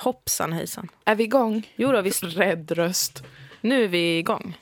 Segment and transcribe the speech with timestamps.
[0.00, 0.88] Hoppsan hejsan.
[1.04, 1.68] Är vi igång?
[1.76, 2.22] Jo då, visst.
[2.24, 3.22] Rädd röst.
[3.60, 4.56] Nu är vi igång.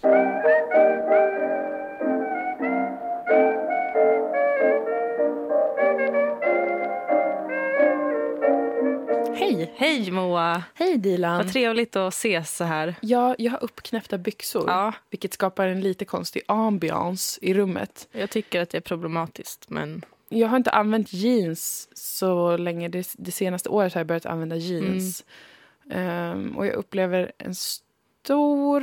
[9.36, 9.72] Hej!
[9.76, 10.62] Hej Moa!
[10.74, 11.36] Hej Dilan.
[11.36, 12.94] Vad trevligt att ses så här.
[13.00, 14.92] Ja, jag har uppknäppta byxor, Ja.
[15.10, 18.08] vilket skapar en lite konstig ambiance i rummet.
[18.12, 22.88] Jag tycker att det är problematiskt, men Jag har inte använt jeans så länge.
[22.88, 25.24] Det, det senaste året har jag börjat använda jeans.
[25.90, 28.82] Ehm, och jag upplever en stor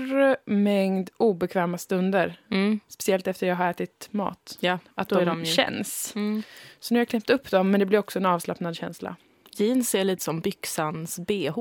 [0.50, 2.40] mängd obekväma stunder.
[2.52, 4.58] mm, Speciellt efter jag har ätit mat.
[4.60, 6.16] ja, Att de de känns.
[6.16, 6.44] Mm.
[6.80, 9.16] Så nu har jag klämt upp dem, men det blir också en avslappnad känsla.
[9.58, 11.54] Jeans är lite som byxans bh.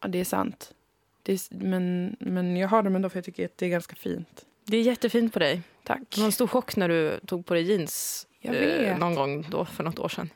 [0.00, 0.72] Ja, det är sant.
[1.22, 3.96] Det är, men, men jag har dem ändå för jag tycker att det är ganska
[3.96, 4.44] fint.
[4.64, 5.62] Det är jättefint på dig.
[5.82, 6.00] Tack.
[6.14, 8.98] Det var en stor chock när du tog på dig jeans Jag eh, vet.
[8.98, 10.30] någon gång då för något år sedan.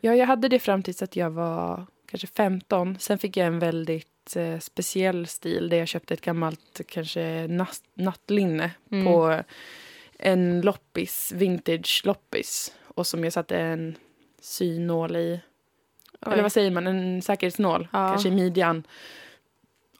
[0.00, 2.98] Ja, jag hade det fram tills att jag var kanske 15.
[2.98, 7.80] Sen fick jag en väldigt eh, speciell stil där jag köpte ett gammalt kanske natt,
[7.94, 9.04] nattlinne Mm.
[9.04, 9.42] på
[10.18, 12.74] en loppis, vintage loppis.
[12.94, 13.96] Och som jag satte en
[14.40, 15.40] synål i.
[16.26, 16.32] Oj.
[16.32, 16.86] Eller vad säger man?
[16.86, 17.88] En säkerhetsnål.
[17.92, 18.08] Ja.
[18.08, 18.82] Kanske i midjan.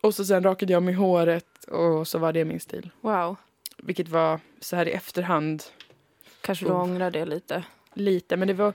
[0.00, 2.90] Och så sen rakade jag mig håret och så var det min stil.
[3.00, 3.36] Wow.
[3.78, 5.62] Vilket var så här i efterhand
[6.42, 7.64] Kanske du ångrar det lite.
[7.94, 8.36] lite.
[8.36, 8.72] Men det var,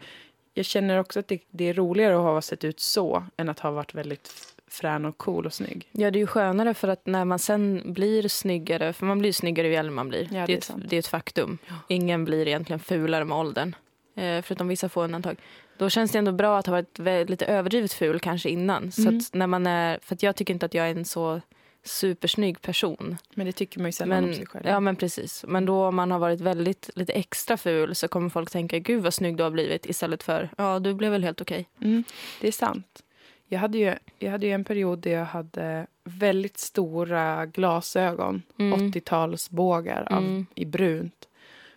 [0.53, 3.59] jag känner också att det, det är roligare att ha sett ut så än att
[3.59, 5.89] ha varit väldigt frän och cool och snygg.
[5.91, 9.31] Ja, det är ju skönare för att när man sen blir snyggare, för man blir
[9.31, 10.27] snyggare ju äldre man blir.
[10.33, 11.57] Ja, det, det är ett, det är ett faktum.
[11.87, 13.75] Ingen blir egentligen fulare med åldern.
[14.15, 15.37] Eh, förutom vissa få undantag.
[15.77, 18.91] Då känns det ändå bra att ha varit lite överdrivet ful kanske innan.
[18.91, 19.17] Så Mm.
[19.17, 21.41] att när man är, för att jag tycker inte att jag är en så
[21.87, 23.17] supersnygg person.
[23.33, 24.65] Men det tycker man ju sällan om Men, sig själv.
[24.67, 25.45] ja, men precis.
[25.47, 29.03] Men då om man har varit väldigt lite extra ful så kommer folk tänka gud
[29.03, 31.69] vad snygg du har blivit istället för ja, du blev väl helt okej.
[31.81, 32.03] Mm,
[32.41, 33.03] det är sant.
[33.49, 38.41] Jag hade, ju, jag hade ju en period där jag hade väldigt stora glasögon.
[38.59, 38.91] Mm.
[38.91, 40.45] 80-talsbågar av, Mm.
[40.55, 41.27] i brunt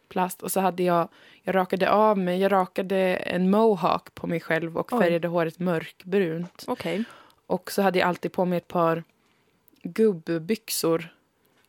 [0.09, 0.43] plast.
[0.43, 1.09] Och så hade jag,
[1.43, 4.99] jag rakade av mig, jag rakade en mohawk på mig själv och Oj.
[5.03, 6.65] färgade håret mörkbrunt.
[6.67, 7.05] Okej.
[7.47, 9.05] Och så hade jag alltid på mig ett par
[9.83, 11.15] gubbbyxor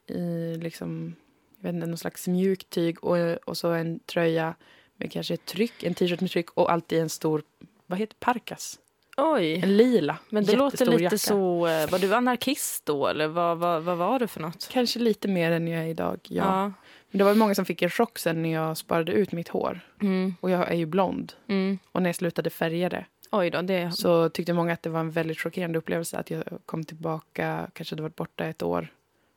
[0.07, 1.16] i liksom,
[1.59, 3.17] jag vet inte, någon slags mjukt tyg och,
[3.47, 4.55] och så en tröja
[4.95, 7.44] med kanske ett tryck, en t-shirt med tryck och alltid en stor,
[7.85, 8.79] vad heter parkas?
[9.17, 9.53] Oj.
[9.63, 11.17] En lila, Men det låter lite jacka.
[11.17, 11.67] så...
[11.67, 14.69] eh, Var du anarkist då, eller vad, vad, vad var du för något?
[14.71, 16.71] Kanske lite mer än jag är idag, ja.
[17.11, 19.79] Men det var många som fick en chock sen när jag sparade ut mitt hår.
[20.01, 20.35] Mm.
[20.41, 21.33] Och jag är ju blond.
[21.47, 21.79] Mm.
[21.91, 23.92] Och när jag slutade färga det Oj då, det...
[23.92, 27.94] så tyckte många att det var en väldigt chockerande upplevelse att jag kom tillbaka, kanske
[27.96, 28.81] hade varit borta ett år.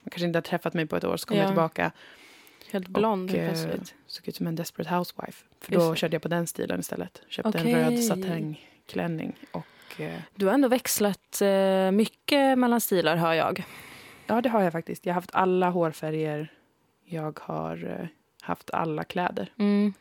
[0.03, 1.43] Man kanske inte hade träffat mig på ett år, så kom Ja.
[1.43, 1.93] jag tillbaka
[2.72, 3.94] Helt blond och eh, plötsligt.
[4.06, 5.44] såg ut som en desperate housewife.
[5.60, 5.97] För Just då det.
[5.97, 7.22] körde jag på den stilen istället.
[7.28, 7.72] Köpte Okej.
[7.72, 9.32] en röd satängklänning.
[9.53, 13.65] Och eh, Du har ändå växlat eh, mycket mellan stilar, hör jag.
[14.26, 15.06] ja, det har jag faktiskt.
[15.06, 16.53] Jag har haft alla hårfärger.
[17.05, 18.09] Jag har
[18.43, 19.53] haft alla kläder.
[19.59, 19.93] Mm.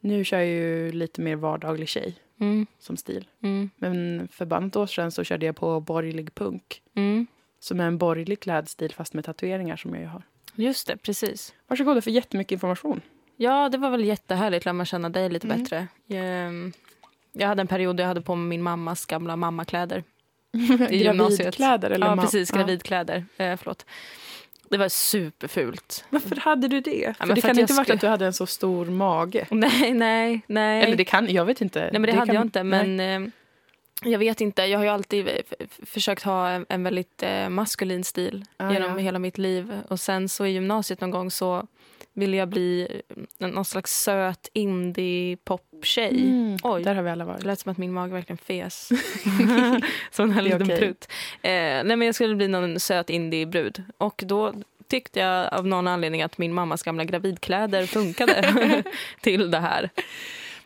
[0.00, 2.66] Nu kör jag ju lite mer vardaglig tjej Mm.
[2.78, 3.28] som stil.
[3.42, 3.70] Mm.
[3.76, 6.82] Men för bara ett år sedan så körde jag på borgerlig punk.
[6.94, 7.26] Mm.
[7.60, 10.22] Som är en borgerlig klädstil fast med tatueringar som jag ju har.
[10.54, 11.54] Just det, precis.
[11.66, 13.00] Varsågoda för jättemycket information.
[13.36, 14.64] Ja, det var väl jättehärligt.
[14.64, 15.62] Lär man känna dig lite Mm.
[15.62, 15.86] bättre.
[16.06, 16.72] Jag,
[17.32, 20.04] jag hade en period där jag hade på mig min mammas gamla mammakläder.
[20.90, 21.02] I.
[21.02, 22.50] Gravidkläder eller ja, precis.
[22.52, 22.58] Ja.
[22.58, 23.24] Gravidkläder.
[23.36, 23.86] Eh, förlåt.
[24.70, 26.04] Det var superfult.
[26.10, 27.16] Varför hade du det?
[27.18, 29.46] för men det för kan inte varit skulle- att du hade en så stor mage.
[29.50, 30.82] Nej, nej, nej.
[30.82, 31.80] Eller det kan, jag vet inte.
[31.80, 32.62] Nej, men det, hade kan, jag inte.
[32.62, 32.86] nej.
[32.88, 33.30] Men eh,
[34.12, 34.62] jag vet inte.
[34.62, 35.28] Jag har ju alltid
[35.86, 38.96] försökt ha en, en väldigt eh, maskulin stil Ah, genom ja.
[38.96, 39.72] hela mitt liv.
[39.88, 41.66] Och sen så i gymnasiet någon gång så
[42.12, 43.00] ville jag bli
[43.38, 46.20] eh, någon slags söt indie-pop-tjej.
[46.22, 46.82] Mm, Oj.
[46.82, 47.44] Där har vi alla Det varit.
[47.44, 48.88] lät som att min mage verkligen fes.
[50.10, 50.78] som en Det liten okej.
[50.78, 51.08] prutt.
[51.42, 53.82] Eh, nej, men jag skulle bli någon söt indie-brud.
[53.98, 54.54] Och då
[54.88, 58.82] tyckte jag av någon anledning att min mammas gamla gravidkläder funkade
[59.20, 59.90] till det här.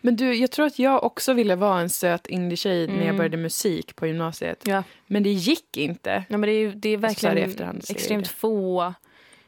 [0.00, 3.16] Men du, jag tror att jag också ville vara en söt indie-tjej när jag Mm.
[3.16, 4.62] började musik på gymnasiet.
[4.66, 4.82] Ja.
[5.06, 6.24] Men det gick inte.
[6.28, 8.30] Ja, men det är, det är verkligen jag extremt det.
[8.30, 8.94] få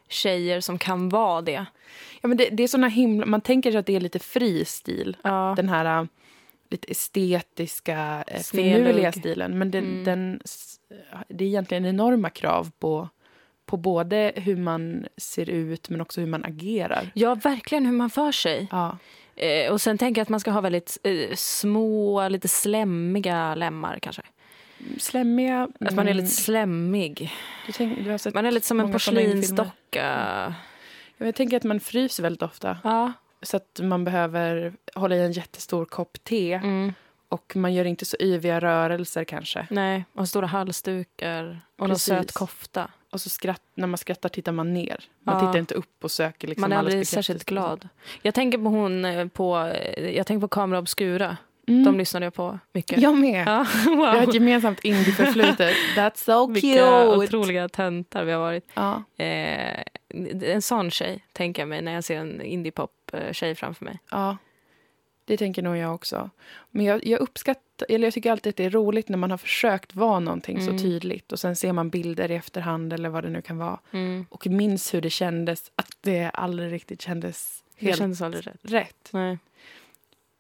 [0.09, 1.67] tjejer som kan vara det.
[2.21, 4.65] Ja, men det, det är såna himla, man tänker sig att det är lite fri
[4.65, 5.17] stil.
[5.23, 5.55] Ja.
[5.57, 6.07] Den här äh,
[6.71, 9.59] lite estetiska, äh, finurliga stilen.
[9.59, 10.05] Men den, Mm.
[10.05, 10.41] den,
[11.29, 13.09] det är egentligen enorma krav på,
[13.67, 17.11] på både hur man ser ut men också hur man agerar.
[17.15, 18.69] ja, verkligen hur man för sig.
[18.71, 18.99] Ja.
[19.37, 23.99] Eh, och sen tänker jag att man ska ha väldigt eh, små, lite slämmiga lemmar
[24.03, 24.23] kanske.
[24.99, 25.69] Slemmiga.
[25.81, 27.33] Att man är mm, lite slemmig.
[27.73, 27.99] tänk,
[28.35, 30.55] Man är lite som en porslinsdocka.
[31.19, 32.79] Jag tänker att man fryser väldigt ofta.
[32.85, 33.13] Ja.
[33.43, 36.93] Så att man behöver hålla i en jättestor kopp te Mm.
[37.29, 39.67] Och man gör inte så yviga rörelser kanske.
[39.71, 42.05] Nej, och stora halsdukar och Precis.
[42.05, 42.91] söt kofta.
[43.13, 45.05] Och så skratt, när man skrattar tittar man ner.
[45.25, 45.41] Man Ja.
[45.41, 47.89] tittar inte upp och söker liksom Man är aldrig särskilt glad.
[48.23, 51.37] Jag tänker på hon eh, på, eh, jag tänker på Kamera Obscura.
[51.69, 51.85] Mm.
[51.85, 52.99] De lyssnade jag på mycket.
[53.01, 53.47] Jag med.
[53.47, 54.35] Ja, Vi har ett wow.
[54.35, 55.75] gemensamt indieförflutet.
[55.97, 57.07] That's so Vilka cute!
[57.17, 58.69] otroliga töntar vi har varit.
[58.75, 59.03] Ja.
[59.25, 59.83] Eh,
[60.43, 63.99] en sån tjej tänker jag mig när jag ser en indiepop-tjej framför mig.
[64.11, 64.37] ja,
[65.25, 66.31] det tänker nog jag också.
[66.71, 69.39] Men jag, jag uppskattar, eller jag tycker alltid att det är roligt när man har
[69.39, 70.79] försökt vara någonting Mm.
[70.79, 73.81] så tydligt och sen ser man bilder i efterhand eller vad det nu kan vara
[73.93, 74.27] Mm.
[74.31, 78.61] och minns hur det kändes, att det aldrig riktigt kändes Det helt kändes aldrig rätt.
[78.63, 79.09] rätt.
[79.13, 79.39] Nej.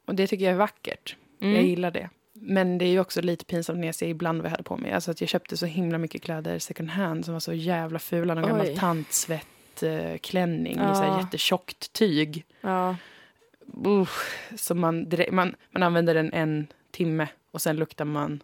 [0.04, 1.16] Och det tycker jag är vackert.
[1.38, 1.66] Jag Mm.
[1.66, 2.10] gillar det.
[2.32, 4.76] Men det är ju också lite pinsamt när jag ser ibland vad jag hade på
[4.76, 4.92] mig.
[4.92, 8.34] Alltså att jag köpte så himla mycket kläder second hand som var så jävla fula.
[8.34, 8.48] Någon Oj.
[8.50, 8.76] gammal
[9.80, 11.20] tantsvettklänning i så här Ja.
[11.20, 12.44] jättetjockt tyg.
[12.60, 12.96] Ja.
[13.86, 18.42] Usch, som man, man, man använder den en timme och sen luktar man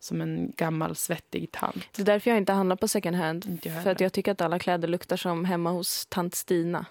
[0.00, 1.88] som en gammal svettig tant.
[1.96, 3.60] Det är därför jag inte handlar på second hand.
[3.84, 6.86] För att jag tycker att alla kläder luktar som hemma hos tant Stina.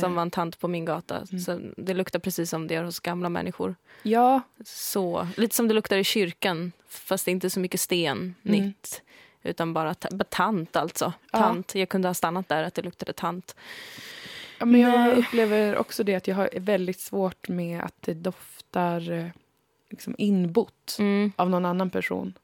[0.00, 1.16] Som var en tant på min gata.
[1.16, 1.40] Mm.
[1.40, 3.74] Så det luktar precis som det gör hos gamla människor.
[4.02, 8.16] Ja, Så, lite som det luktar i kyrkan, fast det är inte så mycket sten,
[8.18, 8.34] Mm.
[8.42, 9.02] nitt.
[9.42, 11.12] Utan bara, ta- bara tant alltså.
[11.32, 11.38] Ja.
[11.38, 11.74] Tant.
[11.74, 13.56] Jag kunde ha stannat där att det luktade tant.
[14.58, 15.12] Ja, men jag Nej.
[15.16, 19.26] upplever också det att jag har väldigt svårt med att det doftar eh,
[19.90, 21.32] liksom inbott Mm.
[21.36, 22.34] av någon annan person.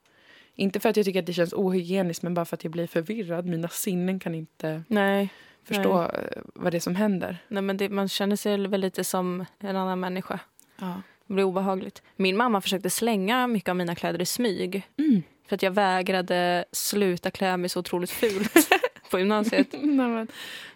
[0.54, 2.87] Inte för att jag tycker att det känns ohygieniskt men bara för att jag blir
[2.87, 3.46] förvirrad.
[3.46, 5.28] Mina sinnen kan inte Nej.
[5.64, 6.08] förstå eh,
[6.54, 7.38] vad det är som händer.
[7.48, 10.40] Nej men det, man känner sig väl lite som en annan människa.
[10.81, 11.02] Ja.
[11.26, 12.02] Det blir obehagligt.
[12.16, 14.82] Min mamma försökte slänga mycket av mina kläder i smyg.
[14.96, 15.22] Mm.
[15.48, 18.69] För att jag vägrade sluta klä mig så otroligt fult
[19.10, 19.66] på gymnasiet.
[19.82, 20.26] Nej,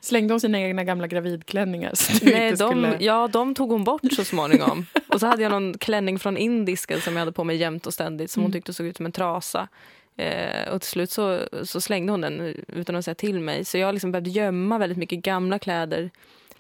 [0.01, 1.93] slängde hon sina egna gamla gravidklänningar?
[2.25, 2.97] Nej, de, skulle...
[3.01, 4.87] ja, de tog hon bort så småningom.
[5.09, 7.95] Och så hade jag någon klänning från indisken som jag hade på mig jämt och
[7.95, 8.53] ständigt som hon Mm.
[8.53, 9.69] tyckte såg ut som en trasa.
[10.17, 13.65] Eh, och till slut så, så slängde hon den utan att säga till mig.
[13.65, 16.11] Så jag liksom behövt gömma väldigt mycket gamla kläder.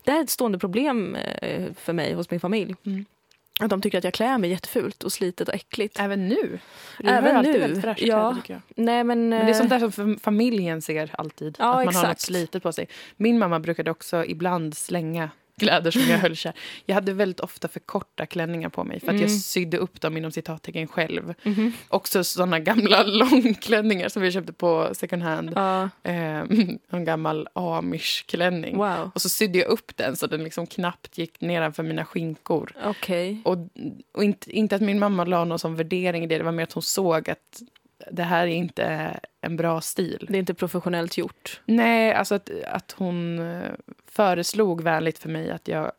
[0.05, 2.75] Det här är ett stående problem eh, för mig hos min familj.
[2.87, 3.05] Mm.
[3.61, 6.01] Att de tycker att jag klär mig jättefult och slitet och äckligt.
[6.01, 6.59] Även nu?
[6.99, 8.37] Du Även nu, väldigt fräscha ja.
[8.45, 8.62] kläder.
[8.77, 11.57] Nej, men, Men det är sånt eh, där som fam- familjen ser alltid.
[11.59, 12.21] Ja, att man har något exakt.
[12.21, 12.89] slitet på sig.
[13.17, 15.31] Min mamma brukade också ibland slänga
[15.61, 16.53] kläder som jag höll kär.
[16.87, 19.39] Jag hade väldigt ofta för korta klänningar på mig för att jag Mm.
[19.39, 21.35] sydde upp dem inom citattecken själv.
[21.43, 21.73] mhm.
[21.89, 25.53] Också såna gamla långklänningar som vi köpte på second hand.
[25.57, 26.45] Ja, Eh,
[26.91, 28.77] en gammal amish-klänning.
[28.77, 29.11] wow.
[29.15, 32.73] Och så sydde jag upp den så den liksom knappt gick nedanför mina skinkor.
[32.85, 33.43] Okej.
[33.45, 33.57] Och,
[34.15, 36.62] och inte, inte att min mamma la någon sån värdering i det, det var mer
[36.62, 37.62] att hon såg att
[38.11, 40.26] det här är inte en bra stil.
[40.29, 41.61] Det är inte professionellt gjort.
[41.64, 43.70] Nej, alltså att, att hon eh,
[44.11, 45.93] föreslog vänligt för mig att jag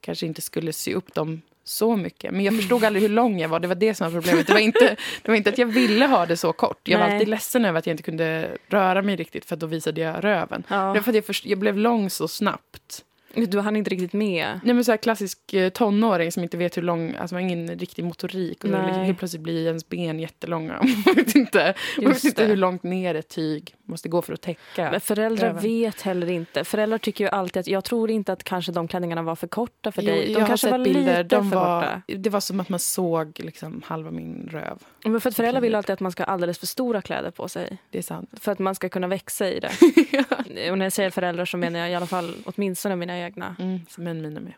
[0.00, 2.32] kanske inte skulle sy upp dem så mycket.
[2.32, 3.60] Men jag förstod aldrig hur lång jag var.
[3.60, 4.46] Det var det som var problemet.
[4.46, 6.88] Det var inte, det var inte att jag ville ha det så kort.
[6.88, 7.14] Jag var Nej.
[7.14, 10.64] alltid ledsen över att jag inte kunde röra mig riktigt för då visade jag röven.
[10.68, 10.92] Det Ja.
[10.92, 13.04] var för att jag, först, jag blev lång så snabbt.
[13.36, 14.60] Du hann inte riktigt med.
[14.64, 17.50] Nej, men så här klassisk eh, tonåring som inte vet hur lång, alltså man har
[17.50, 18.64] ingen riktig motorik.
[18.64, 19.04] Och Nej.
[19.04, 20.72] helt plötsligt blir ens ben jättelånga.
[21.06, 24.40] Man vet inte, man vet inte hur långt ner ett tyg måste gå för att
[24.40, 24.90] täcka.
[24.90, 25.62] Men föräldrar Röven.
[25.62, 26.64] vet heller inte.
[26.64, 29.92] Föräldrar tycker ju alltid att jag tror inte att kanske de klänningarna var för korta
[29.92, 30.34] för Jo, dig.
[30.34, 31.00] De kanske var bilder.
[31.00, 32.02] lite De för var, korta.
[32.06, 34.78] det var som att man såg liksom halva min röv.
[35.04, 37.48] Men för att föräldrar vill alltid att man ska ha alldeles för stora kläder på
[37.48, 37.78] sig.
[37.90, 38.30] Det är sant.
[38.40, 39.70] För att man ska kunna växa i det.
[40.70, 43.56] Och när jag säger föräldrar så menar jag i alla fall åtminstone mina egna.
[43.58, 44.52] Mm, men mina med.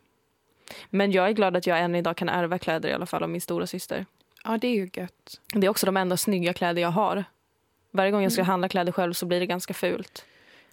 [0.90, 3.28] Men jag är glad att jag än idag kan ärva kläder i alla fall av
[3.30, 4.06] min stora syster.
[4.44, 5.40] Ja, det är ju gött.
[5.54, 7.24] Det är också de enda snygga kläder jag har.
[7.90, 8.48] Varje gång jag ska Mm.
[8.50, 10.24] handla kläder själv så blir det ganska fult.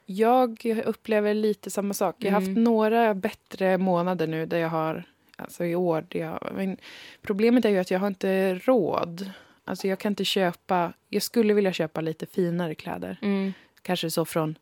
[0.05, 2.15] Jag upplever lite samma sak.
[2.19, 2.63] Jag har haft Mm.
[2.63, 5.03] några bättre månader nu där jag har,
[5.35, 6.77] alltså i år, jag, men
[7.21, 9.31] problemet är ju att jag har inte råd.
[9.65, 13.17] Alltså jag kan inte köpa, jag skulle vilja köpa lite finare kläder.
[13.21, 13.53] Mm.
[13.81, 14.57] Kanske så från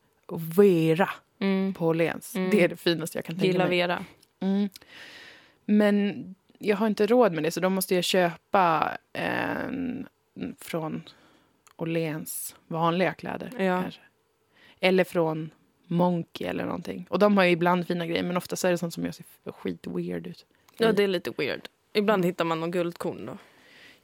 [0.56, 1.10] Vera
[1.44, 1.74] Mm.
[1.74, 2.36] på Åhléns.
[2.36, 2.50] Mm.
[2.50, 3.78] Det är det finaste jag kan tänka Gilla mig.
[3.78, 4.06] Vera.
[4.40, 4.70] Mm.
[5.66, 10.08] Men jag har inte råd med det så då måste jag köpa en
[10.60, 11.04] från
[11.76, 13.64] Åhléns vanliga kläder.
[13.64, 13.84] Ja.
[14.80, 15.50] Eller från
[15.88, 17.06] Monkey eller någonting.
[17.10, 19.26] Och de har ju ibland fina grejer men ofta är det sånt som jag ser
[19.46, 20.46] skit weird ut.
[20.78, 21.70] Ja, det är lite weird.
[21.94, 23.38] Ibland hittar man någon guldkorn då.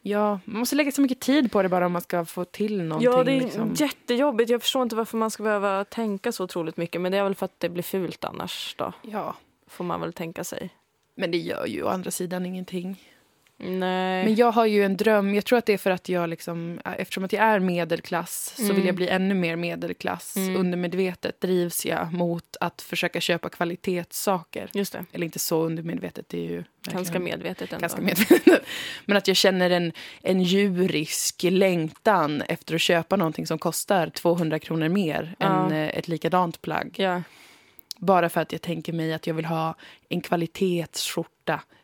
[0.01, 2.83] Ja, man måste lägga så mycket tid på det bara om man ska få till
[2.83, 3.11] någonting.
[3.11, 3.73] Ja, det är liksom.
[3.73, 4.49] jättejobbigt.
[4.49, 7.01] Jag förstår inte varför man ska behöva tänka så otroligt mycket.
[7.01, 8.93] Men det är väl för att det blir fult annars då.
[9.01, 9.35] ja,
[9.67, 10.69] Får man väl tänka sig.
[11.15, 13.03] men det gör ju å andra sidan ingenting.
[13.59, 14.23] Nej.
[14.25, 15.35] Men jag har ju en dröm.
[15.35, 18.61] Jag tror att det är för att jag liksom, eftersom att jag är medelklass så
[18.63, 18.85] vill Mm.
[18.85, 20.35] jag bli ännu mer medelklass.
[20.35, 20.55] Mm.
[20.55, 24.69] Undermedvetet drivs jag mot att försöka köpa kvalitetssaker.
[24.73, 25.05] Just det.
[25.11, 27.81] Eller inte så undermedvetet, det är ju Ganska medvetet ändå.
[27.81, 28.61] ganska medvetet.
[29.05, 34.59] Men att jag känner en, en djurisk längtan efter att köpa någonting som kostar 200
[34.59, 35.65] kronor mer Ja.
[35.65, 36.95] än eh, ett likadant plagg.
[36.97, 37.21] Ja.
[37.97, 39.75] Bara för att jag tänker mig att jag vill ha
[40.09, 41.29] en kvalitetsskjorta,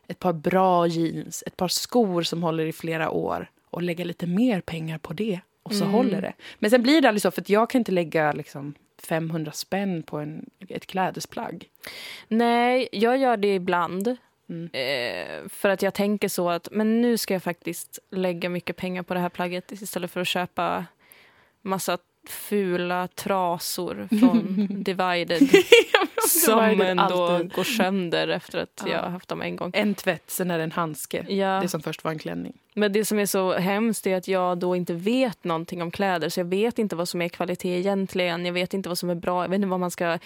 [0.08, 4.26] ett par bra jeans, ett par skor som håller i flera år och lägga lite
[4.26, 5.40] mer pengar på det.
[5.62, 5.94] Och så Mm.
[5.94, 6.32] håller det.
[6.58, 10.02] Men sen blir det aldrig så, för att jag kan inte lägga liksom 500 spänn
[10.02, 11.68] på en, ett klädesplagg.
[12.28, 14.16] Nej, jag gör det ibland.
[14.48, 14.70] Mm.
[14.72, 19.02] Eh, för att jag tänker så att men nu ska jag faktiskt lägga mycket pengar
[19.02, 20.84] på det här plagget istället för att köpa
[21.62, 25.42] massa fula trasor från Divided
[26.44, 27.52] som ändå alltid.
[27.52, 28.92] går sönder efter att Ja.
[28.92, 29.70] jag har haft dem en gång.
[29.74, 31.26] En tvätt, sen är det en handske.
[31.28, 31.60] Ja.
[31.62, 32.52] Det som först var en klänning.
[32.74, 36.28] Men det som är så hemskt är att jag då inte vet någonting om kläder.
[36.28, 38.46] Så jag vet inte vad som är kvalitet egentligen.
[38.46, 39.44] Jag vet inte vad som är bra.
[39.44, 40.18] Jag vet inte vad man ska...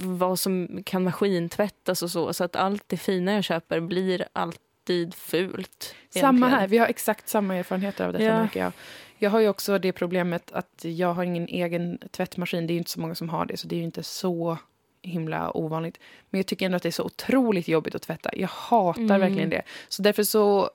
[0.00, 2.32] Vad som kan maskintvättas och så.
[2.32, 5.94] Så att allt det fina jag köper blir alltid fult.
[6.10, 6.60] Samma egentligen.
[6.60, 6.68] här.
[6.68, 8.48] Vi har exakt samma erfarenheter av detta Ja.
[8.54, 8.72] jag.
[9.18, 12.66] Jag har ju också det problemet att jag har ingen egen tvättmaskin.
[12.66, 14.58] Det är inte så många som har det, så det är ju inte så
[15.04, 15.98] himla ovanligt.
[16.30, 18.30] Men jag tycker ändå att det är så otroligt jobbigt att tvätta.
[18.36, 19.20] Jag hatar Mm.
[19.20, 19.62] verkligen det.
[19.88, 20.70] Så därför så...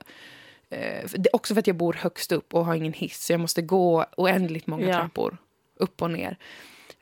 [0.70, 3.24] Eh, också för att jag bor högst upp och har ingen hiss.
[3.26, 4.94] Så jag måste gå oändligt många Ja.
[4.94, 5.36] trappor.
[5.76, 6.36] Upp och ner.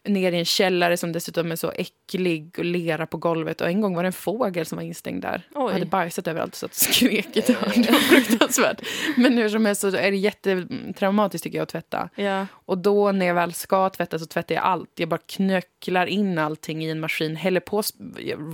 [0.09, 3.61] Ner i en källare som dessutom är så äcklig och lera på golvet.
[3.61, 5.43] Och en gång var det en fågel som var instängd där.
[5.55, 5.65] Oj.
[5.65, 7.83] Jag hade bajsat överallt så att skrek i hörn.
[7.83, 8.81] Det var fruktansvärt.
[9.17, 12.09] Men hur som helst så är det jättetraumatiskt tycker jag att tvätta.
[12.15, 12.47] Ja.
[12.53, 14.91] Och då när jag väl ska tvätta så tvättar jag allt.
[14.95, 17.37] Jag bara knöcklar in allting i en maskin.
[17.37, 17.83] Häller på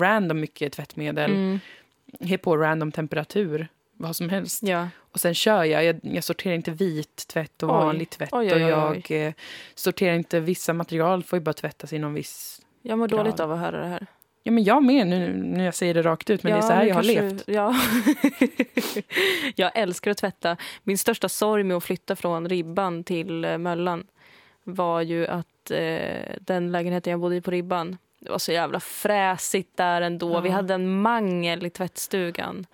[0.00, 1.30] random mycket tvättmedel.
[1.30, 1.60] Mm.
[2.20, 3.68] Häller på random temperatur.
[3.96, 4.62] Vad som helst.
[4.62, 4.88] ja.
[4.98, 5.84] Och sen kör jag.
[5.84, 7.74] Jag, jag sorterar inte vit tvätt och Oj.
[7.74, 8.28] vanlig tvätt.
[8.32, 9.32] Oj, oj, Och jag eh,
[9.74, 11.22] sorterar inte vissa material.
[11.22, 12.60] får ju bara tvättas inom viss...
[12.82, 13.18] Jag mår Bra.
[13.18, 14.06] dåligt av att höra det här.
[14.42, 16.42] Ja men jag med nu när jag säger det rakt ut.
[16.42, 17.42] Men det är så här jag har levt.
[17.46, 17.74] Ja.
[19.54, 20.56] jag älskar att tvätta.
[20.82, 24.06] Min största sorg med att flytta från Ribban till eh, Möllan
[24.64, 28.80] var ju att eh, den lägenheten jag bodde i på Ribban det var så jävla
[28.80, 30.32] fräsigt där ändå.
[30.32, 30.40] Ja.
[30.40, 32.66] Vi hade en mangel i tvättstugan.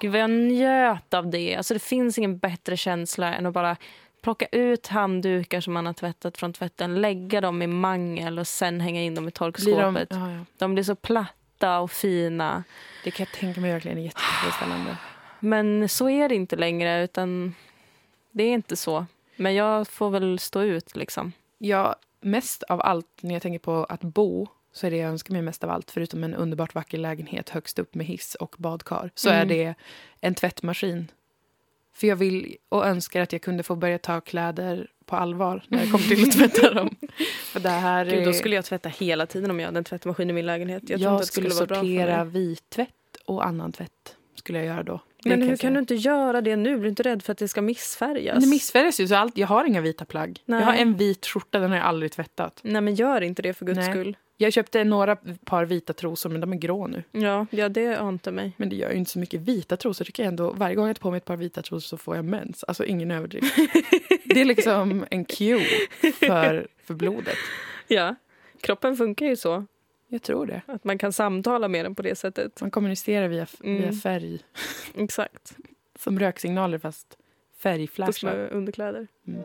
[0.00, 1.56] Gud vad jag njöt av det.
[1.56, 3.76] Alltså det finns ingen bättre känsla än att bara
[4.22, 8.80] plocka ut handdukar som man har tvättat från tvätten, lägga dem i mangel och sen
[8.80, 10.10] hänga in dem i Blir torkskåpet.
[10.10, 10.44] de, ja, ja.
[10.58, 12.64] de blir så platta och fina.
[13.04, 14.96] Det kan jag tänka mig verkligen är jättetillfredsställande.
[15.40, 17.54] Men så är det inte längre, utan
[18.30, 19.06] det är inte så.
[19.36, 21.32] Men jag får väl stå ut liksom.
[21.58, 25.32] Ja, mest av allt när jag tänker på att bo så är det jag önskar
[25.32, 29.10] mig mest av allt, förutom en underbart vacker lägenhet högst upp med hiss och badkar,
[29.14, 29.40] så Mm.
[29.40, 29.74] är det
[30.20, 31.10] en tvättmaskin.
[31.94, 35.80] För jag vill och önskar att jag kunde få börja ta kläder på allvar när
[35.84, 36.96] det kommer till att tvätta dem.
[37.44, 38.24] För det här Gud, är...
[38.24, 40.82] då skulle jag tvätta hela tiden om jag hade en tvättmaskin i min lägenhet.
[40.86, 42.32] Jag, jag, skulle, skulle sortera mig.
[42.32, 42.90] vit tvätt
[43.24, 44.16] och annan tvätt.
[44.34, 45.00] Skulle jag göra då.
[45.24, 46.70] Men hur jag kan du inte göra det nu?
[46.74, 48.32] Blir du inte rädd för att det ska missfärgas?
[48.34, 50.40] Men det missfärgas ju, så allt, jag har inga vita plagg.
[50.44, 50.60] Nej.
[50.60, 52.60] Jag har en vit skjorta, den har jag aldrig tvättat.
[52.62, 53.90] Nej, men gör inte det för guds Nej.
[53.90, 54.16] skull.
[54.38, 57.02] Jag köpte några par vita trosor, men de är grå nu.
[57.12, 58.52] Ja, ja, det ante mig.
[58.56, 60.04] Men det gör ju inte så mycket vita trosor.
[60.04, 60.52] Tycker jag ändå.
[60.52, 62.64] Varje gång jag tar på mig ett par vita trosor så får jag mens.
[62.64, 63.56] Alltså ingen överdrift.
[64.24, 65.64] det är liksom en cue
[66.20, 67.36] för, för blodet.
[67.88, 68.14] Ja,
[68.60, 69.64] kroppen funkar ju så.
[70.08, 70.62] Jag tror det.
[70.66, 72.60] Att man kan samtala med den på det sättet.
[72.60, 73.82] Man kommunicerar via, Mm.
[73.82, 74.38] via färg.
[74.94, 75.56] Exakt.
[75.98, 78.36] Som röksignaler fast Fast färgflashar.
[78.36, 79.06] med underkläder.
[79.26, 79.42] Mm.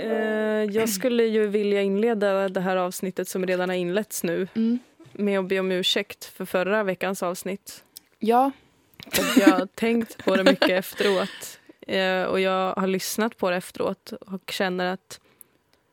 [0.00, 0.31] Eh,
[0.64, 4.78] Jag skulle ju vilja inleda det här avsnittet som redan har inletts nu Mm.
[5.12, 7.84] med att be om ursäkt för förra veckans avsnitt.
[8.18, 8.50] Ja,
[9.06, 11.58] att jag har tänkt på det mycket efteråt.
[11.86, 15.20] Eh, Och jag har lyssnat på det efteråt och känner att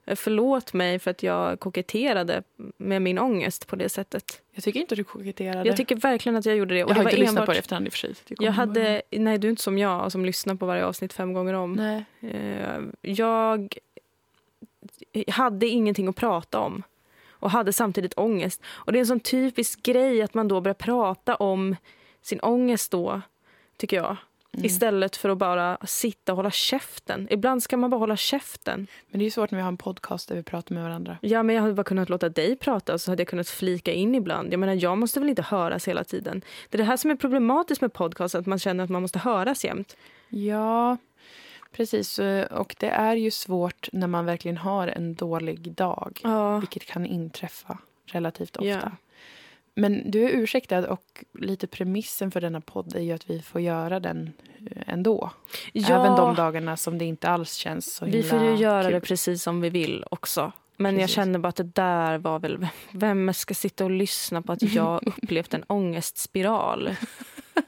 [0.05, 2.43] eh, förlåt mig för att jag koketterade
[2.77, 4.41] med min ångest på det sättet.
[4.53, 5.67] jag tycker inte du koketterade.
[5.69, 6.79] Jag tycker verkligen att jag gjorde det.
[6.79, 8.13] jag Och har det inte var lyssnat enbart, på det efterhand i och för sig.
[8.39, 11.53] Jag hade, nej, du är inte som jag som lyssnar på varje avsnitt fem gånger
[11.53, 11.73] om.
[11.73, 12.05] Nej.
[12.33, 13.77] Eh, Jag
[15.27, 16.84] hade ingenting att prata om
[17.29, 18.62] och hade samtidigt ångest.
[18.67, 21.75] Och Det är en sån typisk grej att man då börjar prata om
[22.22, 23.22] sin ångest då,
[23.77, 24.17] tycker jag.
[24.51, 24.65] Mm.
[24.65, 27.27] Istället för att bara sitta och hålla käften.
[27.29, 28.88] Ibland ska man bara hålla käften.
[29.08, 31.17] Men det är ju svårt när vi har en podcast där vi pratar med varandra.
[31.22, 34.15] Ja, men jag hade bara kunnat låta dig prata så hade jag kunnat flika in
[34.15, 34.53] ibland.
[34.53, 36.41] Jag menar, jag måste väl inte höras hela tiden.
[36.69, 39.19] Det är det här som är problematiskt med podcast, att man känner att man måste
[39.19, 39.98] höras jämt.
[40.29, 40.98] Ja,
[41.71, 42.19] precis.
[42.19, 46.19] Eh, Och det är ju svårt när man verkligen har en dålig dag.
[46.23, 46.57] Ja.
[46.59, 48.67] Vilket kan inträffa relativt ofta.
[48.67, 48.91] Ja.
[49.75, 53.61] Men du är ursäktad och lite premissen för denna podd är ju att vi får
[53.61, 54.33] göra den
[54.71, 55.31] eh, ändå.
[55.73, 58.91] Även de dagarna som det inte alls känns så Vi får ju göra kul.
[58.93, 60.51] det precis som vi vill också.
[60.77, 61.15] Men jag Precis.
[61.15, 62.67] kände bara att det där var väl...
[62.91, 66.89] Vem ska sitta och lyssna på att jag upplevt en ångestspiral?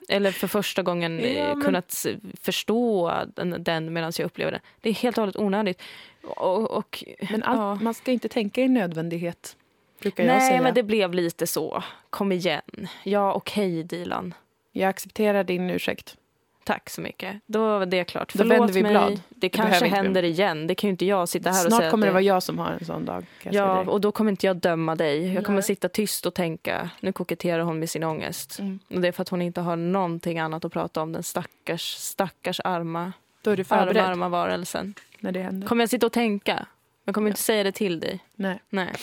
[0.09, 2.05] Eller för första gången eh, Ja, men- kunnat
[2.41, 4.61] förstå den, den medan jag upplever det.
[4.81, 5.81] Det är helt och hållet onödigt.
[6.23, 7.75] Och, och, Men allt, ja.
[7.75, 9.57] man ska inte tänka i nödvändighet,
[10.01, 10.61] brukar jag Nej, säga.
[10.61, 11.83] men det blev lite så.
[12.09, 12.87] Kom igen.
[13.03, 14.33] Ja, okej, Dilan.
[14.71, 16.15] Jag accepterar din ursäkt.
[16.63, 17.35] Tack så mycket.
[17.45, 18.33] Då var det klart.
[18.33, 18.91] Då Förlåt vänder vi mig.
[18.91, 19.21] blad.
[19.29, 20.03] Det behöver kanske inte vi.
[20.05, 20.67] händer igen.
[20.67, 21.91] Det kan ju inte jag sitta här och Snart säga.
[21.91, 23.25] kommer det vara jag som har en sån dag.
[23.43, 25.33] Ja, och då kommer inte jag döma dig.
[25.33, 25.63] Jag kommer Nej.
[25.63, 28.59] sitta tyst och tänka, nu koketterar hon med sin ångest.
[28.59, 28.79] Mm.
[28.87, 31.93] Och det är för att hon inte har någonting annat att prata om, den stackars,
[31.95, 34.93] stackars arma, Då är du arma, förberedd arma varelsen.
[35.19, 35.67] när det händer.
[35.67, 36.65] Kommer jag sitta och tänka?
[37.05, 38.19] Jag kommer inte säga det till dig.
[38.35, 38.59] Nej.
[38.69, 38.93] Nej.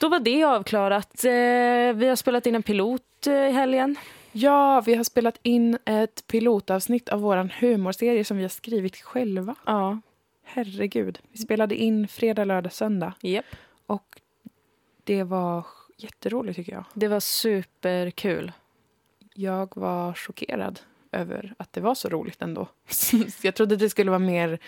[0.00, 1.24] Då var det avklarat.
[1.24, 1.30] Eh,
[1.94, 3.96] vi har spelat in en pilot eh, i helgen.
[4.32, 9.54] Ja, vi har spelat in ett pilotavsnitt av vår humorserie som vi har skrivit själva.
[9.66, 10.00] Ja.
[10.44, 11.18] Herregud.
[11.32, 13.12] Vi spelade in fredag, lördag, söndag.
[13.22, 13.44] Yep.
[13.86, 14.20] Och
[15.04, 15.66] det var
[15.96, 16.84] jätteroligt tycker jag.
[16.94, 18.52] Det var superkul.
[19.34, 20.80] Jag var chockerad
[21.12, 22.68] över att det var så roligt ändå.
[23.42, 24.58] Jag trodde det skulle vara mer,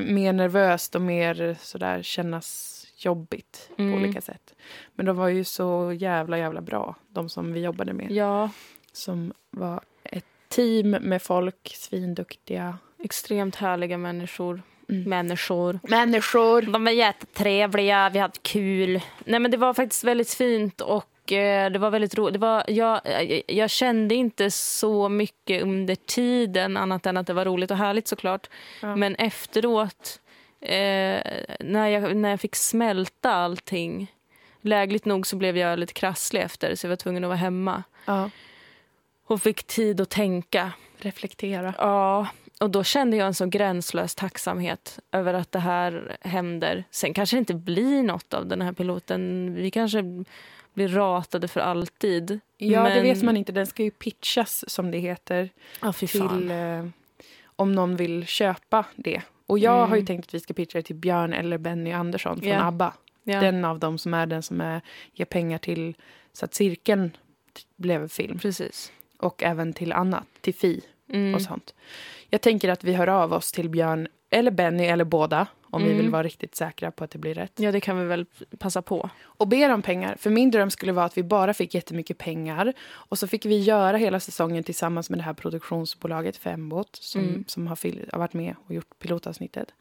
[0.00, 3.92] mer nervöst och mer sådär kännas jobbigt Mm.
[3.92, 4.54] på olika sätt.
[4.94, 8.10] Men de var ju så jävla, jävla bra, de som vi jobbade med.
[8.10, 8.50] Ja,
[8.92, 12.78] Som var ett team med folk, svinduktiga.
[13.04, 14.62] extremt härliga människor.
[14.88, 15.10] Mm.
[15.10, 15.80] Människor.
[15.82, 16.62] Människor!
[16.62, 19.00] De var jättetrevliga, vi hade kul.
[19.24, 22.32] Nej, men det var faktiskt väldigt fint och eh, det var väldigt roligt.
[22.32, 27.32] Det var, jag, jag, jag kände inte så mycket under tiden annat än att det
[27.32, 28.48] var roligt och härligt såklart.
[28.80, 28.96] Ja.
[28.96, 30.20] Men efteråt,
[30.60, 31.20] eh,
[31.60, 34.12] när, jag, när jag fick smälta allting
[34.60, 37.82] lägligt nog så blev jag lite krasslig efter så jag var tvungen att vara hemma
[38.04, 38.30] Ja.
[39.26, 40.72] Och fick tid att tänka.
[40.98, 41.74] Reflektera.
[41.78, 42.28] Ja,
[42.60, 46.84] och då kände jag en så gränslös tacksamhet över att det här händer.
[46.90, 49.54] Sen kanske det inte blir något av den här piloten.
[49.54, 50.02] Vi kanske
[50.74, 52.40] blir ratade för alltid.
[52.58, 53.52] Ja, det Men- vet man inte.
[53.52, 55.48] Den ska ju pitchas, som det heter,
[55.80, 55.92] fan.
[55.92, 56.86] till eh,
[57.56, 59.22] om någon vill köpa det.
[59.46, 59.90] Och jag Mm.
[59.90, 62.62] har ju tänkt att vi ska pitcha det till Björn eller Benny Andersson från Ja.
[62.64, 62.92] ABBA.
[63.24, 63.40] Ja.
[63.40, 64.80] Den av dem som är den som är,
[65.12, 65.94] ger pengar till
[66.32, 67.16] så att cirkeln
[67.76, 68.38] blev film.
[68.38, 68.92] Precis.
[69.22, 70.80] Och även till annat, till Fi
[71.12, 71.34] Mm.
[71.34, 71.74] och sånt.
[72.28, 75.88] Jag tänker att vi hör av oss till Björn eller Benny eller båda om vi
[75.88, 76.02] Mm.
[76.02, 77.52] vill vara riktigt säkra på att det blir rätt.
[77.56, 78.26] Ja, det kan vi väl
[78.58, 79.10] passa på.
[79.22, 80.16] Och ber om pengar.
[80.18, 82.72] För min dröm skulle vara att vi bara fick jättemycket pengar.
[82.90, 87.44] Och så fick vi göra hela säsongen tillsammans med det här produktionsbolaget Fembot som, Mm.
[87.48, 87.78] som har,
[88.12, 89.74] har varit med och gjort pilotavsnittet.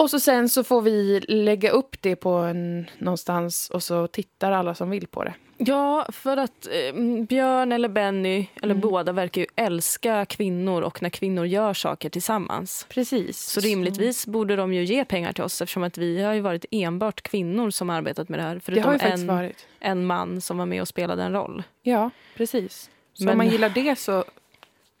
[0.00, 4.52] Och så sen så får vi lägga upp det på en, någonstans och så tittar
[4.52, 5.34] alla som vill på det.
[5.58, 8.80] Ja, för att eh, Björn eller Benny, eller Mm.
[8.80, 12.86] båda, verkar ju älska kvinnor och när kvinnor gör saker tillsammans.
[12.88, 13.38] Precis.
[13.38, 16.64] Så rimligtvis borde de ju ge pengar till oss eftersom att vi har ju varit
[16.70, 18.54] enbart kvinnor som arbetat med det här.
[18.54, 19.66] Det Förutom har ju faktiskt en, varit.
[19.80, 21.62] en man som var med och spelade en roll.
[21.82, 22.90] Ja, precis.
[23.14, 24.24] Så Men- om man gillar det så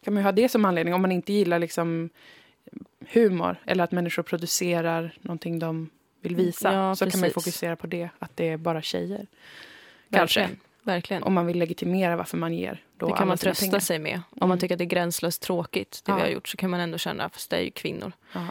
[0.04, 0.94] kan man ju ha det som anledning.
[0.94, 2.10] Om man inte gillar liksom
[3.12, 5.90] humor eller att människor producerar någonting de
[6.22, 7.34] vill visa Ja, så kan man precis.
[7.34, 9.26] fokusera på det, att det är bara tjejer.
[10.12, 10.40] Kanske.
[10.40, 10.60] Verkligen.
[10.82, 11.22] Verkligen.
[11.22, 13.78] Om man vill legitimera varför man ger då det kan man trösta pengar.
[13.80, 14.14] sig med.
[14.30, 14.48] Om Mm.
[14.48, 16.24] man tycker att det är gränslöst tråkigt, det vi Ja.
[16.24, 18.12] har gjort, så kan man ändå känna, fast det är ju kvinnor.
[18.32, 18.46] Ja.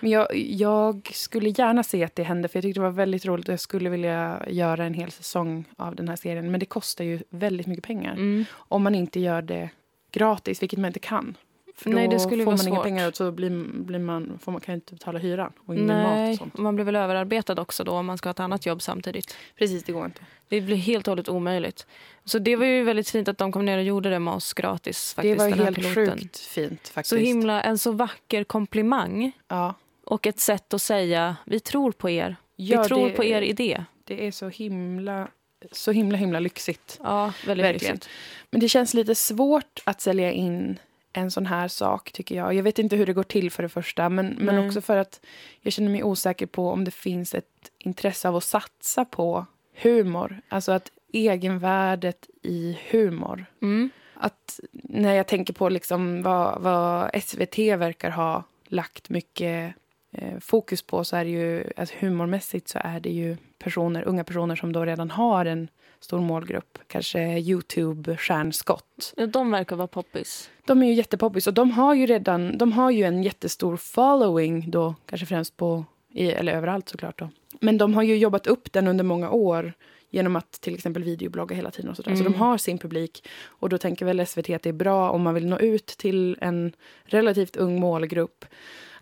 [0.00, 3.26] Men jag, jag skulle gärna se att det hände, för jag tyckte det var väldigt
[3.26, 6.50] roligt jag skulle vilja göra en hel säsong av den här serien.
[6.50, 8.12] Men det kostar ju väldigt mycket pengar.
[8.12, 8.44] Mm.
[8.52, 9.70] Om man inte gör det
[10.12, 11.36] gratis, vilket man inte kan.
[11.76, 13.50] För Nej, då det skulle ju får man inga pengar och så blir,
[13.84, 16.56] blir man, får man, kan ju inte betala hyran och ingen mat och Nej, sånt.
[16.58, 19.36] man blir väl överarbetad också då om man ska ha ett annat jobb samtidigt.
[19.58, 20.20] Precis, det går inte.
[20.48, 21.86] Det blir helt och hållet omöjligt.
[22.24, 24.52] Så det var ju väldigt fint att de kom ner och gjorde det med oss
[24.52, 25.14] gratis.
[25.14, 26.18] Faktiskt, det var helt piloten.
[26.18, 27.10] sjukt fint faktiskt.
[27.10, 29.74] Så himla, en så vacker komplimang ja.
[30.04, 32.36] och ett sätt att säga vi tror på er.
[32.56, 33.84] Ja, vi tror det, på er idé.
[34.04, 35.28] Det är så himla,
[35.72, 37.00] så himla, himla lyxigt.
[37.02, 37.94] Ja, väldigt Verkligen.
[37.94, 38.12] lyxigt.
[38.50, 40.78] Men det känns lite svårt att sälja in
[41.14, 42.54] en sån här sak, tycker jag.
[42.54, 44.66] Jag vet inte hur det går till för det första, men, men Nej.
[44.66, 45.20] också för att
[45.60, 49.46] jag känner mig osäker på om det finns ett intresse av att satsa på
[49.82, 50.40] humor.
[50.48, 53.46] Alltså att egenvärdet i humor.
[53.62, 53.90] Mm.
[54.14, 59.74] Att när jag tänker på liksom vad, vad SVT verkar ha lagt mycket
[60.12, 64.24] eh, fokus på så är det ju, alltså humormässigt så är det ju personer, unga
[64.24, 65.68] personer som då redan har en
[66.04, 66.78] stor målgrupp.
[66.86, 69.14] Kanske Youtube-stjärnskott.
[69.16, 70.50] Ja, de verkar vara poppis.
[70.66, 74.70] De är ju jättepoppis och de har ju redan, de har ju en jättestor following
[74.70, 77.28] då, kanske främst på, i, eller överallt såklart då.
[77.60, 79.72] Men de har ju jobbat upp den under många år
[80.10, 81.90] genom att till exempel videoblogga hela tiden.
[81.90, 82.14] och sådär.
[82.14, 82.32] Så Mm.
[82.32, 83.28] de har sin publik.
[83.46, 86.36] Och då tänker väl SVT att det är bra om man vill nå ut till
[86.40, 86.72] en
[87.04, 88.44] relativt ung målgrupp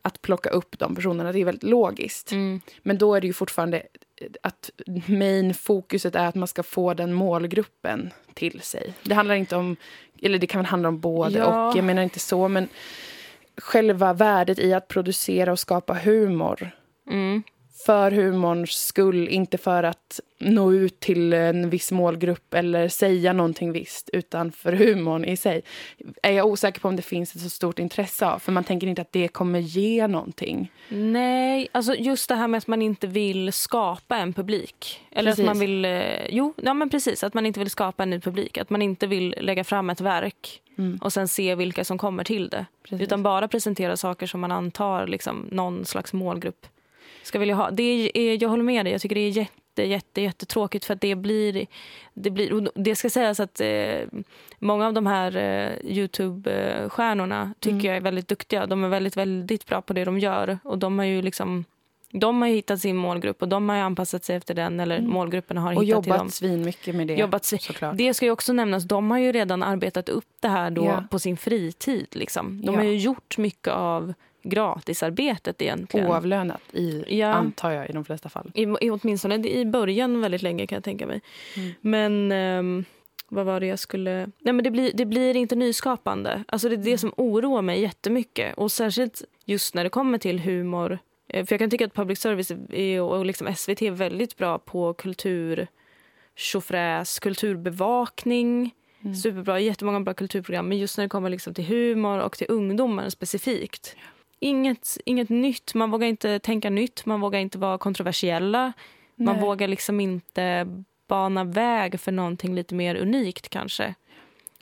[0.03, 1.33] att plocka upp de personerna.
[1.33, 2.33] Det är väldigt logiskt.
[2.33, 2.61] Mm.
[2.83, 3.83] Men då är det ju fortfarande
[4.43, 4.71] att
[5.07, 8.95] main fokuset är att man ska få den målgruppen till sig.
[9.03, 9.77] Det handlar inte om,
[10.23, 11.69] eller det kan handla om både Ja.
[11.69, 12.69] och, jag menar inte så, men
[13.57, 16.71] själva värdet i att producera och skapa humor
[17.11, 17.43] Mm.
[17.87, 23.73] För humorns skull, inte för att nå ut till en viss målgrupp eller säga någonting
[23.73, 25.63] visst, utan för humorn i sig.
[26.23, 28.87] Är jag osäker på om det finns ett så stort intresse av, för man tänker
[28.87, 30.73] inte att det kommer ge någonting.
[30.89, 35.01] Nej, alltså just det här med att man inte vill skapa en publik.
[35.11, 35.43] Eller Precis.
[35.43, 35.85] att man vill...
[35.85, 37.25] eh, Jo, ja, men precis.
[37.25, 38.59] Att man inte vill skapa en ny publik.
[38.59, 40.99] Att man inte vill lägga fram ett verk Mm.
[41.03, 42.67] och sen se vilka som kommer till det.
[42.83, 43.01] Precis.
[43.07, 46.67] Utan bara presentera saker som man antar liksom, någon slags målgrupp
[47.23, 47.71] ska vilja ha.
[47.71, 48.93] Det är, jag håller med dig.
[48.93, 51.67] Jag tycker det är jätte, jätte, jättetråkigt för att det blir...
[52.15, 54.01] Det, blir, det ska sägas att eh,
[54.59, 55.93] många av de här eh,
[56.53, 57.87] Youtube-stjärnorna tycker Mm.
[57.87, 58.67] jag är väldigt duktiga.
[58.67, 60.59] De är väldigt, väldigt bra på det de gör.
[60.65, 61.65] Och de har ju liksom...
[62.15, 64.81] De har hittat sin målgrupp och de har ju anpassat sig efter den.
[64.81, 65.11] Eller Mm.
[65.11, 67.97] målgrupperna har Och hittat jobbat svinmycket med det, Jobbat svin- såklart.
[67.99, 71.05] Det ska ju också nämnas, de har ju redan arbetat upp det här då Ja.
[71.11, 72.07] på sin fritid.
[72.13, 72.61] Liksom.
[72.67, 72.79] De Ja.
[72.81, 76.07] har ju gjort mycket av gratisarbetet egentligen.
[76.07, 77.27] Oavlönat, i, Ja.
[77.27, 78.51] antar jag, i de flesta fall.
[78.55, 81.21] I, i, åtminstone i början väldigt länge kan jag tänka mig.
[81.57, 81.73] Mm.
[81.81, 82.85] Men ehm,
[83.29, 84.19] vad var det jag skulle...
[84.39, 86.45] Nej, men det, blir, det blir inte nyskapande.
[86.49, 86.91] Alltså det är Mm.
[86.91, 88.55] det som oroar mig jättemycket.
[88.59, 90.99] Och särskilt just när det kommer till humor.
[91.29, 92.51] Eh, För jag kan tycka att public service
[93.03, 95.67] och liksom SVT är väldigt bra på kultur
[96.37, 98.75] tjofräs, kulturbevakning.
[99.03, 99.15] Mm.
[99.15, 100.69] Superbra, jättemånga bra kulturprogram.
[100.69, 103.97] Men just när det kommer liksom till humor och till ungdomar specifikt.
[104.45, 105.75] Inget, inget nytt.
[105.75, 107.07] Man vågar inte tänka nytt.
[107.07, 108.73] Man vågar inte vara kontroversiella.
[109.15, 109.45] Man Nej.
[109.45, 110.67] vågar liksom inte
[111.07, 113.95] bana väg för någonting lite mer unikt kanske.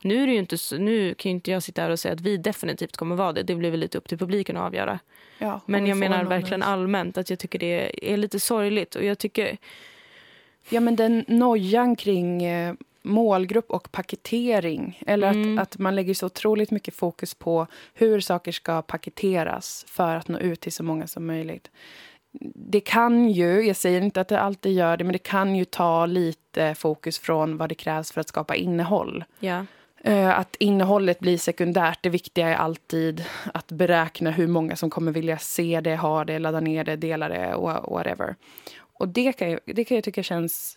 [0.02, 2.36] Nu, är det inte, nu kan ju inte jag sitta här och säga att vi
[2.36, 3.42] definitivt kommer vara det.
[3.42, 4.98] Det blir väl lite upp till publiken att avgöra.
[5.38, 8.94] Ja, Men jag menar verkligen allmänt att jag tycker det är lite sorgligt.
[8.94, 9.56] Och jag tycker...
[10.68, 15.02] Ja, men den nojan kring eh, målgrupp och paketering.
[15.06, 15.58] Eller Mm.
[15.58, 20.28] att, att man lägger så otroligt mycket fokus på hur saker ska paketeras för att
[20.28, 21.70] nå ut till så många som möjligt.
[22.54, 25.64] Det kan ju, jag säger inte att det alltid gör det, men det kan ju
[25.64, 29.24] ta lite fokus från vad det krävs för att skapa innehåll.
[29.40, 29.66] Ja.
[30.04, 31.98] Eh, Att innehållet blir sekundärt.
[32.02, 36.38] Det viktiga är alltid att beräkna hur många som kommer vilja se det, ha det,
[36.38, 38.34] ladda ner det, dela det och whatever.
[38.92, 40.76] Och det kan, jag, det kan jag tycka känns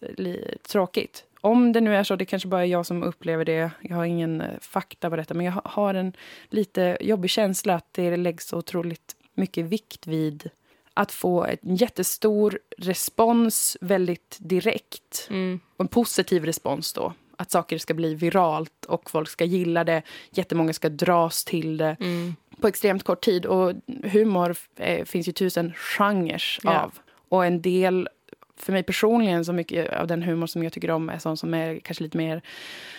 [0.68, 1.24] tråkigt.
[1.46, 3.72] Om det nu är så, det kanske bara är jag som upplever det.
[3.82, 6.14] Jag har ingen eh, fakta på detta, men jag ha- har en
[6.50, 10.50] lite jobbig känsla att det läggs så otroligt mycket vikt vid
[10.94, 15.60] att få en jättestor respons väldigt direkt Mm.
[15.78, 17.14] en positiv respons då.
[17.38, 20.02] Att saker ska bli viralt och folk ska gilla det.
[20.32, 22.36] Jättemånga ska dras till det Mm.
[22.62, 23.46] på extremt kort tid.
[23.46, 26.80] Och humor eh, finns ju tusen genrer Ja.
[26.82, 26.94] av.
[27.30, 28.10] Och en del,
[28.58, 31.54] för mig personligen, så mycket av den humor som jag tycker om är sån som
[31.54, 32.42] är kanske lite mer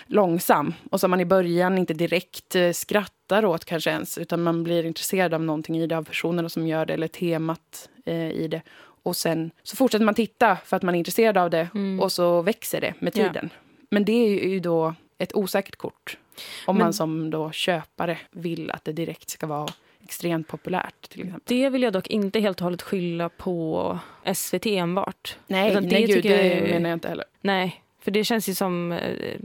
[0.06, 0.74] långsam.
[0.90, 4.18] Och som man i början inte direkt eh, skrattar åt kanske ens.
[4.18, 7.88] Utan man blir intresserad av någonting i det, av personerna som gör det eller temat
[8.06, 8.62] eh, i det.
[9.02, 11.68] Och sen så fortsätter man titta för att man är intresserad av det.
[11.74, 12.00] Mm.
[12.00, 13.24] Och så växer det med Ja.
[13.28, 13.50] tiden.
[13.90, 16.18] Men det är ju då ett osäkert kort.
[16.66, 19.68] Om Men- man som då köpare vill att det direkt ska vara
[20.04, 21.08] extremt populärt.
[21.08, 21.40] till exempel.
[21.44, 23.98] Det vill jag dock inte helt och hållet skylla på
[24.34, 25.36] SVT enbart.
[25.46, 27.24] Nej, Utan nej gud, jag det är- menar jag inte heller.
[27.40, 29.36] Nej, för det känns ju som eh,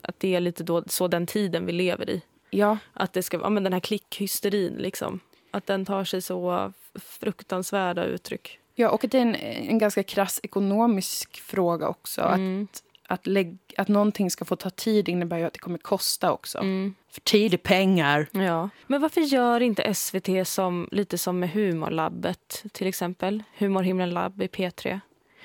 [0.00, 2.22] att det är lite då, så den tiden vi lever i.
[2.50, 5.20] Ja, Att det ska ja, men den här klickhysterin liksom.
[5.50, 6.72] Att den tar sig så
[7.20, 8.58] fruktansvärda uttryck.
[8.74, 12.20] ja och det är en, en ganska krass ekonomisk fråga också.
[12.22, 12.68] Mm.
[12.72, 16.32] Att, att, lägg, att någonting ska få ta tid innebär ju att det kommer kosta
[16.32, 16.58] också.
[16.58, 16.94] Mm.
[17.10, 18.26] För tid är pengar.
[18.32, 18.68] Ja.
[18.86, 23.42] Men varför gör inte SVT som, lite som med Humorlabbet till exempel?
[23.58, 25.00] Humorhimlen labb i P3.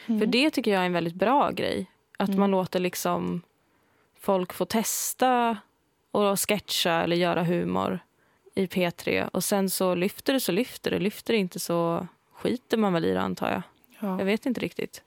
[0.06, 1.92] För det tycker jag är en väldigt bra grej.
[2.18, 2.40] Att Mm.
[2.40, 3.42] man låter liksom
[4.20, 5.58] folk få testa
[6.12, 8.00] och sketcha eller göra humor
[8.56, 9.30] i P3.
[9.34, 11.00] Och sen så lyfter det så lyfter det.
[11.00, 13.62] Lyfter det inte så skiter man väl i det antar jag.
[14.00, 14.18] Ja.
[14.20, 15.04] Jag vet inte riktigt.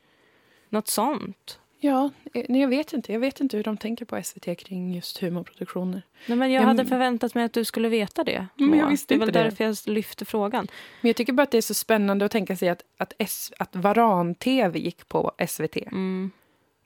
[0.68, 1.58] Något sånt.
[1.84, 3.12] Ja, eh, nej, jag vet inte.
[3.12, 6.02] Jag vet inte hur de tänker på SVT kring just humorproduktioner.
[6.26, 8.46] Nej, men jag Ja, hade förväntat mig att du skulle veta det.
[8.54, 8.88] Men jag Moa.
[8.88, 9.44] visste det är väl inte det.
[9.44, 10.68] därför jag lyfter frågan.
[11.00, 13.52] Men jag tycker bara att det är så spännande att tänka sig att, att, S,
[13.58, 15.76] att Varan-TV gick på SVT.
[15.76, 16.30] Mm.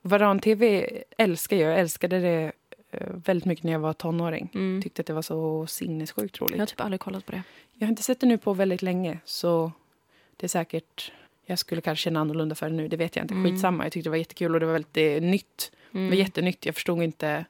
[0.02, 1.72] Varan-TV älskar jag.
[1.72, 2.52] Jag älskade det
[2.90, 4.50] eh, väldigt mycket när jag var tonåring.
[4.54, 4.82] Mm.
[4.82, 6.54] Tyckte att det var så sinnessjukt roligt.
[6.56, 7.42] Jag har typ aldrig kollat på det.
[7.74, 9.72] Jag har inte sett det nu på väldigt länge, så
[10.37, 11.12] det är säkert...
[11.48, 12.88] jag skulle kanske känna annorlunda för det nu.
[12.88, 13.34] Det vet jag inte.
[13.34, 13.50] Mm.
[13.50, 13.84] Skitsamma.
[13.84, 15.72] Jag tyckte det var jättekul och det var väldigt nytt.
[15.90, 16.11] Det Mm.
[16.11, 16.66] var jättenytt.
[16.66, 17.44] Jag förstod inte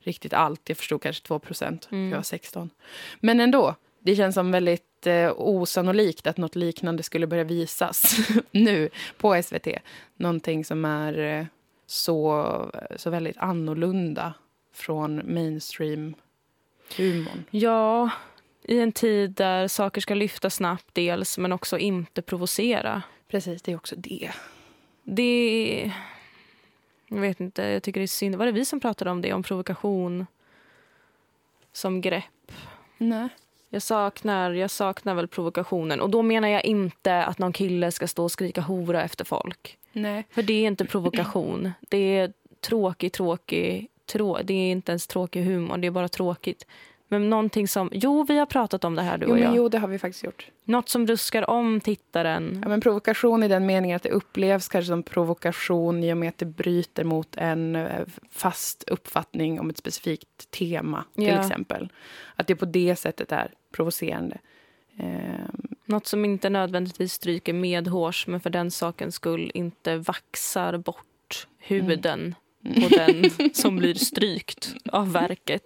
[0.00, 0.60] riktigt allt.
[0.68, 1.88] Jag förstod kanske 2 procent.
[1.92, 2.10] Mm.
[2.10, 2.70] Jag var 16.
[3.20, 3.74] Men ändå.
[4.00, 8.16] Det känns som väldigt eh, osannolikt att något liknande skulle börja visas
[8.50, 9.66] nu på SVT.
[10.16, 11.46] Någonting som är eh,
[11.86, 14.34] så, så väldigt annorlunda
[14.74, 17.44] från mainstream-humorn.
[17.50, 18.10] Ja,
[18.62, 23.02] i en tid där saker ska lyfta snabbt dels, men också inte provocera.
[23.34, 24.30] Precis, det är också det.
[25.02, 25.92] Det...
[27.08, 28.34] Jag vet inte, jag tycker det är synd.
[28.34, 29.32] Var det vi som pratade om det?
[29.32, 30.26] Om provokation
[31.72, 32.52] som grepp?
[32.98, 33.28] Nej.
[33.68, 36.00] Jag saknar, jag saknar väl provokationen.
[36.00, 39.78] Och då menar jag inte att någon kille ska stå och skrika hora efter folk.
[39.92, 40.26] Nej.
[40.30, 41.72] För det är inte provokation.
[41.80, 43.88] Det är tråkig, tråkig...
[44.06, 46.66] Trå det är inte ens tråkig humor, det är bara tråkigt.
[47.08, 47.90] Men någonting som...
[47.92, 49.56] Jo, vi har pratat om det här du Jo, och men jag.
[49.56, 50.48] jo, det har vi faktiskt gjort.
[50.64, 52.58] Något som ruskar om tittaren.
[52.62, 56.28] Ja, men provokation i den meningen att det upplevs kanske som provokation i och med
[56.28, 57.86] att det bryter mot en eh,
[58.30, 61.40] fast uppfattning om ett specifikt tema, till Ja.
[61.40, 61.88] exempel.
[62.36, 64.38] Att det på det sättet är provocerande.
[64.98, 71.46] Ehm, Något som inte nödvändigtvis stryker medhårs men för den sakens skull inte vaxar bort
[71.58, 75.62] huden på den som blir strykt av verket.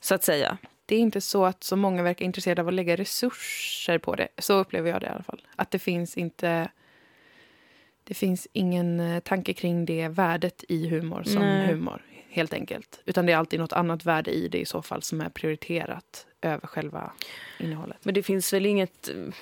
[0.00, 0.58] Så att säga.
[0.86, 4.28] det är inte så att så många verkar intresserade av att lägga resurser på det.
[4.38, 5.46] Så upplever jag det i alla fall.
[5.56, 6.70] Att det finns inte...
[8.04, 11.66] Det finns ingen eh, tanke kring det värdet i humor som Nej.
[11.66, 13.00] humor, helt enkelt.
[13.04, 16.26] Utan det är alltid något annat värde i det i så fall som är prioriterat
[16.40, 17.12] över själva
[17.60, 17.98] innehållet.
[18.02, 19.34] Men det finns väl inget eh,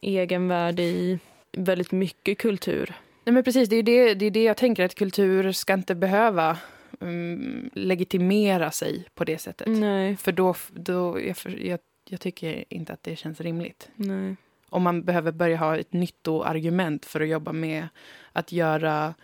[0.00, 1.18] egenvärde i
[1.52, 2.94] väldigt mycket kultur.
[3.24, 5.94] Nej, men precis, det är det, det är det jag tänker, att kultur ska inte
[5.94, 6.58] behöva
[7.00, 9.66] mm, legitimera sig på det sättet.
[9.68, 11.78] Nej, För då, då jag, jag,
[12.08, 13.88] jag tycker inte att det känns rimligt.
[13.94, 14.36] nej.
[14.68, 17.88] om man behöver börja ha ett nyttoargument för att jobba med
[18.32, 19.14] att göra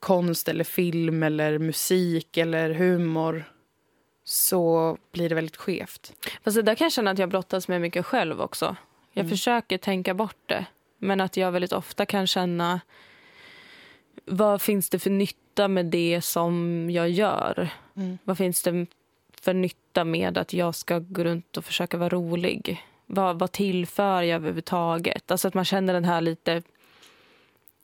[0.00, 3.44] konst eller film eller musik eller humor
[4.24, 6.12] så blir det väldigt skevt.
[6.44, 8.76] Fast det där kan jag känna att jag brottas med mycket själv också.
[9.12, 9.30] Jag Mm.
[9.30, 10.66] försöker tänka bort det.
[10.98, 12.80] Men att jag väldigt ofta kan känna
[14.24, 17.68] vad finns det för nytta med det som jag gör?
[17.96, 18.18] Mm.
[18.24, 18.86] Vad finns det
[19.40, 22.84] för nytta med att jag ska gå runt och försöka vara rolig?
[23.06, 25.30] Vad, vad tillför jag överhuvudtaget?
[25.30, 26.62] Alltså att man känner den här lite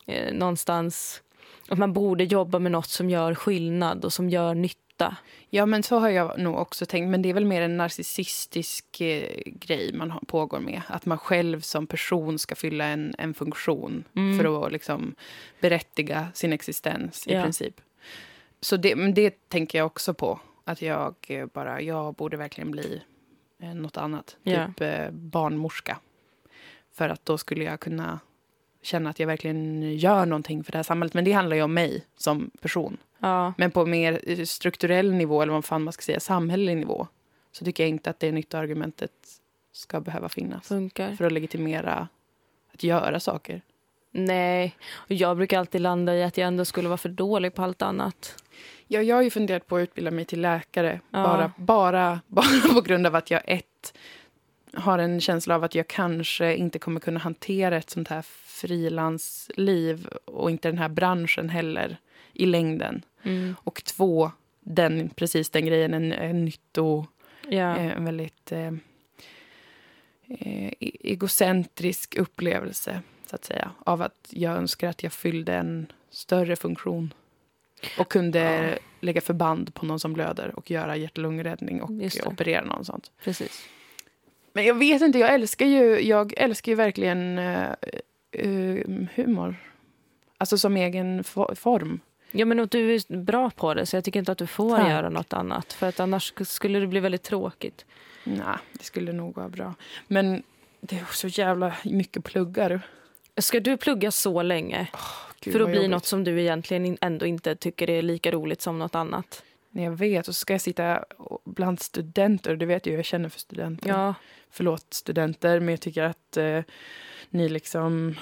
[0.06, 1.22] eh, någonstans
[1.68, 4.80] att man borde jobba med något som gör skillnad och som gör nytta.
[5.50, 7.10] Ja, men så har jag nog också tänkt.
[7.10, 10.82] Men det är väl mer en narcissistisk eh, grej man pågår med.
[10.88, 14.38] Att man själv som person ska fylla en, en funktion Mm.
[14.38, 15.14] för att liksom
[15.60, 17.42] berättiga sin existens i Ja.
[17.42, 17.80] princip.
[18.60, 20.40] Så det, men det tänker jag också på.
[20.64, 23.02] Att jag eh, bara, jag borde verkligen bli
[23.62, 24.36] eh, något annat.
[24.42, 24.66] Ja.
[24.66, 25.98] Typ eh, barnmorska.
[26.92, 28.20] För att då skulle jag kunna
[28.82, 31.14] känna att jag verkligen gör någonting för det här samhället.
[31.14, 32.96] Men det handlar ju om mig som person.
[33.18, 37.06] Ja, Men på mer strukturell nivå, eller vad fan man ska säga, samhällelig nivå,
[37.52, 39.12] så tycker jag inte att det nyttoargumentet
[39.72, 40.68] ska behöva finnas.
[40.68, 41.14] funkar.
[41.14, 42.08] För att legitimera
[42.74, 43.62] att göra saker.
[44.10, 47.62] Nej, och jag brukar alltid landa i att jag ändå skulle vara för dålig på
[47.62, 48.42] allt annat.
[48.86, 51.00] Ja, jag har ju funderat på att utbilda mig till läkare.
[51.10, 51.22] Ja.
[51.22, 53.98] Bara, bara, bara på grund av att jag ett
[54.74, 60.08] har en känsla av att jag kanske inte kommer kunna hantera ett sånt här frilansliv
[60.24, 61.98] och inte den här branschen heller
[62.36, 63.02] i längden.
[63.22, 63.54] Mm.
[63.60, 67.06] Och två, den, precis den grejen, en, en nytto...
[67.48, 67.76] Ja.
[67.76, 68.66] eh, en väldigt eh,
[70.28, 73.70] eh, e- egocentrisk upplevelse, så att säga.
[73.84, 77.14] Av att jag önskar att jag fyllde en större funktion.
[77.98, 78.78] Och kunde Ja.
[79.00, 81.90] lägga förband på någon som blöder och göra hjärt-lungräddning och
[82.26, 83.10] operera någon sånt.
[83.24, 83.68] Precis.
[84.52, 87.74] Men jag vet inte, jag älskar ju, jag älskar ju verkligen eh,
[89.14, 89.56] humor.
[90.38, 92.00] Alltså som egen fo- form.
[92.38, 94.76] Ja, men och du är bra på det, så jag tycker inte att du får
[94.76, 94.90] Tack.
[94.90, 95.72] göra något annat.
[95.72, 97.84] För att annars skulle det bli väldigt tråkigt.
[98.24, 99.74] Nej, det skulle nog vara bra.
[100.06, 100.42] Men
[100.80, 102.80] det är så jävla mycket pluggar.
[103.36, 104.88] Ska du plugga så länge
[105.40, 105.90] Gud, för att bli jobbigt.
[105.90, 109.42] något som du egentligen ändå inte tycker är lika roligt som något annat?
[109.70, 111.04] Nej, Jag vet, och så ska jag sitta
[111.44, 112.56] bland studenter.
[112.56, 113.88] Det vet jag, jag känner för studenter.
[113.88, 114.14] Ja,
[114.50, 116.60] Förlåt studenter, men jag tycker att eh,
[117.30, 118.14] ni liksom...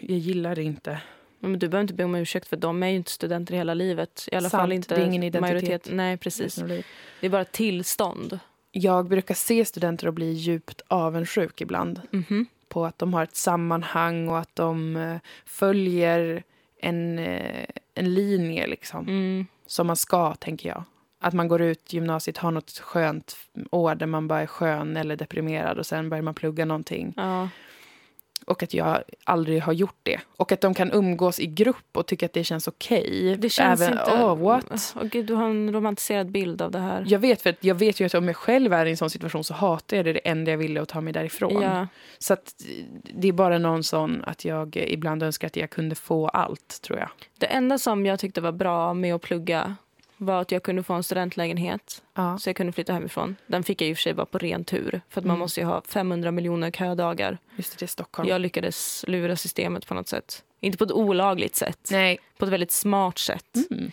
[0.00, 1.00] Jag gillar det inte.
[1.40, 4.28] Men du behöver inte be om ursäkt för de är ju inte studenter hela livet.
[4.32, 5.40] I alla Sant, fall inte det är ingen identitet.
[5.40, 5.88] majoritet.
[5.92, 6.54] Nej, precis.
[7.20, 8.38] Det är bara tillstånd.
[8.72, 12.46] Jag brukar se studenter och bli djupt avundsjuk ibland Mhm.
[12.68, 16.42] på att de har ett sammanhang och att de eh, följer
[16.80, 19.46] en, eh, en linje liksom, Mm.
[19.66, 20.84] som man ska, tänker jag.
[21.20, 23.36] Att man går ut gymnasiet, har något skönt
[23.70, 27.12] år där man bara är skön eller deprimerad och sen börjar man plugga någonting.
[27.16, 27.48] Ja.
[28.46, 30.20] Och att jag aldrig har gjort det.
[30.36, 33.36] Och att de kan umgås i grupp och tycka att det känns okej.
[33.38, 34.12] Det känns Även, inte...
[34.12, 34.94] Oh, what?
[34.96, 37.04] Åh, Gud, du har en romantiserad bild av det här.
[37.08, 39.10] Jag vet, för att jag vet ju att om jag själv är i en sån
[39.10, 40.12] situation så hatar jag det.
[40.12, 41.62] Det enda jag ville att ta mig därifrån.
[41.62, 41.86] Ja.
[42.18, 42.54] Så att
[43.14, 46.98] det är bara någon sån att jag ibland önskar att jag kunde få allt, tror
[46.98, 47.08] jag.
[47.38, 49.76] Det enda som jag tyckte var bra med att plugga
[50.18, 52.02] var att jag kunde få en studentlägenhet.
[52.14, 52.38] Ja.
[52.38, 53.36] Så jag kunde flytta hemifrån.
[53.46, 55.00] Den fick jag i och för sig bara på ren tur.
[55.08, 55.38] För att man Mm.
[55.38, 57.38] måste ju ha 500 miljoner ködagar.
[57.56, 58.28] Just det, det är Stockholm.
[58.28, 60.42] Jag lyckades lura systemet på något sätt.
[60.60, 61.88] Inte på ett olagligt sätt.
[61.90, 62.18] Nej.
[62.38, 63.56] På ett väldigt smart sätt.
[63.70, 63.90] Mm.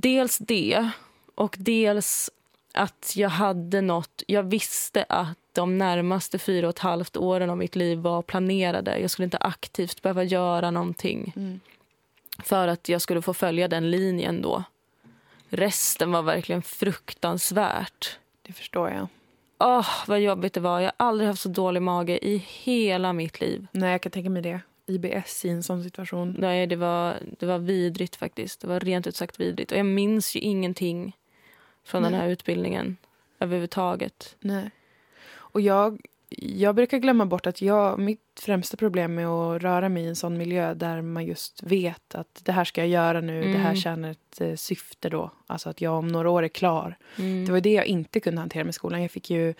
[0.00, 0.90] Dels det
[1.34, 2.30] och dels
[2.74, 4.22] att jag hade något.
[4.26, 8.98] Jag visste att de närmaste fyra och ett halvt åren av mitt liv var planerade.
[8.98, 11.60] Jag skulle inte aktivt behöva göra någonting Mm.
[12.38, 14.64] För att jag skulle få följa den linjen då.
[15.48, 18.18] Resten var verkligen fruktansvärt.
[18.42, 19.08] Det förstår jag.
[19.58, 20.80] Åh, vad jobbigt det var.
[20.80, 23.66] Jag har aldrig haft så dålig mage i hela mitt liv.
[23.72, 24.60] Nej, jag kan tänka mig det.
[24.86, 26.36] IBS i en sån situation.
[26.38, 28.60] Nej, det var, det var vidrigt faktiskt.
[28.60, 29.72] Det var rent ut sagt vidrigt.
[29.72, 31.16] Och jag minns ju ingenting
[31.84, 32.20] från den Nej.
[32.20, 32.96] här utbildningen
[33.38, 34.36] överhuvudtaget.
[34.40, 34.70] Nej.
[35.34, 36.00] Och jag,
[36.38, 40.16] jag brukar glömma bort att jag, mitt främsta problem med att röra mig i en
[40.16, 43.64] sån miljö där man just vet att det här ska jag göra nu, det här
[43.64, 43.76] Mm.
[43.76, 45.30] tjänar ett eh, syfte då.
[45.46, 46.96] Alltså att jag om några år är klar.
[47.18, 47.44] Mm.
[47.44, 49.02] Det var det jag inte kunde hantera med skolan.
[49.02, 49.54] Jag fick ju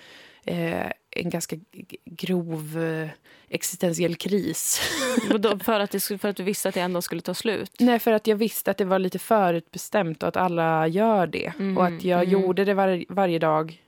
[0.44, 1.56] eh, en ganska
[2.04, 3.08] grov eh,
[3.48, 4.80] existentiell kris.
[5.64, 7.70] För, att det, för att du visste att det ändå skulle ta slut.
[7.78, 11.52] Nej, för att jag visste att det var lite förutbestämt och att alla gör det.
[11.58, 12.32] Mhm, Och att jag mhm.
[12.32, 13.80] gjorde det var, varje dag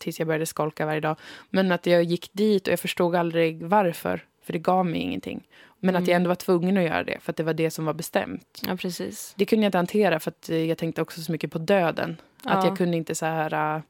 [0.00, 1.16] tills jag började skolka varje dag.
[1.50, 5.46] Men att jag gick dit och jag förstod aldrig varför, för det gav mig ingenting.
[5.82, 6.16] Men att jag Mm.
[6.16, 8.62] ändå var tvungen att göra det, för att det var det som var bestämt.
[8.66, 9.34] Ja, precis.
[9.36, 12.16] Det kunde jag inte hantera, för att eh, jag tänkte också så mycket på döden.
[12.44, 12.68] Att Ja.
[12.68, 13.82] jag kunde inte så här äh,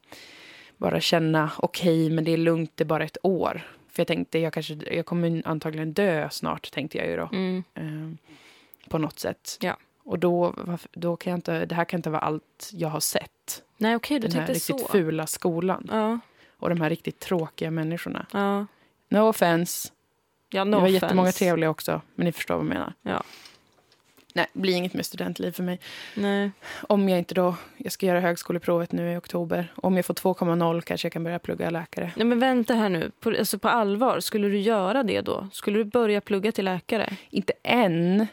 [0.77, 3.61] bara känna okej, men det är lugnt, det är bara ett år.
[3.89, 7.29] För jag tänkte, jag, kanske, jag kommer antagligen dö snart, tänkte jag ju då.
[7.33, 7.63] Mm.
[7.75, 8.29] Eh,
[8.89, 9.57] på något sätt.
[9.61, 9.77] Ja.
[10.03, 10.55] Och då,
[10.91, 13.31] då kan jag inte, det här kan inte vara allt jag har sett.
[13.81, 14.87] Nej, okej, du Den här riktigt så.
[14.87, 15.87] fula skolan.
[15.91, 16.19] Ja,
[16.57, 18.25] Och de här riktigt tråkiga människorna.
[18.33, 18.65] ja.
[19.09, 19.89] No offense.
[20.49, 21.05] ja no det var offense.
[21.05, 22.01] jättemånga trevliga också.
[22.15, 22.93] Men ni förstår vad jag menar.
[23.01, 23.23] Ja.
[24.33, 25.79] Nej, det blir inget med studentliv för mig.
[26.15, 26.51] Nej.
[26.81, 29.73] Om jag inte då, jag ska göra högskoleprovet nu i oktober.
[29.75, 32.11] Om jag får 2,0 kanske jag kan börja plugga läkare.
[32.15, 33.11] Nej, men vänta här nu.
[33.19, 35.47] På, alltså på allvar, skulle du göra det då?
[35.51, 37.13] Skulle du börja plugga till läkare?
[37.29, 38.27] Inte än,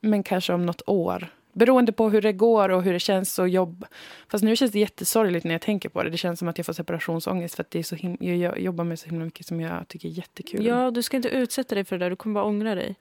[0.00, 1.28] men kanske om något år.
[1.52, 3.86] Beroende på hur det går och hur det känns att jobba.
[4.28, 6.10] Fast nu känns det jättesorgligt när jag tänker på det.
[6.10, 8.84] Det känns som att jag får separationsångest för att det är så him- jag jobbar
[8.84, 10.66] med så himla mycket som jag tycker är jättekul.
[10.66, 12.10] Ja, du ska inte utsätta dig för det där.
[12.10, 12.94] Du kommer bara ångra dig.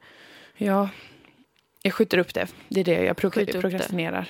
[0.58, 0.90] ja.
[1.82, 2.48] Jag skjuter upp det.
[2.70, 3.30] Det är det jag pro-
[3.62, 4.30] prokrastinerar.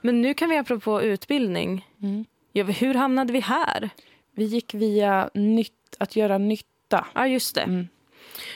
[0.00, 1.86] Men nu kan vi apropå utbildning.
[2.02, 2.24] Mm.
[2.52, 3.90] Ja, hur hamnade vi här?
[4.34, 7.06] Vi gick via nytt, att göra nytta.
[7.14, 7.60] Ja, just det.
[7.60, 7.88] Mm.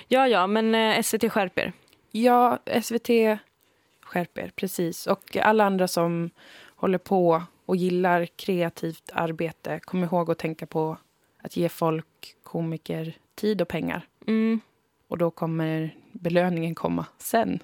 [0.09, 1.73] Ja, ja, men eh, SVT skärper.
[2.11, 3.09] Ja, SVT
[4.15, 5.07] skärper, precis.
[5.07, 6.31] Och alla andra som
[6.77, 10.97] håller på och gillar kreativt arbete, kom ihåg att tänka på
[11.43, 12.07] att ge folk,
[12.43, 14.07] komiker, tid och pengar.
[14.27, 14.61] Mm.
[15.09, 17.59] Och då kommer belöningen komma sen,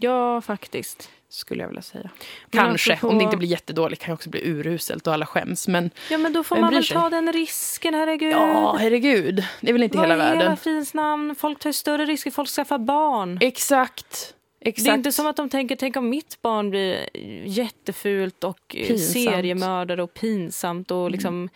[0.00, 1.10] Ja, faktiskt.
[1.28, 2.10] skulle jag vilja säga.
[2.50, 2.92] Men Kanske.
[2.92, 5.68] apropå- Om det inte blir jättedåligt kan det också bli uruselt och alla skäms.
[5.68, 6.96] Men Ja, men då får man väl sig?
[6.96, 8.32] ta den risken, herregud.
[8.32, 9.44] ja, herregud.
[9.60, 10.42] Det är väl inte Vad hela i världen.
[10.42, 11.34] hela fridens namn?
[11.34, 12.30] Folk tar större risker.
[12.30, 13.38] Folk skaffar barn.
[13.40, 14.34] Exakt.
[14.60, 14.84] Exakt.
[14.84, 17.08] Det är inte som att de tänker, tänk om mitt barn blir
[17.44, 19.24] jättefult och eh, Pinsamt.
[19.24, 21.02] seriemördare och pinsamt Mm.
[21.02, 21.48] och liksom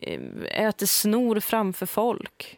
[0.00, 0.20] eh,
[0.66, 2.56] äter snor framför folk.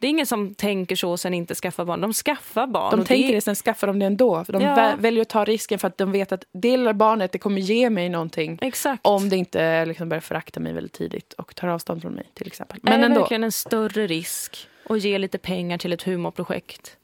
[0.00, 2.00] Det är ingen som tänker så och sen inte skaffar barn.
[2.00, 2.90] De skaffar barn.
[2.98, 4.44] De tänker det, det, sen skaffar de det ändå.
[4.48, 4.74] De Ja.
[4.76, 7.60] vä- väljer att ta risken för att de vet att det lilla barnet det kommer
[7.60, 8.58] ge mig någonting.
[8.60, 9.06] Exakt.
[9.06, 12.46] Om det inte liksom börjar förakta mig väldigt tidigt och tar avstånd från mig till
[12.46, 12.78] exempel.
[12.82, 16.96] är Men det ändå, verkligen en större risk att ge lite pengar till ett humorprojekt?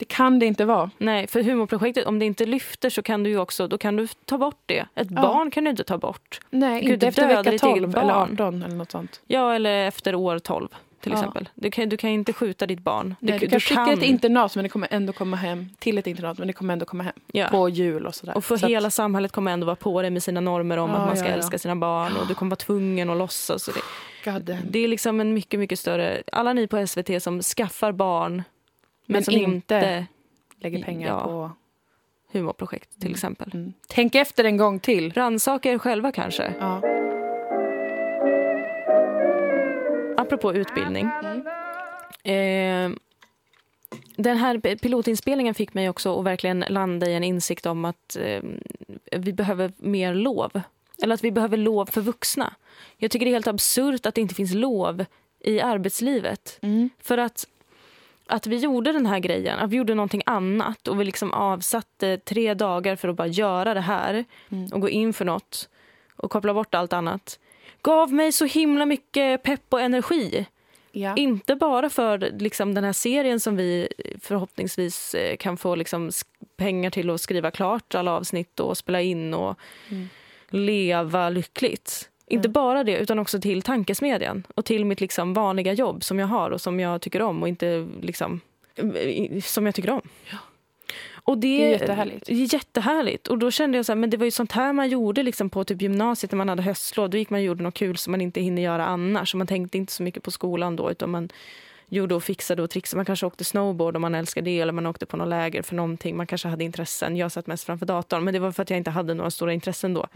[0.00, 0.90] Det kan det inte vara.
[0.98, 4.06] Nej, för humorprojektet, om det inte lyfter så kan du ju också, då kan du
[4.24, 4.78] ta bort det.
[4.94, 5.22] Ett Ja.
[5.22, 6.40] barn kan du inte ta bort.
[6.50, 8.32] Nej, Gud, inte du efter vecka ditt eget 12 eller barn.
[8.32, 9.20] 18 eller något sånt.
[9.26, 10.68] Ja, eller efter år 12
[11.00, 11.18] till Ja.
[11.18, 11.48] exempel.
[11.54, 13.14] Du kan, du kan inte skjuta ditt barn.
[13.20, 15.68] Nej, du, kan skicka ett internat men det kommer ändå komma hem.
[15.78, 17.12] Till ett internat men det kommer ändå komma hem.
[17.32, 17.46] ja.
[17.50, 18.36] På jul och sådär.
[18.36, 20.90] Och för Så att- hela samhället kommer ändå vara på dig med sina normer om
[20.90, 23.68] Ja, att man ska älska sina barn och du kommer vara tvungen att låtsas.
[23.68, 26.22] Och det, God det är liksom en mycket, mycket större...
[26.32, 28.42] Alla ni på SVT som skaffar barn
[29.12, 30.06] men, som inte inte
[30.60, 31.24] Lägger pengar Ja.
[31.24, 31.50] på...
[32.32, 33.14] humorprojekt till Mm.
[33.14, 33.50] exempel.
[33.54, 33.72] Mm.
[33.88, 35.12] Tänk efter en gång till.
[35.12, 36.54] Rannsaka er själva kanske.
[36.60, 36.82] Ja.
[40.16, 41.08] Apropå utbildning.
[41.24, 41.46] Mm.
[42.92, 42.98] Eh,
[44.16, 48.42] den här pilotinspelningen fick mig också att verkligen landa i en insikt om att eh,
[49.12, 50.60] vi behöver mer lov.
[51.02, 52.54] Eller att vi behöver lov för vuxna.
[52.96, 55.04] Jag tycker det är helt absurt att det inte finns lov
[55.40, 56.58] i arbetslivet.
[56.62, 56.90] Mm.
[57.02, 57.46] För att
[58.30, 62.18] att vi gjorde den här grejen, att vi gjorde någonting annat och vi liksom avsatte
[62.18, 64.72] tre dagar för att bara göra det här Mm.
[64.72, 65.68] och gå in för något
[66.16, 67.38] och koppla bort allt annat
[67.82, 70.46] gav mig så himla mycket pepp och energi.
[70.92, 71.16] Ja.
[71.16, 73.88] Inte bara för liksom, den här serien som vi
[74.20, 76.10] förhoppningsvis eh, kan få liksom,
[76.56, 79.58] pengar till att skriva klart alla avsnitt och spela in och
[79.90, 80.08] Mm.
[80.48, 82.08] leva lyckligt.
[82.30, 82.52] Inte Mm.
[82.52, 86.50] bara det, utan också till tankesmedjan och till mitt liksom, vanliga jobb som jag har
[86.50, 88.40] och som jag tycker om och inte liksom,
[89.42, 90.00] som jag tycker om.
[91.24, 92.28] Och det, Det är jättehärligt.
[92.28, 93.28] jättehärligt.
[93.28, 95.50] Och då kände jag så här, men det var ju sånt här man gjorde liksom
[95.50, 97.10] på typ gymnasiet när man hade höstlov.
[97.10, 99.30] Då gick man och gjorde något kul som man inte hinner göra annars.
[99.30, 101.28] Så man tänkte inte så mycket på skolan då utan man
[101.88, 102.98] gjorde och fixade och trixade.
[102.98, 105.74] Man kanske åkte snowboard om man älskade det eller man åkte på något läger för
[105.74, 106.16] någonting.
[106.16, 107.16] Man kanske hade intressen.
[107.16, 109.52] Jag satt mest framför datorn men det var för att jag inte hade några stora
[109.52, 110.06] intressen då.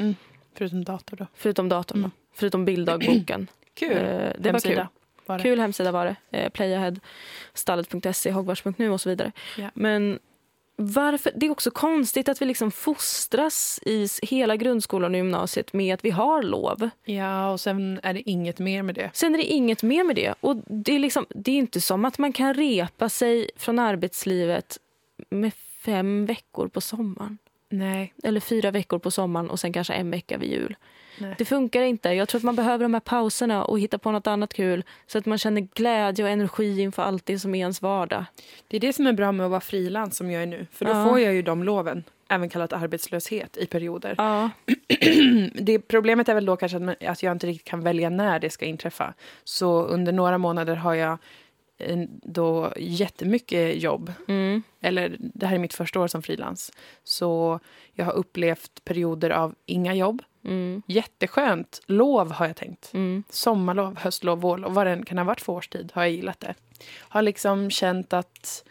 [0.55, 1.26] Förutom dator då.
[1.34, 2.11] Förutom datorn Mm.
[2.11, 2.34] då.
[2.36, 3.46] Förutom bilddagboken.
[3.74, 3.90] Kul.
[3.92, 4.86] Eh, det var Hemsida kul.
[5.26, 5.42] var det.
[5.42, 6.38] Kul hemsida var det.
[6.38, 6.94] Eh, Playahead,
[7.55, 9.32] stallet.se, Hogwarts.nu och så vidare.
[9.59, 9.70] Ja.
[9.74, 10.18] Men
[10.76, 15.94] varför, det är också konstigt att vi liksom fostras i hela grundskolan och gymnasiet med
[15.94, 16.90] att vi har lov.
[17.05, 19.11] Ja, och sen är det inget mer med det.
[19.14, 20.34] Sen är det inget mer med det.
[20.40, 24.78] Och det är, liksom, det är inte som att man kan repa sig från arbetslivet
[25.30, 25.52] med
[25.84, 27.38] fem veckor på sommaren.
[27.68, 28.14] Nej.
[28.24, 30.76] Eller fyra veckor på sommaren och sen kanske en vecka vid jul.
[31.18, 31.34] Nej.
[31.38, 32.08] Det funkar inte.
[32.08, 35.18] Jag tror att man behöver de här pauserna och hitta på något annat kul så
[35.18, 38.24] att man känner glädje och energi inför allt det som är ens vardag.
[38.68, 40.66] Det är det som är bra med att vara frilans som jag är nu.
[40.72, 41.04] För då Ja.
[41.04, 44.14] får jag ju de loven, även kallat arbetslöshet, i perioder.
[44.18, 44.50] Ja.
[45.54, 48.38] Det Problemet är väl då kanske att, man, att jag inte riktigt kan välja när
[48.40, 49.14] det ska inträffa.
[49.44, 51.18] Så under några månader har jag
[52.22, 54.12] då jättemycket jobb.
[54.28, 54.62] Mm.
[54.80, 56.72] Eller det här är mitt första år som frilans.
[57.04, 57.60] Så
[57.92, 60.22] jag har upplevt perioder av inga jobb.
[60.44, 60.82] Mm.
[60.86, 61.80] Jätteskönt.
[61.86, 62.90] Lov har jag tänkt.
[62.94, 63.24] Mm.
[63.30, 66.54] Sommarlov, höstlov, vårlov, vad det kan ha varit för årstid har jag gillat det.
[66.98, 68.64] Har liksom känt att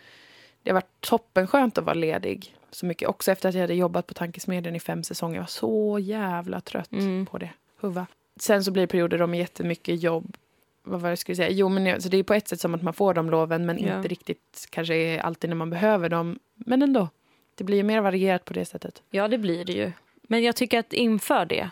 [0.64, 3.10] det har varit toppenskönt att vara ledig så mycket.
[3.10, 5.36] Också efter att jag hade jobbat på Tankesmedjan i fem säsonger.
[5.36, 7.26] Jag var så jävla trött Mm.
[7.26, 7.50] på det.
[7.80, 8.08] Huva.
[8.40, 10.38] Sen så blir det perioder då med jättemycket jobb.
[10.84, 11.50] Vad var det jag skulle säga?
[11.50, 13.80] Jo, men alltså det är på ett sätt som att man får de loven men
[13.84, 13.96] Ja.
[13.98, 16.40] inte riktigt kanske alltid när man behöver dem.
[16.54, 17.10] Men ändå.
[17.56, 19.02] Det blir ju mer varierat på det sättet.
[19.10, 19.92] ja, det blir det ju.
[20.24, 21.70] Men jag tycker att inför det,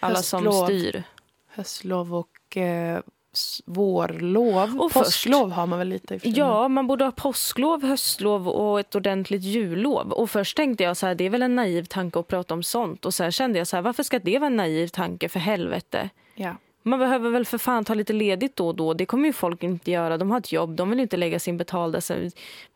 [0.00, 0.66] alla som Höstlov.
[0.66, 1.02] styr.
[1.48, 3.00] Höstlov och eh,
[3.64, 4.80] vårlov.
[4.80, 6.18] Och först- Påsklov har man väl lite.
[6.22, 10.12] Ja, man borde ha påsklov, höstlov och ett ordentligt jullov.
[10.12, 12.62] Och först tänkte jag så här, det är väl en naiv tanke att prata om
[12.62, 13.04] sånt.
[13.06, 16.10] Och sen kände jag så här, varför ska det vara en naiv tanke för helvete?
[16.34, 16.56] Ja.
[16.82, 18.94] Man behöver väl för fan ta lite ledigt då och då.
[18.94, 20.18] Det kommer ju folk inte göra.
[20.18, 20.76] De har ett jobb.
[20.76, 22.00] De vill inte lägga sin betalda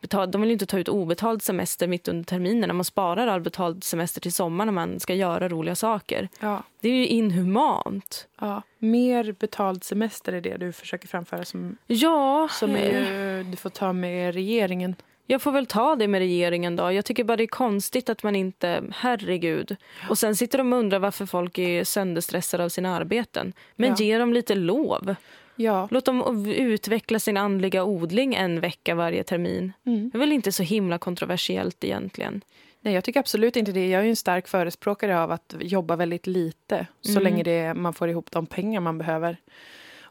[0.01, 2.75] betal, De vill inte ta ut obetald semester mitt under terminen.
[2.75, 6.29] Man sparar all betald semester till sommaren när man ska göra roliga saker.
[6.39, 6.63] Ja.
[6.81, 8.27] Det är ju inhumant.
[8.39, 8.61] ja.
[8.79, 13.69] Mer betald semester är det du försöker framföra som, Ja, som är ju, du får
[13.69, 14.95] ta med regeringen.
[15.27, 16.91] Jag får väl ta det med regeringen då.
[16.91, 18.83] Jag tycker bara det är konstigt att man inte...
[18.91, 19.75] Herregud.
[20.09, 23.53] Och sen sitter de och undrar varför folk är sönderstressade av sina arbeten.
[23.75, 23.95] Men Ja.
[23.99, 25.15] ge dem lite lov.
[25.55, 25.87] Ja.
[25.91, 29.73] Låt dem utveckla sin andliga odling en vecka varje termin.
[29.85, 30.09] Mm.
[30.09, 32.41] Det är väl inte så himla kontroversiellt egentligen.
[32.81, 33.87] Nej, jag tycker absolut inte det.
[33.89, 37.23] Jag är en stark förespråkare av att jobba väldigt lite så Mm.
[37.23, 39.37] länge det, man får ihop de pengar man behöver.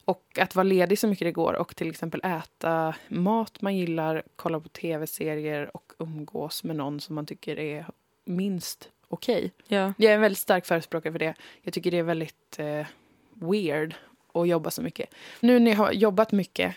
[0.06, 4.22] Och att vara ledig så mycket det går och till exempel äta mat man gillar,
[4.36, 7.86] kolla på tv-serier och umgås med någon som man tycker är
[8.24, 9.52] minst okej.
[9.68, 9.92] Ja.
[9.96, 11.34] Jag är en väldigt stark förespråkare för det.
[11.62, 12.86] Jag tycker det är väldigt eh,
[13.34, 13.94] weird
[14.32, 15.10] att jobba så mycket.
[15.40, 16.74] Nu när jag har jobbat mycket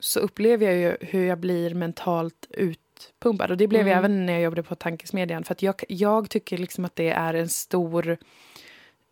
[0.00, 3.50] så upplever jag ju hur jag blir mentalt utpumpad.
[3.50, 3.98] Och det blev jag Mm.
[3.98, 5.44] även när jag jobbade på Tankesmedjan.
[5.44, 8.18] För att jag, jag tycker liksom att det är en stor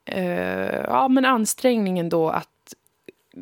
[0.05, 2.49] eh, ja, men ansträngning ändå att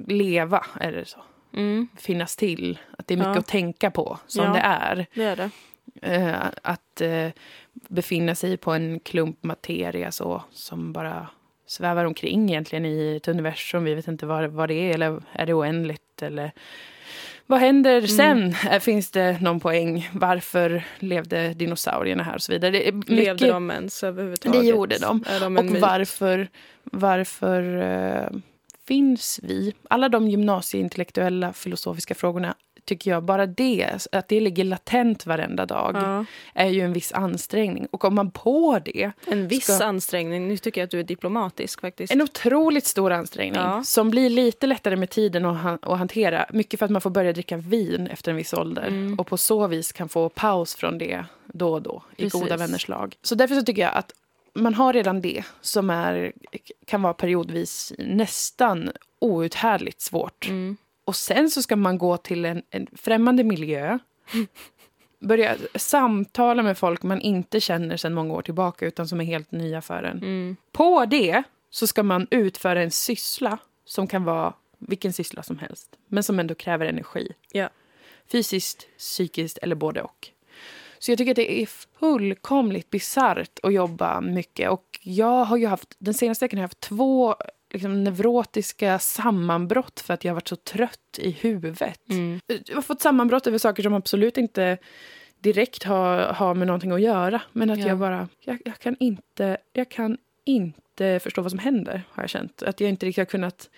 [0.07, 1.19] leva, är det så?
[1.57, 2.79] Mm, Finnas till.
[2.99, 3.39] Att det är mycket Ja.
[3.39, 4.53] att tänka på, som Ja.
[4.53, 5.07] det är.
[5.15, 5.51] det är det.
[6.03, 7.29] Eh, att eh,
[7.73, 11.27] befinna sig på en klump materia så, som bara
[11.67, 13.85] svävar omkring egentligen i ett universum.
[13.85, 16.23] Vi vet inte vad, vad det är, eller är det oändligt?
[16.23, 16.53] Eller
[17.47, 18.09] vad händer Mm.
[18.09, 18.55] sen?
[18.73, 20.09] Eh, Finns det någon poäng?
[20.13, 22.35] Varför levde dinosaurierna här?
[22.35, 22.71] och så vidare.
[22.71, 24.61] Det är Levde mycket- de ens överhuvudtaget?
[24.61, 25.25] Det gjorde de.
[25.41, 26.49] De och varför,
[26.85, 28.29] varför eh,
[28.89, 29.75] finns vi?
[29.91, 32.55] Alla de gymnasieintellektuella filosofiska frågorna
[32.85, 36.25] tycker jag, bara det, att det ligger latent varenda dag, Ja.
[36.55, 37.87] är ju en viss ansträngning.
[37.91, 40.49] Och om man på det, En viss Ska- ansträngning.
[40.49, 42.13] Nu tycker jag att du är diplomatisk faktiskt.
[42.13, 43.85] en otroligt stor ansträngning Ja.
[43.85, 46.47] som blir lite lättare med tiden att, han- att hantera.
[46.53, 49.19] Mycket för att man får börja dricka vin efter en viss ålder Mm.
[49.19, 52.41] och på så vis kan få paus från det då och då i Precis.
[52.43, 53.15] goda vänners lag.
[53.23, 54.13] Så därför så tycker jag att
[54.55, 56.33] man har redan det som är,
[56.87, 60.49] kan vara periodvis nästan outhärdligt svårt.
[60.49, 60.77] Mm.
[61.05, 63.99] Och sen så ska man gå till en, en främmande miljö.
[65.21, 69.53] Börja samtala med folk man inte känner sedan många år tillbaka utan som är helt
[69.53, 70.19] nya för en.
[70.19, 70.57] Mm.
[70.73, 75.97] På det så ska man utföra en syssla som kan vara vilken syssla som helst,
[76.07, 77.33] men som ändå kräver energi.
[77.53, 77.69] Ja.
[78.33, 80.32] Fysiskt, psykiskt eller både och.
[81.03, 81.67] Så jag tycker att det är
[82.01, 84.71] fullkomligt bisarrt att jobba mycket.
[84.71, 87.35] Och jag har ju haft, den senaste veckan har jag haft två
[87.71, 92.01] liksom, neurotiska sammanbrott för att jag har varit så trött i huvudet.
[92.11, 92.41] Mm.
[92.67, 94.79] Jag har fått sammanbrott över saker som absolut inte
[95.41, 97.43] direkt har, har med någonting att göra.
[97.53, 97.87] Men att Ja.
[97.87, 102.31] jag bara, jag, jag kan inte, jag kan inte förstå vad som händer, har jag
[102.31, 102.63] känt.
[102.63, 103.71] Att jag inte riktigt har kunnat,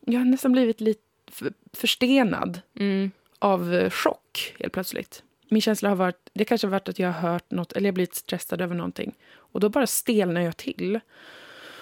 [0.00, 3.10] jag har nästan blivit lite för, förstenad Mm.
[3.38, 5.22] av chock helt plötsligt.
[5.48, 7.94] Min känsla har varit, det kanske har varit att jag har hört något, eller jag
[7.94, 9.14] blivit stressad över någonting.
[9.34, 11.00] Och då bara stelnar jag till.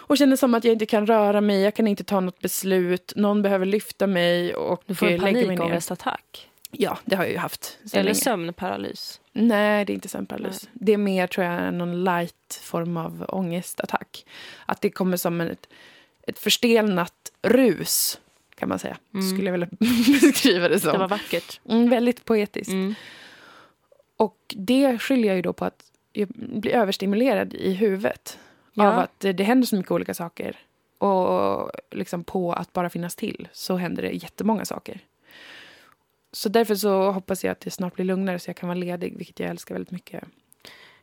[0.08, 3.12] Och känner som att jag inte kan röra mig, jag kan inte ta något beslut,
[3.16, 6.48] någon behöver lyfta mig och Du får en panikångestattack.
[6.70, 7.78] Ja, det har jag ju haft.
[7.92, 8.14] Eller länge.
[8.14, 9.20] sömnparalys.
[9.32, 10.68] Nej, det är inte sömnparalys.
[10.72, 14.26] Det är mer, tror jag, någon light form av ångestattack.
[14.66, 15.68] Att det kommer som ett,
[16.26, 18.20] ett förstelnat rus,
[18.58, 18.96] kan man säga.
[19.14, 19.30] Mm.
[19.30, 19.68] Skulle jag vilja
[20.20, 20.92] beskriva det som.
[20.92, 21.60] Det var vackert.
[21.68, 22.72] mm, väldigt poetiskt.
[22.72, 22.94] Mm.
[24.16, 28.38] Och det skyller jag ju då på att jag blir överstimulerad i huvudet.
[28.72, 28.92] Ja.
[28.92, 30.56] Av att det, händer så mycket olika saker.
[30.98, 35.00] Och liksom på att bara finnas till så händer det jättemånga saker.
[36.32, 39.16] Så därför så hoppas jag att det snart blir lugnare så jag kan vara ledig,
[39.16, 40.24] vilket jag älskar väldigt mycket.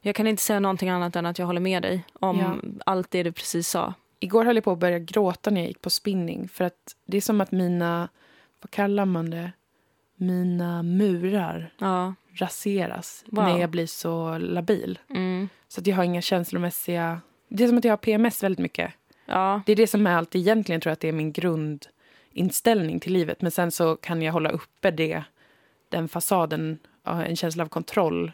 [0.01, 2.55] Jag kan inte säga någonting annat än att jag håller med dig om Ja.
[2.85, 3.93] allt det du precis sa.
[4.19, 6.47] Igår höll jag på att börja gråta när jag gick på spinning.
[6.47, 8.09] För att det är som att mina,
[8.61, 9.51] vad kallar man det?
[10.15, 12.13] Mina murar Ja.
[12.35, 13.43] Raseras Wow.
[13.43, 14.99] när jag blir så labil.
[15.09, 15.49] Mm.
[15.67, 17.21] Så att jag har inga känslomässiga...
[17.49, 18.93] Det är som att jag har PMS väldigt mycket.
[19.25, 19.61] Ja.
[19.65, 23.13] Det är det som är allt egentligen tror jag att det är min grundinställning till
[23.13, 23.41] livet.
[23.41, 25.23] Men sen så kan jag hålla uppe det,
[25.89, 28.31] den fasaden, en känsla av kontroll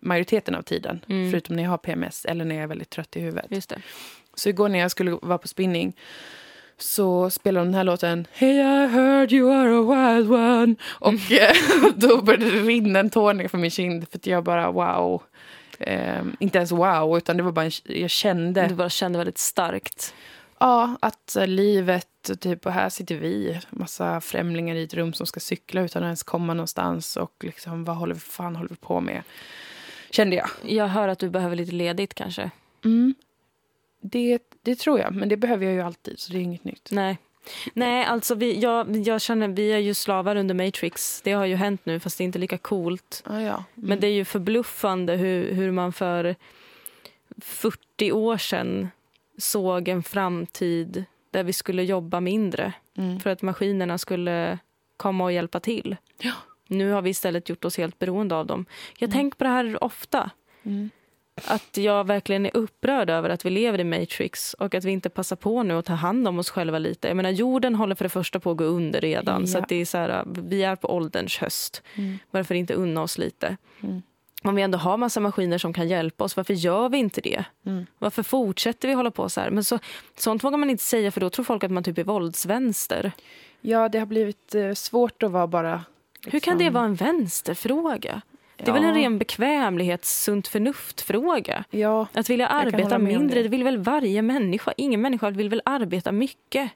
[0.00, 1.00] majoriteten av tiden.
[1.08, 1.30] Mm.
[1.30, 3.50] Förutom när jag har PMS eller när jag är väldigt trött i huvudet.
[4.34, 5.96] Så igår när jag skulle vara på spinning
[6.78, 11.32] så spelade de den här låten Hey I heard you are a wild one och
[11.32, 11.56] eh,
[11.96, 15.22] då började det rinna en tår ner för min kind för att jag bara wow.
[15.78, 19.38] Eh, inte ens wow, utan det var bara en, jag kände Du bara kände väldigt
[19.38, 20.14] starkt.
[20.58, 25.26] ja, att eh, livet, typ och här sitter vi, massa främlingar i ett rum som
[25.26, 28.76] ska cykla utan att ens komma någonstans och liksom vad håller vi fan håller vi
[28.76, 29.22] på med?
[30.10, 30.48] Kände jag.
[30.62, 32.50] Jag hör att du behöver lite ledigt kanske.
[32.84, 33.14] Mm.
[34.10, 36.88] Det, det tror jag, men det behöver jag ju alltid så det är inget nytt.
[36.92, 37.18] Nej.
[37.74, 41.20] Nej, alltså vi, jag, jag känner, vi är ju slavar under Matrix.
[41.24, 43.22] Det har ju hänt nu, fast det är inte lika coolt.
[43.26, 43.64] Ah, ja.
[43.74, 46.36] Men det är ju förbluffande hur, hur man för
[47.38, 48.88] 40 år sedan
[49.38, 53.20] såg en framtid där vi skulle jobba mindre Mm.
[53.20, 54.58] för att maskinerna skulle
[54.96, 55.96] komma och hjälpa till.
[56.18, 56.32] Ja.
[56.66, 58.66] Nu har vi istället gjort oss helt beroende av dem.
[58.98, 59.18] Jag Mm.
[59.18, 60.30] tänker på det här ofta.
[60.62, 60.90] Mm.
[61.44, 65.10] Att jag verkligen är upprörd över att vi lever i Matrix och att vi inte
[65.10, 67.08] passar på nu att ta hand om oss själva lite.
[67.08, 69.46] Jag menar, jorden håller för det första på att gå under redan.
[69.46, 69.62] Så Ja.
[69.62, 71.82] att det är så här, vi är på ålderns höst.
[71.94, 72.18] Mm.
[72.30, 73.56] Varför inte unna oss lite?
[73.82, 74.02] Mm.
[74.42, 77.44] Om vi ändå har massa maskiner som kan hjälpa oss, varför gör vi inte det?
[77.66, 77.86] Mm.
[77.98, 79.50] Varför fortsätter vi hålla på så här?
[79.50, 79.78] Men så,
[80.16, 83.12] sånt vågar man inte säga för då tror folk att man typ är våldsvänster.
[83.60, 85.84] Ja, det har blivit eh, svårt att vara bara...
[86.26, 88.22] Hur kan det vara en vänsterfråga?
[88.56, 91.64] Det är väl en ren bekvämlighets sunt förnuft-fråga?
[91.70, 93.42] Ja, Att vilja arbeta mindre, det.
[93.42, 94.72] det vill väl varje människa?
[94.76, 96.70] Ingen människa vill väl arbeta mycket?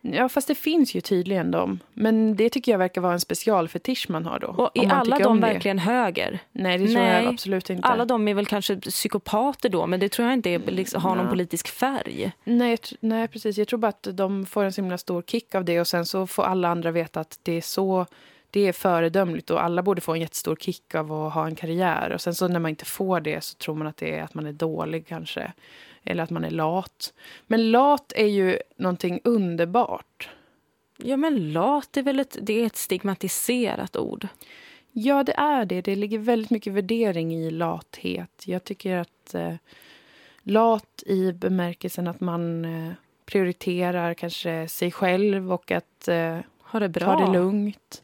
[0.00, 1.78] ja, fast det finns ju tydligen de.
[1.94, 4.46] Men det tycker jag verkar vara en specialfetisch man har då.
[4.48, 6.38] Och är alla de verkligen höger?
[6.52, 7.24] Nej, det tror Nej.
[7.24, 7.88] jag absolut inte.
[7.88, 11.14] Alla de är väl kanske psykopater då, men det tror jag inte är, liksom, har
[11.16, 11.30] någon Ja.
[11.30, 12.32] politisk färg.
[12.44, 13.58] Nej, nej, precis.
[13.58, 16.06] Jag tror bara att de får en så himla stor kick av det och sen
[16.06, 18.06] så får alla andra veta att det är så
[18.50, 22.12] det är föredömligt och alla borde få en jättestor kick av att ha en karriär.
[22.12, 24.34] Och sen så när man inte får det så tror man att det är att
[24.34, 25.52] man är dålig kanske.
[26.04, 27.12] Eller att man är lat.
[27.46, 30.28] Men lat är ju någonting underbart.
[30.96, 34.28] Ja, men lat är väl ett, det är ett stigmatiserat ord.
[34.92, 35.80] Ja, det är det.
[35.80, 38.42] Det ligger väldigt mycket värdering i lathet.
[38.46, 39.54] Jag tycker att eh,
[40.42, 42.92] lat i bemärkelsen att man eh,
[43.26, 47.18] prioriterar kanske sig själv och att eh, Har det bra?
[47.18, 48.02] ta det lugnt.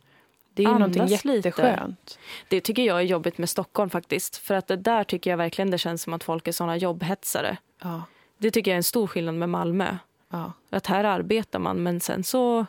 [0.55, 1.29] Det är ju någonting lite.
[1.29, 2.19] jätteskönt.
[2.49, 4.37] Det tycker jag är jobbigt med Stockholm faktiskt.
[4.37, 7.57] För att det där tycker jag verkligen det känns som att folk är såna jobbhetsare.
[7.83, 8.03] Ja,
[8.39, 9.97] Det tycker jag är en stor skillnad med Malmö.
[10.31, 10.53] ja.
[10.71, 12.67] Att här arbetar man men sen så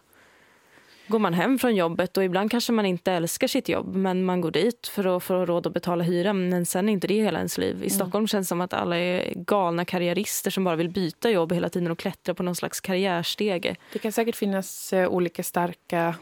[1.08, 4.42] går man hem från jobbet och ibland kanske man inte älskar sitt jobb men man
[4.42, 7.38] går dit för att få råd att betala hyran men sen är inte det hela
[7.38, 7.84] ens liv.
[7.84, 11.52] I Stockholm känns det som att alla är galna karriärister som bara vill byta jobb
[11.54, 13.76] hela tiden och klättra på någon slags karriärstege.
[13.94, 16.16] Det kan säkert finnas eh, olika starka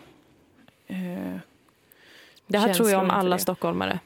[0.88, 1.38] Eh,
[2.48, 4.00] Det här tror jag om alla stockholmare.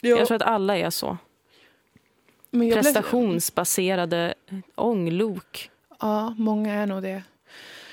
[0.00, 1.16] Ja, Jag tror att alla är så.
[2.72, 4.34] Prestationsbaserade
[4.74, 5.70] ånglok.
[6.00, 7.22] Ja, många är nog det.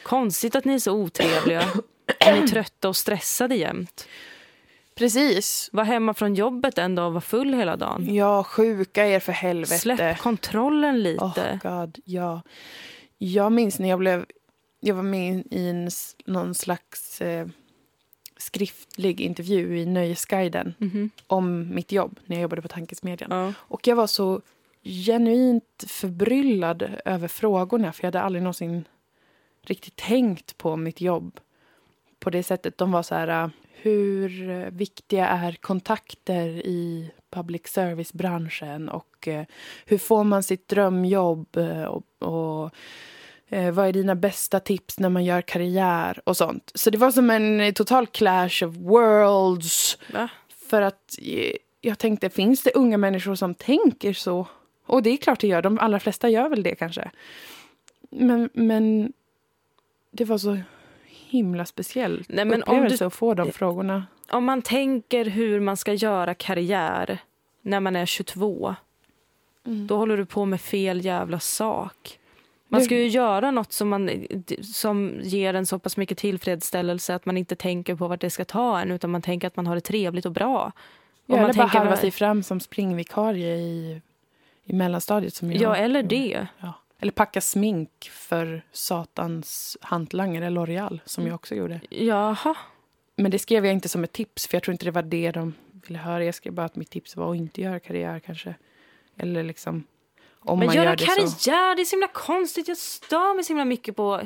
[0.04, 1.64] Konstigt att ni är så otrevliga.
[2.20, 4.08] Är ni trötta och stressade jämt?
[4.96, 5.70] Precis.
[5.74, 8.16] Var hemma från jobbet en dag och var full hela dagen.
[8.16, 9.78] Ja, sjuka er för helvete.
[9.80, 11.60] Släpp kontrollen Oh lite.
[11.64, 12.42] god, ja.
[13.18, 14.26] Jag minns när jag blev...
[14.80, 15.90] Jag var med i en,
[16.26, 17.48] någon slags eh,
[18.42, 21.10] skriftlig intervju i Nöjesguiden Mhm.
[21.28, 23.32] om mitt jobb när jag jobbade på Tankesmedjan.
[23.32, 23.54] Ja.
[23.58, 24.42] Och jag var så
[24.84, 28.86] genuint förbryllad över frågorna för jag hade aldrig någonsin
[29.62, 31.40] riktigt tänkt på mitt jobb
[32.20, 32.78] på det sättet.
[32.78, 33.50] De var så här, äh,
[33.82, 39.46] hur viktiga är kontakter i public service-branschen och eh,
[39.86, 41.58] hur får man sitt drömjobb
[41.90, 42.72] och, och
[43.50, 46.72] eh, vad är dina bästa tips när man gör karriär och sånt.
[46.76, 49.98] Så det var som en total clash of worlds.
[50.14, 50.30] Va?
[50.70, 54.48] För att eh, jag tänkte, finns det unga människor som tänker så?
[54.86, 55.62] Och det är klart det gör.
[55.62, 57.12] De allra flesta gör väl det kanske.
[58.10, 59.14] Men, men
[60.12, 60.60] det var så
[61.06, 64.06] himla speciellt Nej, men upplevelse du- att få de frågorna.
[64.32, 67.18] Om man tänker hur man ska göra karriär
[67.62, 68.76] när man är 22
[69.64, 72.19] då håller du på med fel jävla sak.
[72.72, 74.28] Man ska ju göra något som, man,
[74.62, 78.46] som ger en så pass mycket tillfredsställelse att man inte tänker på vart det ska
[78.46, 80.72] ta en utan man tänker att man har det trevligt och bra.
[81.26, 84.02] Ja, Om man eller bara tänker halva sig fram som springvikarie i,
[84.66, 85.34] i mellanstadiet.
[85.34, 86.48] Som jag Ja, eller det.
[86.60, 86.74] Ja.
[87.00, 91.82] Eller packa smink för satans hantlangare L'Oreal, som jag också gjorde.
[91.90, 92.56] Jaha.
[93.16, 95.32] Men det skrev jag inte som ett tips, för jag tror inte det var det
[95.32, 95.54] de
[95.88, 96.26] ville höra.
[96.26, 98.56] Jag skrev bara att mitt tips var att inte göra karriär kanske.
[99.18, 99.84] Eller liksom,
[100.46, 102.68] om Men göra gör karriär, det är så himla konstigt.
[102.68, 104.22] Jag stör mig så himla mycket på...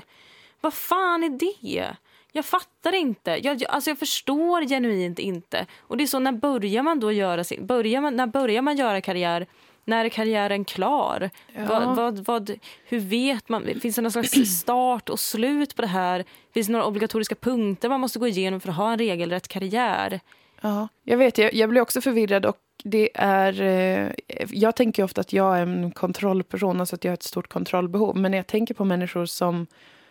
[0.62, 1.96] Vad fan är det?
[2.32, 3.32] Jag fattar inte.
[3.32, 5.66] Jag, jag- alltså jag förstår genuint inte.
[5.80, 7.66] Och det är så, när börjar man då göra sin...
[7.68, 9.48] Börjar man, när börjar man göra karriär?
[9.86, 11.30] När är karriären klar?
[11.56, 11.62] Ja.
[11.70, 12.52] Vad, vad, vad,
[12.86, 13.66] hur vet man?
[13.82, 16.26] Finns det någon slags start och slut på det här?
[16.54, 20.20] Finns det några obligatoriska punkter man måste gå igenom för att ha en regelrätt karriär?
[20.62, 23.62] Ja, jag vet, jag, jag blir också förvirrad och det är...
[23.62, 24.12] Eh,
[24.50, 28.18] jag tänker ofta att jag är en kontrollperson, alltså att jag har ett stort kontrollbehov.
[28.18, 29.68] Men när jag tänker på människor som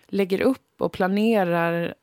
[0.06, 1.94] lägger upp och planerar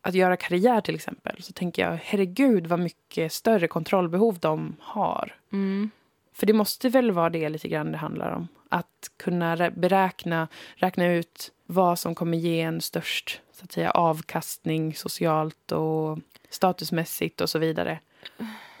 [0.00, 5.34] att göra karriär till exempel, så tänker jag herregud vad mycket större kontrollbehov de har.
[5.52, 5.90] Mm.
[6.32, 8.48] För det måste väl vara det lite grann det handlar om.
[8.68, 13.90] Att kunna rä- beräkna, räkna ut vad som kommer ge en störst så att säga,
[13.90, 16.18] avkastning socialt och
[16.50, 17.98] statusmässigt och så vidare.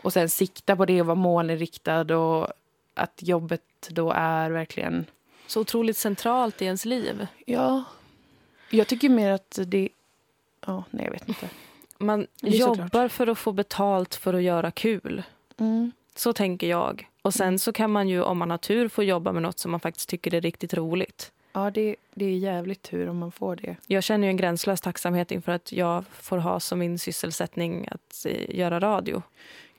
[0.02, 2.48] Och sen sikta på det och vara målinriktad och
[2.94, 5.06] att jobbet då är verkligen...
[5.46, 7.26] Så otroligt centralt i ens liv.
[7.46, 7.84] Ja.
[8.70, 9.88] Jag tycker mer att det...
[10.66, 11.48] Ja, nej, jag vet inte.
[11.98, 15.22] Man jobbar för att få betalt för att göra kul.
[15.56, 15.92] Mm.
[16.14, 17.08] Så tänker jag.
[17.22, 19.70] Och sen så kan man ju om man har tur få jobba med något som
[19.70, 21.32] man faktiskt tycker är riktigt roligt.
[21.52, 23.76] Ja, det, det är jävligt tur om man får det.
[23.86, 28.56] Jag känner en gränslös tacksamhet inför att jag får ha som min sysselsättning att eh,
[28.56, 29.22] göra radio.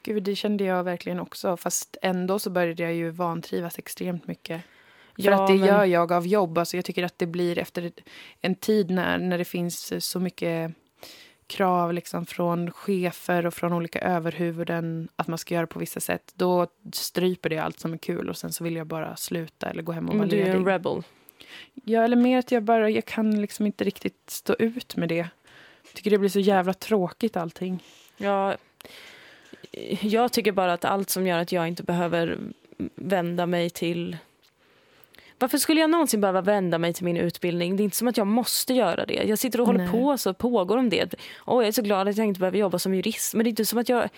[0.04, 1.58] Gud, det kände jag verkligen också.
[1.58, 4.62] Fast ändå så började jag ju vantrivas extremt mycket.
[5.16, 6.58] För Ja, att det men- gör jag av jobb.
[6.58, 7.92] Alltså jag tycker att det blir efter
[8.42, 10.72] en tid när, när det finns så mycket
[11.48, 16.32] krav liksom från chefer och från olika överhuvuden att man ska göra på vissa sätt.
[16.36, 19.84] Då stryper det allt som är kul och sen så vill jag bara sluta eller
[19.84, 20.58] gå hem och vara Men du är ledig.
[20.60, 21.04] en rebel.
[21.74, 25.16] Ja, eller mer att jag bara, jag kan liksom inte riktigt stå ut med det.
[25.84, 27.84] Jag tycker det blir så jävla tråkigt allting.
[28.18, 28.56] Ja,
[30.02, 32.38] jag tycker bara att allt som gör att jag inte behöver
[32.96, 34.18] vända mig till...
[35.40, 37.76] Varför skulle jag någonsin behöva vända mig till min utbildning?
[37.76, 39.14] Det är inte som att jag måste göra det.
[39.14, 39.92] Jag sitter och håller Nej.
[39.92, 41.14] på så pågår om det.
[41.36, 43.34] Och jag är så glad att jag inte behöver jobba som jurist.
[43.34, 44.10] Men det är inte som att jag...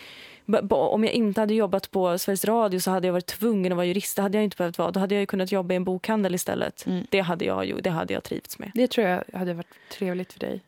[0.69, 3.85] Om jag inte hade jobbat på Sveriges Radio så hade jag varit tvungen att vara
[3.85, 4.15] jurist.
[4.15, 4.91] Det hade jag inte behövt vara.
[4.91, 6.85] Då hade jag ju kunnat jobba i en bokhandel istället.
[6.85, 7.05] Mm.
[7.09, 7.81] Det hade jag ju.
[7.81, 8.71] Det hade jag trivts med.
[8.73, 10.61] Det tror jag hade varit trevligt för dig.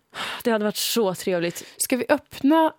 [0.43, 1.65] Det hade varit så trevligt.
[1.77, 2.73] Ska vi öppna,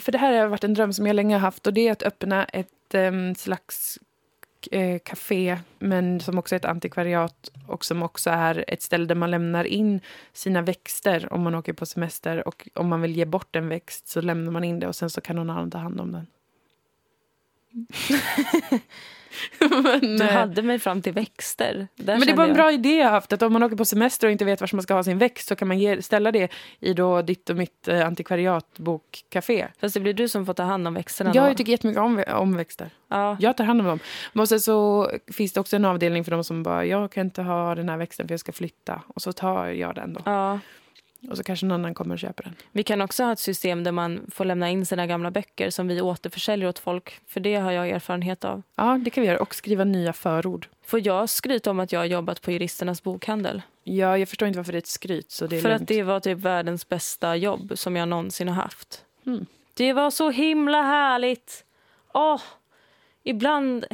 [0.00, 1.92] för det här har varit en dröm som jag länge har haft och det är
[1.92, 3.98] att öppna ett um, slags
[4.70, 9.14] eh, café men som också är ett antikvariat och som också är ett ställe där
[9.14, 10.00] man lämnar in
[10.32, 14.08] sina växter om man åker på semester och om man vill ge bort en växt
[14.08, 16.26] så lämnar man in det och sen så kan någon annan ta hand om den.
[19.60, 21.88] men, Du eh, hade mig fram till växter.
[21.96, 23.32] Där men det var en jag- bra idé jag haft.
[23.32, 25.48] Att om man åker på semester och inte vet var man ska ha sin växt
[25.48, 26.48] så kan man ge, ställa det
[26.80, 29.66] i då ditt och mitt eh, antikvariatbokcafé.
[29.80, 31.54] Fast det blir du som får ta hand om växterna Jag då.
[31.54, 32.90] tycker jättemycket om, om växter.
[33.08, 33.36] Ja.
[33.40, 33.98] Jag tar hand om dem.
[34.32, 37.42] Men sen så finns det också en avdelning för de som bara, jag kan inte
[37.42, 39.02] ha den här växten för jag ska flytta.
[39.06, 40.20] Och så tar jag den då.
[40.24, 40.58] Ja.
[41.28, 42.54] Och så kanske någon annan kommer och köper den.
[42.72, 45.88] Vi kan också ha ett system där man får lämna in sina gamla böcker som
[45.88, 47.20] vi återförsäljer åt folk.
[47.26, 48.62] För det har jag erfarenhet av.
[48.76, 49.40] Ja, det kan vi göra.
[49.40, 50.68] Och skriva nya förord.
[50.84, 53.62] Får jag skryta om att jag har jobbat på juristernas bokhandel?
[53.84, 55.30] Ja, jag förstår inte varför det är ett skryt.
[55.30, 55.82] Så det är För lugnt.
[55.82, 59.04] att det var typ världens bästa jobb som jag någonsin har haft.
[59.26, 59.46] Mm.
[59.74, 61.64] Det var så himla härligt.
[62.14, 62.40] Åh,
[63.22, 63.86] ibland,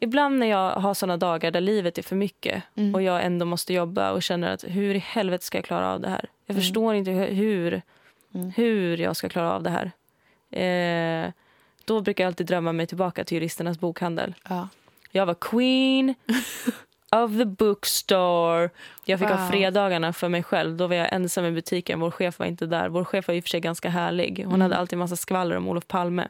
[0.00, 2.94] ibland när jag har såna dagar där livet är för mycket Mm.
[2.94, 6.00] och jag ändå måste jobba och känner att hur i helvete ska jag klara av
[6.00, 6.24] det här?
[6.46, 6.62] Jag Mm.
[6.62, 7.82] förstår inte hur,
[8.56, 9.02] hur, Mm.
[9.02, 9.92] jag ska klara av det här.
[10.50, 11.30] Eh,
[11.84, 14.34] då brukar jag alltid drömma mig tillbaka till juristernas bokhandel.
[14.48, 14.68] Ja.
[15.10, 16.14] Jag var queen
[17.24, 18.70] of the bookstore.
[19.04, 19.48] Jag fick ha Wow.
[19.50, 20.76] fredagarna för mig själv.
[20.76, 22.00] Då var jag ensam i butiken.
[22.00, 22.88] Vår chef var inte där.
[22.88, 24.36] Vår chef var i och för sig ganska härlig.
[24.38, 24.60] Hon Mm.
[24.60, 26.28] hade alltid massa skvaller om Olof Palme.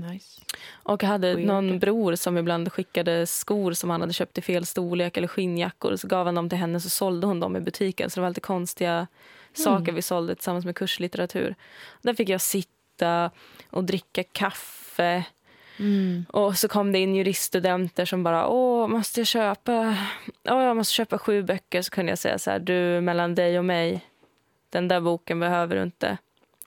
[0.00, 0.40] Nice.
[0.72, 1.46] Och hade Weird.
[1.46, 5.96] någon bror som ibland skickade skor som han hade köpt i fel storlek eller skinnjackor.
[5.96, 8.10] Så gav han dem till henne så sålde hon dem i butiken.
[8.10, 9.06] Så det var lite konstiga
[9.52, 11.54] saker vi sålde tillsammans med kurslitteratur.
[12.02, 13.30] Där fick jag sitta
[13.70, 15.24] och dricka kaffe.
[15.78, 16.24] Mm.
[16.28, 19.96] Och så kom det in juriststudenter som bara, åh, måste jag köpa,
[20.44, 21.82] åh, jag måste köpa sju böcker.
[21.82, 24.06] Så kunde jag säga så här, du, mellan dig och mig,
[24.70, 26.18] den där boken behöver du inte.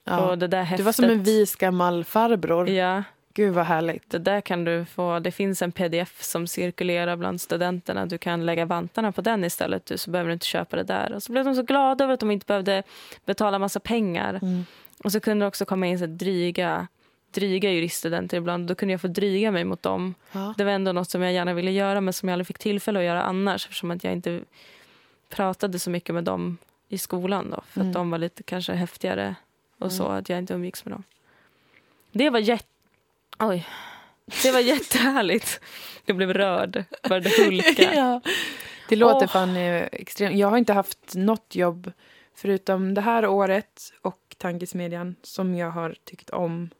[0.04, 0.20] Ja.
[0.20, 2.68] Och det där Du häftet, var som en vis gammal farbror.
[2.68, 3.02] Ja,
[3.34, 4.10] Gud vad härligt.
[4.10, 5.18] det där kan du få.
[5.18, 8.06] Det finns en pdf som cirkulerar bland studenterna.
[8.06, 11.12] Du kan lägga vantarna på den istället, du, så behöver du inte köpa det där.
[11.12, 12.82] Och så blev de så glada över att de inte behövde
[13.24, 14.34] betala massa pengar.
[14.42, 14.64] Mm.
[15.04, 16.86] Och så kunde det också komma in så dryga,
[17.30, 18.66] dryga juriststudenter ibland.
[18.68, 20.14] Då kunde jag få dryga mig mot dem.
[20.32, 20.54] Ja.
[20.58, 22.98] Det var ändå något som jag gärna ville göra men som jag aldrig fick tillfälle
[22.98, 24.40] att göra annars eftersom att jag inte
[25.28, 26.58] pratade så mycket med dem
[26.88, 27.60] i skolan då.
[27.68, 27.90] För Mm.
[27.90, 29.34] att de var lite kanske häftigare
[29.78, 30.16] och så, Mm.
[30.18, 31.02] att jag inte umgicks med dem.
[32.12, 32.68] Det var jätte...
[33.38, 33.66] Oj.
[34.42, 35.60] Det var jättehärligt.
[36.06, 37.94] Jag blev rörd, började hulka.
[37.94, 38.20] ja.
[38.88, 39.32] Det låter Åh.
[39.32, 39.56] fan
[39.92, 40.36] extremt.
[40.36, 41.92] Jag har inte haft något jobb
[42.36, 46.70] förutom det här året och tankesmedjan som jag har tyckt om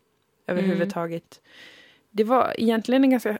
[0.46, 1.40] överhuvudtaget.
[2.11, 3.38] Det var egentligen en ganska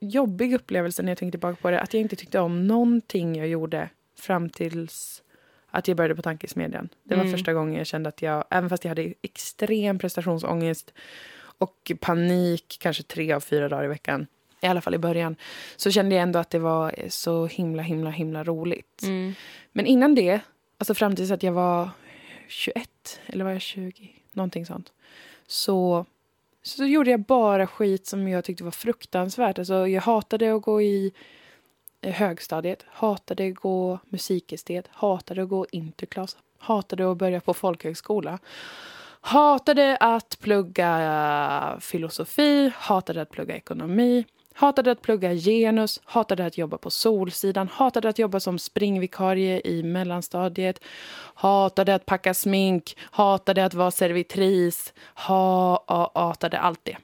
[0.00, 1.80] jobbig upplevelse när jag tänkte tillbaka på det.
[1.80, 5.22] Att jag inte tyckte om någonting jag gjorde fram tills
[5.70, 6.88] att jag började på tankesmedjan.
[7.04, 7.32] Det var Mm.
[7.36, 10.92] första gången jag kände att jag, även fast jag hade extrem prestationsångest
[11.58, 14.26] och panik kanske tre av fyra dagar i veckan,
[14.60, 15.36] i alla fall i början,
[15.76, 19.02] så kände jag ändå att det var så himla, himla, himla roligt.
[19.02, 19.34] Mm.
[19.72, 20.40] Men innan det,
[20.78, 21.90] alltså fram tills att jag var
[22.48, 24.10] 21, eller var jag 20?
[24.32, 24.92] Någonting sånt.
[25.46, 26.06] Så,
[26.62, 29.58] så gjorde jag bara skit som jag tyckte var fruktansvärt.
[29.58, 31.12] Alltså jag hatade att gå i
[32.00, 38.38] eh, högstadiet, hatade att gå musikestet, hatade att gå interklass, hatade att börja på folkhögskola.
[39.26, 44.24] Hatade att plugga filosofi, hatade att plugga ekonomi,
[44.54, 49.82] hatade att plugga genus, hatade att jobba på Solsidan, hatade att jobba som springvikarie i
[49.82, 50.80] mellanstadiet,
[51.34, 56.96] hatade att packa smink, hatade att vara servitris, ha, ha, hatade allt det.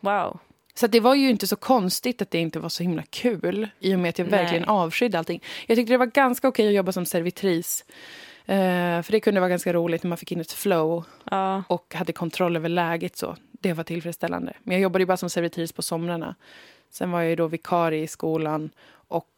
[0.00, 0.38] Wow.
[0.74, 3.94] Så det var ju inte så konstigt att det inte var så himla kul i
[3.94, 4.40] och med att jag Nej.
[4.40, 5.42] verkligen avskydde allting.
[5.66, 7.84] Jag tyckte det var ganska okej att jobba som servitris.
[8.48, 11.62] Eh, för det kunde vara ganska roligt när man fick in ett flow Ja.
[11.68, 13.16] och hade kontroll över läget.
[13.16, 13.36] så.
[13.52, 14.52] Det var tillfredsställande.
[14.62, 16.34] Men jag jobbade ju bara som servitris på somrarna.
[16.90, 19.28] Sen var jag då vikarie i skolan och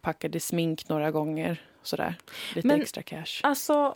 [0.00, 1.62] packade smink några gånger.
[1.82, 2.14] Sådär.
[2.54, 3.40] Lite Men- extra cash.
[3.42, 3.94] Alltså,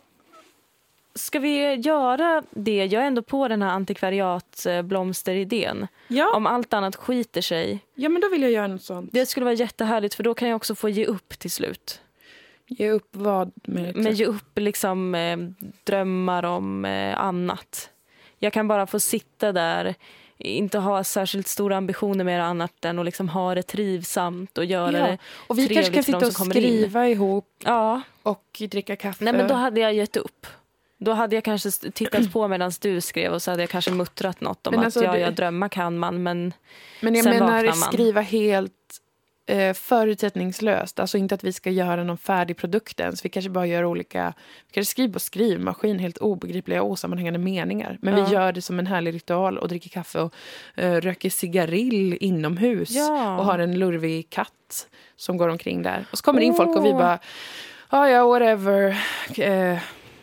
[1.15, 2.85] ska vi göra det?
[2.85, 5.87] Jag är ändå på den här antikvariatblomsteridén.
[6.07, 7.79] Ja, Om allt annat skiter sig.
[7.95, 9.09] ja, men då vill jag göra något sånt.
[9.13, 12.01] Det skulle vara jättehärligt för då kan jag också få ge upp till slut.
[12.67, 15.37] Ge upp vad med Men ge upp liksom eh,
[15.83, 17.89] drömmar om eh, annat.
[18.39, 19.95] Jag kan bara få sitta där,
[20.37, 24.65] inte ha särskilt stora ambitioner med det annat än att liksom ha det trivsamt och
[24.65, 25.17] göra Ja, det.
[25.47, 26.61] Och vi kanske kan sitta och kommer in.
[26.63, 29.23] skriva ihop Ja, och dricka kaffe.
[29.23, 30.47] nej men då hade jag gett upp.
[30.97, 34.41] Då hade jag kanske tittat på medan du skrev och så hade jag kanske muttrat
[34.41, 36.53] något om Men att alltså, ja, det- ja, drömma kan man men
[37.01, 37.91] Men jag Sen menar vaknar man.
[37.91, 38.73] skriva helt
[39.45, 40.99] eh, förutsättningslöst.
[40.99, 43.25] Alltså inte att vi ska göra någon färdig produkt ens.
[43.25, 44.33] Vi kanske bara gör olika...
[44.67, 47.97] Vi kanske skriver på skrivmaskin helt obegripliga osammanhängande meningar.
[48.01, 48.25] Men Ja.
[48.25, 50.33] vi gör det som en härlig ritual och dricker kaffe och
[50.75, 52.89] eh, röker cigarill inomhus.
[52.91, 53.37] Ja.
[53.37, 56.05] Och har en lurvig katt som går omkring där.
[56.11, 57.19] Och så kommer det in folk och vi bara...
[57.91, 58.97] Ja, ja, whatever.
[59.37, 59.77] Eh,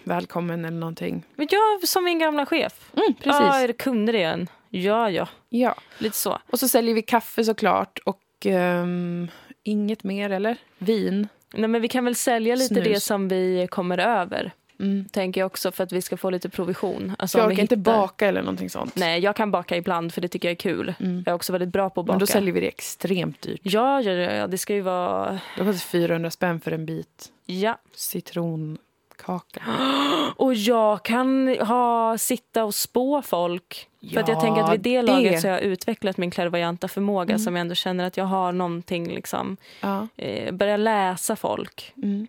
[0.04, 1.24] välkommen eller någonting.
[1.36, 2.90] Men jag som min gamla chef.
[2.92, 3.40] Mm, precis.
[3.40, 4.48] Ja, är det kunder igen?
[4.70, 5.28] Ja, ja.
[5.48, 5.74] Ja.
[5.98, 6.38] Lite så.
[6.50, 9.28] Och så säljer vi kaffe såklart och ehm,
[9.62, 10.56] inget mer, eller?
[10.78, 11.28] Vin.
[11.54, 12.84] Nej, men vi kan väl sälja lite Snus.
[12.84, 14.52] det som vi kommer över.
[14.80, 15.04] Mm.
[15.04, 17.14] Tänker jag också för att vi ska få lite provision.
[17.18, 18.96] Alltså, jag orkar inte baka eller någonting sånt.
[18.96, 20.94] Nej, jag kan baka ibland för det tycker jag är kul.
[21.00, 21.16] Mm.
[21.26, 22.14] Jag är också väldigt bra på att baka.
[22.14, 23.60] Men då säljer vi det extremt dyrt.
[23.62, 25.40] Ja, ja, ja, ja, det ska ju vara...
[25.58, 28.78] Det kostar 400 spänn för en bit Ja, citron
[29.24, 29.60] kaka.
[30.36, 33.86] Och jag kan ha, sitta och spå folk.
[34.12, 36.30] För att jag Ja, tänker att vid det, det- laget så har jag utvecklat min
[36.30, 37.38] klärvoajanta förmåga Mm.
[37.38, 39.56] som jag ändå känner att jag har någonting liksom.
[39.80, 40.08] Ja.
[40.16, 41.92] Eh, börja läsa folk.
[41.96, 42.26] Mm.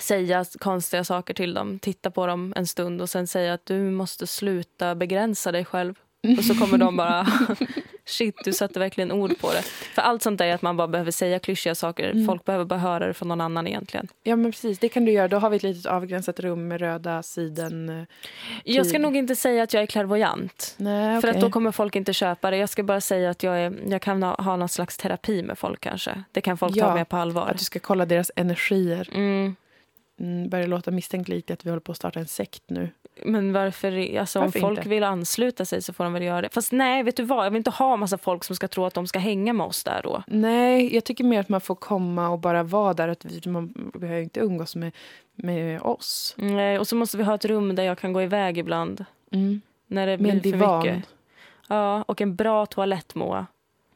[0.00, 1.78] Säga konstiga saker till dem.
[1.78, 5.94] Titta på dem en stund och sen säga att du måste sluta begränsa dig själv.
[6.38, 7.26] Och så kommer de bara,
[8.04, 9.62] shit du satte verkligen ord på det.
[9.62, 12.10] För allt sånt där är att man bara behöver säga klyschiga saker.
[12.10, 12.26] Mm.
[12.26, 14.08] Folk behöver bara höra det från någon annan egentligen.
[14.22, 14.78] ja, men precis.
[14.78, 15.28] Det kan du göra.
[15.28, 17.88] Då har vi ett litet avgränsat rum med röda siden.
[17.88, 18.04] eh,
[18.64, 20.74] Jag ska nog inte säga att jag är klärvoajant.
[20.76, 22.56] Nej, För att då kommer folk inte köpa det.
[22.56, 25.58] Jag ska bara säga att jag, är, jag kan ha, ha någon slags terapi med
[25.58, 26.22] folk kanske.
[26.32, 27.46] Det kan folk ta Ja, med på allvar.
[27.48, 29.08] Att du ska kolla deras energier.
[29.14, 29.56] Mm.
[30.22, 32.90] Mm, börjar låta misstänkt lite att vi håller på att starta en sekt nu.
[33.24, 34.88] Men varför, alltså Varför om folk inte?
[34.88, 36.48] vill ansluta sig så får de väl göra det.
[36.48, 37.46] Fast nej, vet du vad?
[37.46, 39.84] Jag vill inte ha massa folk som ska tro att de ska hänga med oss
[39.84, 40.22] där då.
[40.26, 43.08] Nej, jag tycker mer att man får komma och bara vara där.
[43.08, 44.92] Att vi, man behöver inte umgås med,
[45.34, 46.34] med oss.
[46.38, 49.04] Nej, och så måste vi ha ett rum där jag kan gå iväg ibland.
[49.32, 49.60] Mm.
[49.86, 51.08] När det blir för mycket.
[51.68, 53.46] Ja, och en bra toalett, Moa.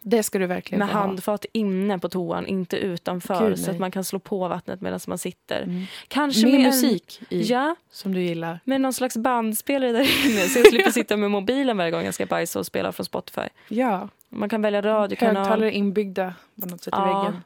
[0.08, 1.00] Det ska du verkligen Med få ha.
[1.00, 3.48] handfat inne på toan, inte utanför.
[3.48, 5.62] Gud, så att man kan slå på vattnet medan man sitter.
[5.62, 5.82] Mm.
[6.08, 8.60] Kanske Med med en- musik i, Ja, som du gillar.
[8.64, 10.40] med någon slags bandspelare där inne.
[10.40, 13.48] Så jag slipper sitta med mobilen varje gång jag ska bajsa och spela från Spotify.
[13.68, 15.36] Ja, Man kan välja radiokanal.
[15.36, 17.22] högtalare inbyggda på något sätt i Ja.
[17.22, 17.42] väggen.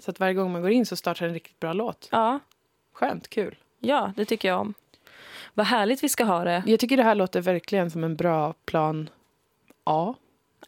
[0.00, 2.08] Så att varje gång man går in så startar en riktigt bra låt.
[2.12, 2.38] Ja,
[2.92, 3.54] Skönt, kul.
[3.80, 4.74] ja, det tycker jag om.
[5.54, 6.62] Vad härligt vi ska ha det.
[6.66, 9.08] Jag tycker det här låter verkligen som en bra plan
[9.84, 10.14] A.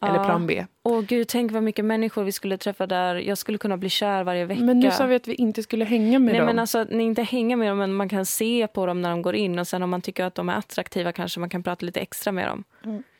[0.01, 0.23] Eller Ja.
[0.23, 0.65] plan B.
[0.83, 3.15] Åh gud, tänk vad mycket människor vi skulle träffa där.
[3.15, 4.61] Jag skulle kunna bli kär varje vecka.
[4.61, 6.45] Men nu sa vi att vi inte skulle hänga med Nej, dem.
[6.45, 9.09] men alltså, att ni inte hänger med dem, men man kan se på dem när
[9.09, 9.59] de går in.
[9.59, 12.31] Och sen om man tycker att de är attraktiva kanske man kan prata lite extra
[12.31, 12.63] med dem.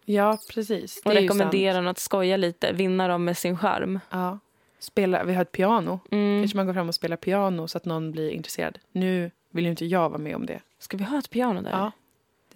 [0.05, 1.01] Ja, precis.
[1.03, 3.99] Det Och rekommendera dem att skoja lite, vinna dem med sin charm.
[4.09, 4.39] Ja.
[4.79, 5.99] Spela, vi har ett piano.
[6.11, 6.41] Mm.
[6.41, 8.77] Kanske man går fram och spelar piano så att någon blir intresserad.
[8.91, 10.59] Nu vill ju inte jag vara med om det.
[10.79, 11.71] Ska vi ha ett piano där?
[11.71, 11.91] Ja,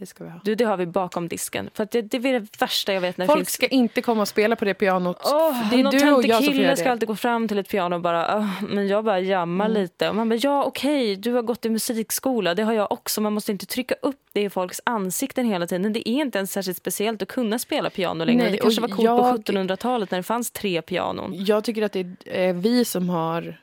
[0.02, 0.39] det ska vi ha.
[0.43, 1.70] Du, det har vi bakom disken.
[1.74, 3.49] För det, det är det värsta jag vet när Folk finns...
[3.52, 5.18] ska inte komma och spela på det pianot.
[5.26, 6.91] Åh, det är någon du och jag som kille ska det.
[6.91, 9.82] alltid gå fram till ett piano och bara, "Åh, men jag bara jammar Mm.
[9.82, 10.10] lite.
[10.10, 13.22] Och man bara, ja okej, du har gått i musikskola, det har jag också.
[13.22, 15.93] Man måste inte trycka upp det i folks ansikten hela tiden.
[15.93, 18.43] Det är inte ens särskilt speciellt att kunna spela piano längre.
[18.43, 21.32] Nej, det kanske var coolt jag- på 1700-talet när det fanns tre pianon.
[21.45, 23.58] Jag tycker att det är vi som har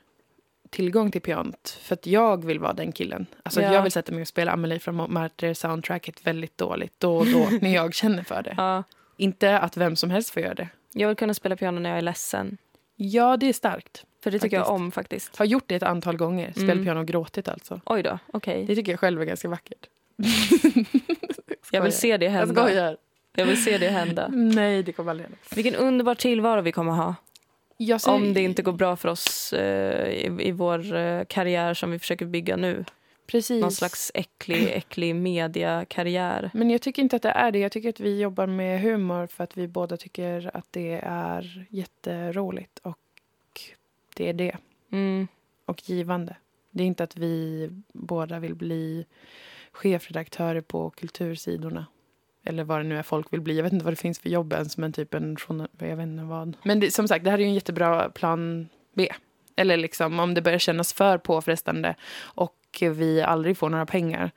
[0.71, 1.79] tillgång till pianot.
[1.83, 3.27] För att jag vill vara den killen.
[3.43, 3.73] Alltså Ja.
[3.73, 7.49] Jag vill sätta mig och spela Amelie från Montmartre soundtracket väldigt dåligt då och då
[7.61, 8.55] när jag känner för det.
[8.57, 8.83] Ja,
[9.17, 10.69] Inte att vem som helst får göra det.
[10.93, 12.59] jag vill kunna spela piano när jag är ledsen.
[12.97, 14.05] Ja, det är starkt.
[14.23, 14.81] För det tycker jag Faktiskt.
[14.81, 15.37] om faktiskt.
[15.37, 16.53] Har gjort det ett antal gånger.
[16.53, 16.85] Spelat Mm.
[16.85, 17.81] piano och gråtit alltså.
[17.87, 18.65] Oj då, okej.
[18.67, 19.87] Det tycker jag själv är ganska vackert.
[21.73, 22.63] Jag vill se det Jag hända.
[22.67, 22.97] skojar.
[23.37, 24.29] Jag vill se det hända.
[24.33, 25.39] Nej, det kommer aldrig hända.
[25.55, 27.15] Vilken underbar tillvaro vi kommer ha.
[27.79, 31.91] Ser- Om det inte går bra för oss eh, i, i vår eh, karriär som
[31.91, 32.85] vi försöker bygga nu.
[33.27, 33.61] Precis.
[33.61, 36.51] Någon slags äcklig, äcklig mediakarriär.
[36.55, 37.59] Men jag tycker inte att det är det.
[37.59, 41.67] Jag tycker att vi jobbar med humor för att vi båda tycker att det är
[41.71, 42.79] jätteroligt.
[42.79, 42.99] Och
[44.15, 44.57] det är det.
[44.93, 45.29] Mm.
[45.65, 46.37] Och givande.
[46.71, 49.07] Det är inte att vi båda vill bli
[49.73, 51.87] chefredaktörer på kultursidorna.
[52.49, 53.57] Eller vad det nu är folk vill bli.
[53.57, 54.77] Jag vet inte vad det finns för jobb ens.
[54.77, 55.37] Men typ en
[55.79, 56.57] Jag vet inte vad.
[56.63, 59.09] Men det, som sagt, det här är ju en jättebra plan B.
[59.57, 64.31] Eller liksom om det börjar kännas för påfrestande och vi aldrig får några pengar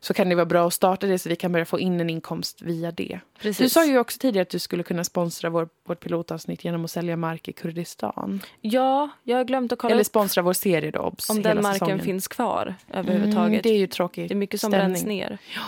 [0.00, 2.10] så kan det vara bra att starta det så vi kan börja få in en
[2.10, 3.20] inkomst via det.
[3.40, 3.58] Precis.
[3.58, 6.90] Du sa ju också tidigare att du skulle kunna sponsra vår, vårt pilotavsnitt genom att
[6.90, 8.40] sälja mark i Kurdistan.
[8.60, 11.56] Ja, jag har glömt att kolla Eller upp sponsra vår serie då, obs, om den
[11.62, 12.00] marken säsongen.
[12.00, 13.62] finns kvar Mm, överhuvudtaget.
[13.62, 14.28] det är ju tråkigt.
[14.28, 14.92] Det är mycket som ställning.
[14.92, 15.38] bränns ner.
[15.54, 15.60] Eh,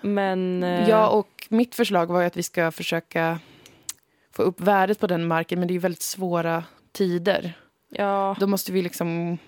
[0.00, 0.62] men...
[0.62, 3.38] eh, Ja, och mitt förslag var ju att vi ska försöka
[4.32, 7.52] få upp värdet på den marken, men det är ju väldigt svåra tider.
[7.88, 9.38] ja, Då måste vi liksom,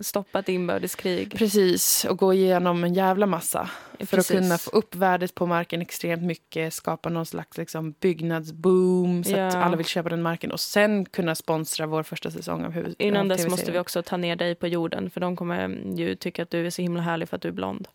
[0.00, 1.38] stoppa ett inbördeskrig.
[1.38, 3.70] precis, och gå igenom en jävla massa.
[3.98, 4.30] För Precis.
[4.30, 9.30] att kunna få upp värdet på marken extremt mycket, skapa någon slags liksom byggnadsboom så
[9.32, 9.58] att Ja.
[9.62, 13.28] alla vill köpa den marken och sen kunna sponsra vår första säsong av huvud Innan
[13.28, 16.50] dess måste vi också ta ner dig på jorden för de kommer ju tycka att
[16.50, 17.88] du är så himla härlig för att du är blond.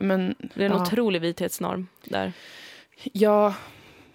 [0.00, 0.82] Men, Det är en ja.
[0.82, 2.32] otrolig vithetsnorm där.
[3.12, 3.54] Ja,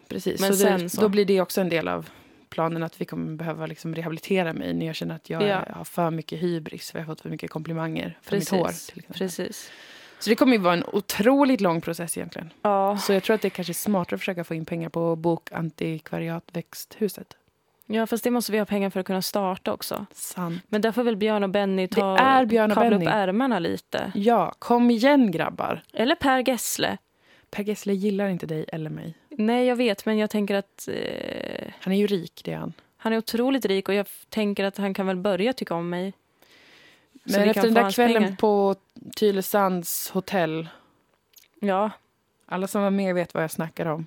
[0.08, 0.42] precis.
[0.42, 2.10] Men så det, sen så- Då blir det också en del av
[2.50, 5.66] planen att vi kommer behöva liksom rehabilitera mig när jag känner att jag Ja.
[5.70, 8.52] har för mycket hybris för jag har fått för mycket komplimanger för Precis.
[8.52, 8.68] mitt hår.
[8.68, 9.14] Till exempel.
[9.18, 9.72] Precis.
[10.20, 12.54] Så det kommer ju vara en otroligt lång process egentligen.
[12.62, 12.98] Ja.
[12.98, 17.38] Så jag tror att det är kanske smartare att försöka få in pengar på bokantikvariatväxthuset.
[17.94, 20.06] Ja, fast det måste vi ha pengar för att kunna starta också.
[20.12, 20.64] Sant.
[20.68, 23.06] Men där får väl Björn och Benny ta, Det är Björn och kavla Benny.
[23.06, 24.12] upp ärmarna lite.
[24.16, 25.84] Ja, kom igen grabbar.
[25.94, 26.98] Eller Per Gessle.
[27.52, 29.14] Per Gessle gillar inte dig eller mig.
[29.30, 32.74] Nej, jag vet, men jag tänker att eh, Han är ju rik, det är han.
[32.98, 36.14] han är otroligt rik och jag tänker att han kan väl börja tycka om mig.
[37.24, 38.36] Men efter den där kvällen pengar.
[38.38, 38.76] på
[39.16, 40.68] Tylesands hotell.
[41.60, 41.92] Ja,
[42.46, 44.06] Alla som var med vet vad jag snackar om.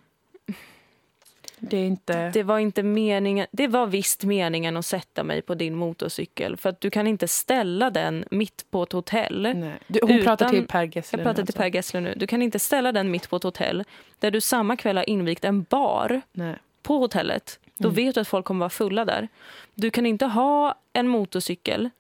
[1.71, 2.31] Det inte...
[2.31, 3.47] det var inte meningen.
[3.53, 6.57] Det var visst meningen att sätta mig på din motorcykel.
[6.57, 9.43] För att du kan inte ställa den mitt på ett hotell.
[9.57, 9.79] Nej.
[9.87, 11.19] Du, hon Utan- pratar till Per Gessle.
[11.19, 11.59] Jag nu pratar till alltså.
[11.59, 12.15] Per Gessle nu.
[12.17, 13.85] Du kan inte ställa den mitt på ett hotell
[14.19, 16.57] där du samma kväll har invigt en bar Nej.
[16.83, 17.59] på hotellet.
[17.79, 17.95] Då Mm.
[17.97, 19.29] vet du att folk kommer vara fulla där.
[19.75, 21.91] Du kan inte ha en motorcykel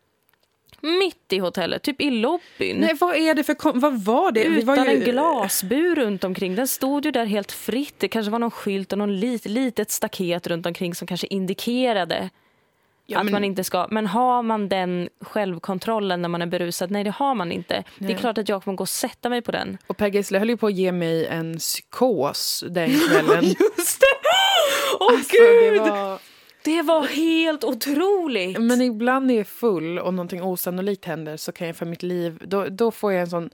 [0.85, 2.76] mitt i hotellet, typ i lobbyn.
[2.76, 3.78] Nej, vad är det för...
[3.80, 4.45] Vad var det?
[4.45, 4.91] Utan var ju...
[4.91, 6.55] en glasbur runt omkring.
[6.55, 7.95] Den stod ju där helt fritt.
[7.99, 12.30] Det kanske var någon skylt och någon lit, litet staket runt omkring som kanske indikerade
[13.07, 13.87] Ja, att men- man inte ska.
[13.91, 16.91] Men har man den självkontrollen när man är berusad?
[16.91, 17.74] Nej, det har man inte.
[17.74, 18.12] Det Nej.
[18.12, 19.78] är klart att jag kommer gå och sätta mig på den.
[19.87, 23.45] Och Per Gessle höll ju på att ge mig en psykos den kvällen.
[23.76, 24.07] Just det!
[25.01, 26.18] Åh Alltså, det var...
[26.65, 28.59] Det var helt otroligt!
[28.59, 32.03] Men ibland när jag är full och någonting osannolikt händer så kan jag för mitt
[32.03, 33.51] liv, då, då får jag en sån,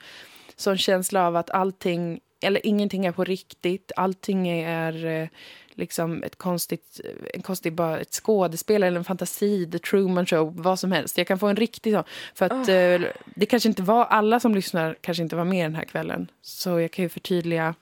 [0.56, 3.92] sån känsla av att allting, eller ingenting är på riktigt.
[3.96, 5.28] Allting är eh,
[5.74, 7.00] liksom ett konstigt,
[7.34, 11.18] en konstig, bara ett skådespel eller en fantasi, the Truman show, vad som helst.
[11.18, 12.04] Jag kan få en riktig sån.
[12.34, 15.74] För att eh, det kanske inte var, alla som lyssnar kanske inte var med den
[15.74, 16.30] här kvällen.
[16.42, 17.74] Så jag kan ju förtydliga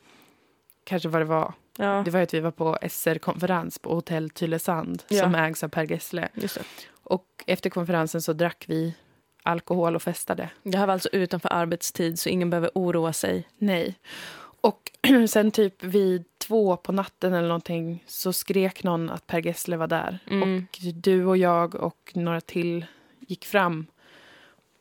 [0.84, 1.54] kanske vad det var.
[1.80, 5.22] Ja, Det var att vi var på SR-konferens på Hotell Tylösand Ja.
[5.22, 6.28] som ägs av Per Gessle.
[7.02, 8.94] Och efter konferensen så drack vi
[9.42, 10.50] alkohol och festade.
[10.62, 13.48] Det här var alltså utanför arbetstid så ingen behöver oroa sig.
[13.58, 13.98] Nej.
[14.60, 14.90] Och
[15.28, 19.86] sen typ vid två på natten eller någonting så skrek någon att Per Gessle var
[19.86, 20.18] där.
[20.30, 20.42] Mm.
[20.70, 22.86] Och du och jag och några till
[23.20, 23.86] gick fram.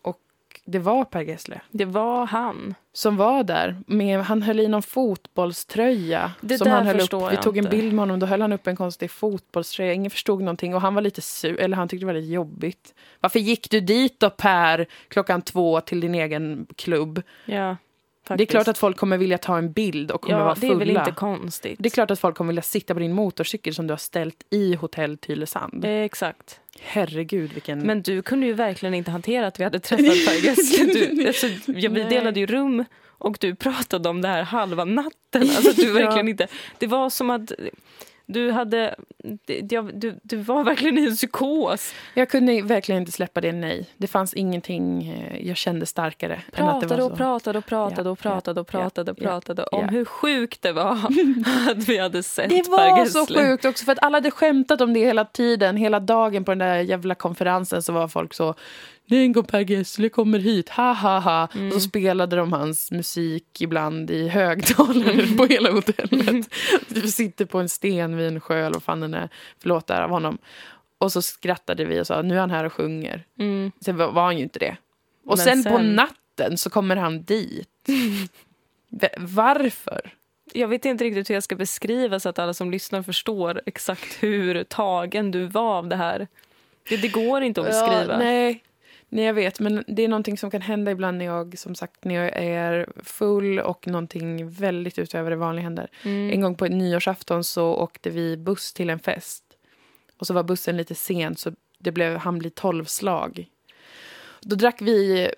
[0.01, 0.21] Och
[0.65, 2.75] det var Per Gessle Det var han.
[2.97, 3.75] Som var där.
[3.87, 6.31] Med, han höll i någon fotbollströja.
[6.41, 7.31] Det som han höll upp.
[7.31, 8.19] Vi tog en bild med honom.
[8.19, 9.93] Då höll han upp en konstig fotbollströja.
[9.93, 10.75] Ingen förstod någonting.
[10.75, 11.59] Och han var lite sur.
[11.59, 12.93] Eller han tyckte det var lite jobbigt.
[13.19, 17.21] Varför gick du dit då Per klockan två till din egen klubb?
[17.45, 17.77] Ja,
[18.23, 18.37] faktiskt.
[18.37, 20.59] Det är klart att folk kommer vilja ta en bild och kommer ja, vara det
[20.59, 20.73] fulla.
[20.73, 21.77] är väl inte konstigt.
[21.79, 24.45] det är klart att folk kommer vilja sitta på din motorcykel som du har ställt
[24.49, 25.85] i hotell Tylösand.
[25.85, 26.59] Eh, Exakt.
[26.81, 27.79] Herregud vilken...
[27.79, 30.05] Men du kunde ju verkligen inte hantera att vi hade träffat.
[30.93, 35.41] Du, alltså, ja, vi delade ju rum och du pratade om det här halva natten.
[35.41, 36.47] Alltså, du verkligen inte,
[36.77, 37.51] det var som att
[38.27, 38.95] du hade...
[39.93, 41.93] Du, du var verkligen i en psykos.
[42.13, 43.89] Jag kunde verkligen inte släppa det nej.
[43.97, 48.67] Det fanns ingenting eh, jag kände starkare Pratade och pratade och pratade och pratade och
[48.67, 50.93] pratade och pratade om hur sjukt det var
[51.71, 54.93] att vi hade sett Det var så sjukt också för att alla hade skämtat om
[54.93, 55.77] det hela tiden.
[55.77, 58.55] Hela dagen på den där jävla konferensen så var folk så
[59.09, 61.47] Går Per Gessle kommer hit, ha ha ha.
[61.55, 61.67] Mm.
[61.67, 66.49] Och så spelade de hans musik ibland i högtalare på hela hotellet.
[66.87, 69.29] Vi sitter på en sten vid en sjö eller vad fan den är.
[69.59, 70.37] Förlåt där av honom.
[70.97, 73.25] Och så skrattade vi och sa nu är han här och sjunger.
[73.39, 73.71] Mm.
[73.81, 74.77] Sen var han ju inte det.
[75.25, 77.69] Och Men sen, på sen- natten så kommer han dit.
[79.17, 80.13] Varför?
[80.53, 84.23] Jag vet inte riktigt hur jag ska beskriva så att alla som lyssnar förstår exakt
[84.23, 86.27] hur tagen du var av det här.
[86.89, 88.13] Det, det går inte att beskriva.
[88.13, 88.63] Ja, nej.
[89.09, 89.59] Nej, jag vet.
[89.59, 92.89] Men det är någonting som kan hända ibland när jag som sagt när jag är
[93.03, 95.87] full och någonting väldigt utöver det vanliga händer.
[96.03, 96.29] Mm.
[96.29, 99.43] En gång på nyårsafton så åkte vi buss till en fest.
[100.17, 103.47] Och så var bussen lite sen så det blev, han bli tolvslag.
[104.41, 105.29] Då drack vi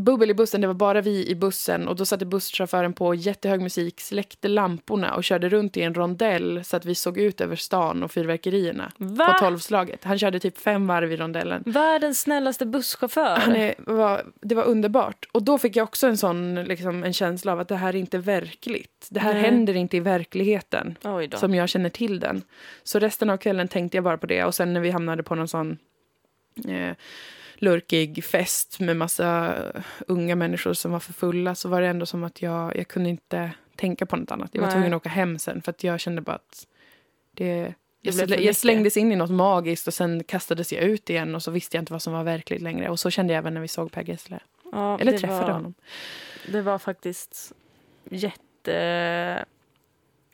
[0.00, 3.60] bubbel i bussen, det var bara vi i bussen och då satte busschauffören på jättehög
[3.60, 7.56] musik, släckte lamporna och körde runt i en rondell så att vi såg ut över
[7.56, 9.26] stan och fyrverkerierna Va?
[9.32, 10.04] på tolvslaget.
[10.04, 11.62] Han körde typ fem varv i rondellen.
[11.66, 13.36] Världens snällaste busschaufför.
[13.36, 15.28] Han är, var, det var underbart.
[15.32, 17.98] Och då fick jag också en sån liksom, en känsla av att det här är
[17.98, 19.06] inte verkligt.
[19.10, 19.42] Det här Nej.
[19.42, 20.96] händer inte i verkligheten
[21.34, 22.42] som jag känner till den.
[22.82, 24.44] Så resten av kvällen tänkte jag bara på det.
[24.44, 25.78] Och sen när vi hamnade på någon sån
[26.68, 26.96] eh,
[27.62, 29.54] lurkig fest med massa
[30.06, 33.10] unga människor som var för fulla så var det ändå som att jag, jag kunde
[33.10, 34.50] inte tänka på något annat.
[34.52, 34.74] Jag var Nej.
[34.74, 36.66] tvungen att åka hem sen för att jag kände bara att
[37.34, 37.74] det...
[38.02, 38.40] Jag, mycket.
[38.40, 41.76] jag slängdes in i något magiskt och sen kastades jag ut igen och så visste
[41.76, 42.88] jag inte vad som var verkligt längre.
[42.88, 44.38] Och så kände jag även när vi såg Per Gessle.
[44.72, 45.74] ja, Eller träffade var, honom.
[46.52, 47.52] Det var faktiskt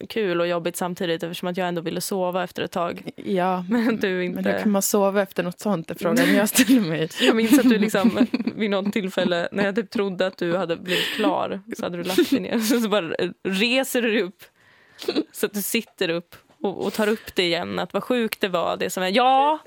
[0.00, 3.10] jättekul och jobbigt samtidigt eftersom att jag ändå ville sova efter ett tag.
[3.16, 4.42] Ja, Men du inte...
[4.42, 5.90] men hur kan man sova efter något sånt?
[5.90, 7.08] är frågan jag ställer mig.
[7.20, 8.26] Jag minns att du liksom
[8.56, 12.02] vid något tillfälle när jag typ trodde att du hade blivit klar så hade du
[12.02, 12.58] lagt dig ner.
[12.58, 14.42] Så bara reser du upp
[15.32, 17.78] så att du sitter upp och, och tar upp det igen.
[17.78, 18.76] Att vad sjukt det var.
[18.76, 19.58] Det som är, ja,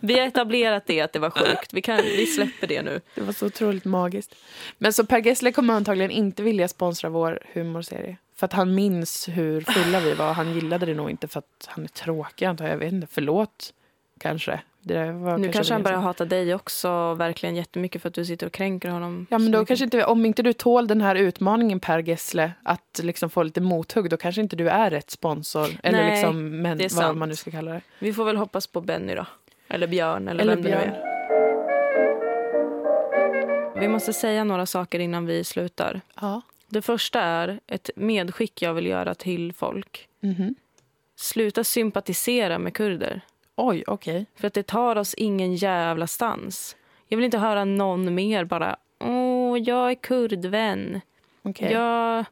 [0.00, 1.74] vi har etablerat det att det var sjukt.
[1.74, 3.00] Vi, kan, vi släpper det nu.
[3.14, 4.34] Det var så otroligt magiskt.
[4.78, 8.16] Men så Per Gessle kommer antagligen inte vilja sponsra vår humorserie.
[8.36, 10.32] För att han minns hur fulla vi var.
[10.32, 12.72] Han gillade det nog inte för att han är tråkig antar jag.
[12.72, 13.72] Jag vet inte, förlåt.
[14.20, 14.60] kanske.
[14.80, 18.46] Det var Nu kanske han börjar hata dig också verkligen jättemycket för att du sitter
[18.46, 19.26] och kränker honom.
[19.30, 23.00] Ja, men då kanske inte, om inte du tål den här utmaningen Per Gessle, att
[23.02, 25.68] liksom få lite mothugg, då kanske inte du är rätt sponsor.
[25.82, 27.18] Eller Nej, liksom, men, vad sant.
[27.18, 27.80] man nu ska kalla det.
[27.98, 29.26] Vi får väl hoppas på Benny då.
[29.68, 30.94] Eller Björn eller, Eller vem det nu Björn.
[30.94, 31.08] är.
[33.80, 36.00] Vi måste säga några saker innan vi slutar.
[36.20, 36.40] Ja.
[36.68, 40.08] Det första är ett medskick jag vill göra till folk.
[40.20, 40.54] Mhm.
[41.16, 43.20] Sluta sympatisera med kurder.
[43.56, 44.26] Oj, okej.
[44.36, 46.76] För att det tar oss ingen jävla stans.
[47.08, 51.00] Jag vill inte höra någon mer bara Åh, jag är kurdvän.
[51.42, 51.72] Okej.
[51.72, 52.24] Jag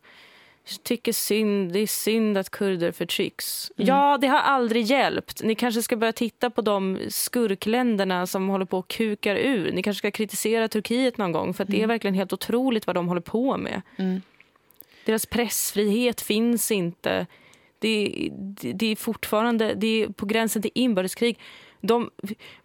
[0.82, 3.72] tycker synd, det är synd att kurder förtrycks.
[3.76, 3.88] Mm.
[3.88, 5.42] Ja, det har aldrig hjälpt.
[5.42, 9.72] Ni kanske ska börja titta på de skurkländerna som håller på och kukar ur.
[9.72, 12.96] Ni kanske ska kritisera Turkiet någon gång för att det är verkligen helt otroligt vad
[12.96, 13.82] de håller på med.
[13.96, 14.22] Mm.
[15.04, 17.26] Deras pressfrihet finns inte.
[17.78, 21.38] Det, det, det är fortfarande det är på gränsen till inbördeskrig.
[21.80, 22.10] De,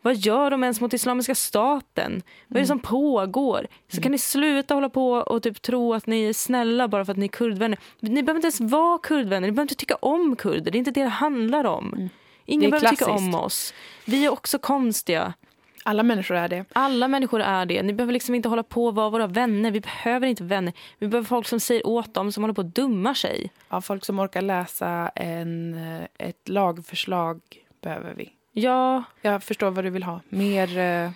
[0.01, 2.21] vad gör de ens mot Islamiska staten?
[2.47, 3.67] Vad är det som pågår?
[3.87, 7.11] Så kan ni sluta hålla på och typ tro att ni är snälla bara för
[7.11, 7.79] att ni är kurdvänner.
[7.99, 9.47] Ni behöver inte ens vara kurdvänner.
[9.47, 10.71] Ni behöver inte tycka om kurder.
[10.71, 11.91] Det är inte det det handlar om.
[11.91, 12.09] Det
[12.45, 13.35] Ingen behöver tycka klassiskt.
[13.35, 13.73] om oss.
[14.05, 15.33] Vi är också konstiga.
[15.83, 16.65] Alla människor är det.
[16.73, 17.83] Alla människor är det.
[17.83, 19.71] Ni behöver liksom inte hålla på och vara våra vänner.
[19.71, 20.73] Vi behöver inte vänner.
[20.99, 23.51] Vi behöver folk som säger åt dem som håller på att dumma sig.
[23.69, 27.41] Ja, folk som orkar läsa en, eh, ett lagförslag
[27.81, 28.29] behöver vi.
[28.51, 30.21] Ja, Jag förstår vad du vill ha.
[30.29, 31.11] Mer, eh,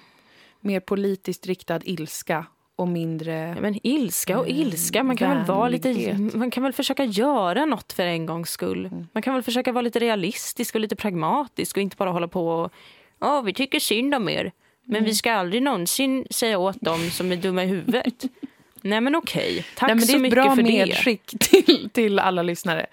[0.59, 3.33] mer politiskt riktad ilska och mindre...
[3.55, 5.03] Ja, men ilska och Mm, ilska.
[5.03, 8.86] Man kan, väl vara lite, man kan väl försöka göra något för en gångs skull.
[8.86, 9.07] Mm.
[9.13, 12.47] Man kan väl försöka vara lite realistisk och lite pragmatisk och inte bara hålla på
[12.47, 12.71] och
[13.19, 14.51] ja, vi tycker synd om er.
[14.83, 15.05] Men Mm.
[15.05, 18.23] vi ska aldrig någonsin säga åt dem som är dumma i huvudet.
[18.81, 20.71] Nej men okej, tack Nej, men det så är ett mycket bra för det.
[20.71, 22.86] medskick till, till alla lyssnare.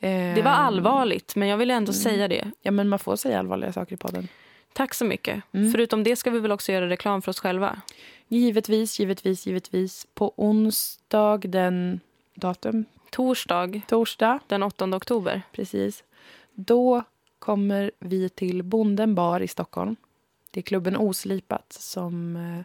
[0.00, 2.02] Det var allvarligt, men jag vill ändå Mm.
[2.02, 2.50] säga det.
[2.62, 4.28] Ja, men man får säga allvarliga saker i podden.
[4.72, 5.42] Tack så mycket.
[5.52, 5.72] Mm.
[5.72, 7.80] Förutom det ska vi väl också göra reklam för oss själva.
[8.28, 10.06] Givetvis, givetvis, givetvis.
[10.14, 12.00] På onsdag den...
[12.34, 12.84] Datum?
[13.10, 15.42] Torsdag Torsdag, den 8 oktober.
[15.52, 16.04] precis.
[16.54, 17.02] Då
[17.38, 19.96] kommer vi till Bonden bar i Stockholm.
[20.50, 22.64] Det är klubben Oslipat som eh,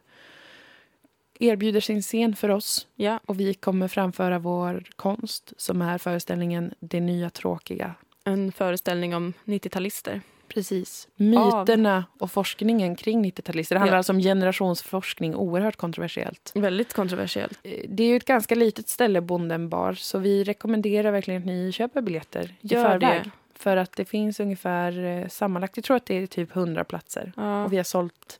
[1.39, 2.87] erbjuder sin scen för oss.
[2.95, 7.95] Ja, Och vi kommer framföra vår konst som är föreställningen Det nya tråkiga.
[8.23, 10.21] en föreställning om 90-talister.
[10.47, 11.07] Precis.
[11.15, 13.75] Myterna och forskningen kring 90-talister.
[13.75, 13.97] Det handlar Ja.
[13.97, 16.51] alltså om generationsforskning, oerhört kontroversiellt.
[16.55, 17.59] Väldigt kontroversiellt.
[17.63, 21.45] Eh, Det är ju ett ganska litet ställe, Bonden bar, så vi rekommenderar verkligen att
[21.45, 23.23] ni köper biljetter i Gör förväg.
[23.23, 23.31] det.
[23.55, 27.33] För att det finns ungefär eh, sammanlagt, jag tror att det är typ 100 platser.
[27.37, 27.65] Ja.
[27.65, 28.39] Och vi har sålt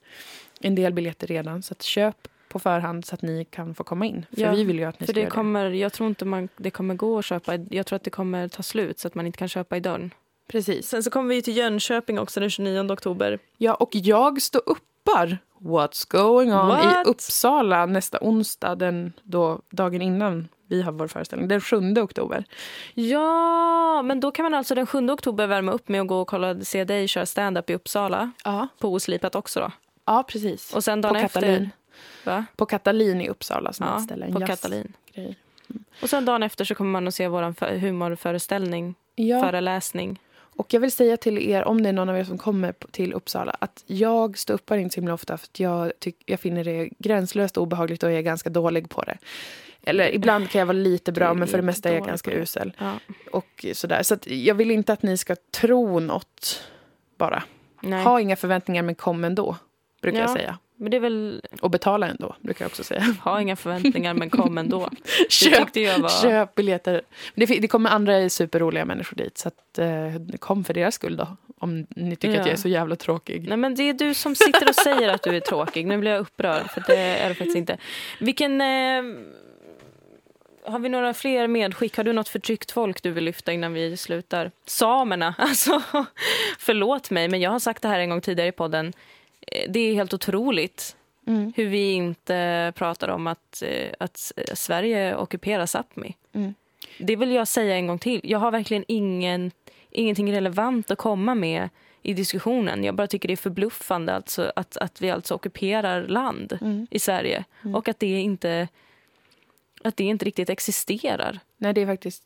[0.60, 4.06] en del biljetter redan, så att köp på förhand så att ni kan få komma
[4.06, 4.26] in.
[4.34, 6.24] För Ja, vi vill ju att ni För ska det göra kommer, jag tror inte
[6.24, 7.54] man, det kommer gå att köpa.
[7.70, 10.10] Jag tror att det kommer ta slut så att man inte kan köpa i dörren.
[10.48, 10.88] Precis.
[10.88, 13.38] Sen så kommer vi till Jönköping också den 29 oktober.
[13.58, 17.06] Ja, och jag står uppar What's going on What?
[17.06, 22.44] i Uppsala nästa onsdag, den då, dagen innan vi har vår föreställning, den 7 oktober.
[22.94, 26.28] Ja, men då kan man alltså den 7 oktober värma upp med att gå och
[26.28, 28.30] kolla, se dig köra stand-up i Uppsala.
[28.44, 29.70] Ja, På Oslipat också då.
[30.06, 30.74] ja precis.
[30.74, 31.40] Och sen på dagen efter...
[31.40, 31.70] Katalin.
[32.26, 32.44] Va?
[32.56, 34.26] På Katalin i Uppsala som Ja, ett ställe.
[34.26, 34.92] en på jazz- Katalin.
[35.14, 35.36] grej.
[36.02, 40.20] Och sen dagen efter så kommer man att se vår humorföreställning, Ja, föreläsning.
[40.36, 43.12] och jag vill säga till er, om det är någon av er som kommer till
[43.12, 46.88] Uppsala, att jag står uppar inte så himla ofta för jag, tyck, jag finner det
[46.98, 49.18] gränslöst obehagligt och jag är ganska dålig på det.
[49.82, 52.72] Eller ibland kan jag vara lite bra, men för det mesta är jag ganska usel.
[52.78, 52.92] Ja.
[53.32, 54.02] Och sådär.
[54.02, 56.62] Så jag vill inte att ni ska tro något
[57.18, 57.42] bara.
[57.80, 58.04] Nej.
[58.04, 59.56] Ha inga förväntningar men kom ändå,
[60.00, 60.34] brukar jag Ja.
[60.34, 60.58] säga.
[60.76, 63.00] Men det är väl, Och betala ändå, brukar jag också säga.
[63.24, 64.88] ha inga förväntningar men kom ändå.
[65.18, 66.22] Det Köp, jag var...
[66.22, 67.02] köp biljetter.
[67.34, 71.36] Det, det kommer andra superroliga människor dit, så att, eh, kom för deras skull då.
[71.58, 72.40] Om ni tycker Ja.
[72.40, 73.48] att jag är så jävla tråkig.
[73.48, 75.86] Nej men det är du som sitter och säger att du är tråkig.
[75.86, 77.78] Nu blir jag upprörd för det är det faktiskt inte.
[78.20, 78.60] Vilken...
[78.60, 79.02] Eh,
[80.64, 81.96] har vi några fler medskick?
[81.96, 84.50] Har du något förtryckt folk du vill lyfta innan vi slutar?
[84.66, 85.82] Samerna, alltså.
[86.58, 88.92] Förlåt mig, men jag har sagt det här en gång tidigare i podden.
[89.52, 90.96] Eh, Det är helt otroligt
[91.28, 91.52] Mm.
[91.56, 96.14] hur vi inte pratar om att, eh, att Sverige ockuperar Sápmi.
[96.32, 96.54] Mm.
[96.98, 98.20] Det vill jag säga en gång till.
[98.24, 99.50] Jag har verkligen ingen,
[99.90, 101.68] ingenting relevant att komma med
[102.02, 102.84] i diskussionen.
[102.84, 106.86] Jag bara tycker det är förbluffande alltså att, att vi alltså ockuperar land Mm.
[106.90, 107.74] i Sverige Mm.
[107.74, 108.68] och att det inte
[109.84, 111.40] att det inte riktigt existerar.
[111.56, 112.24] Nej, det är faktiskt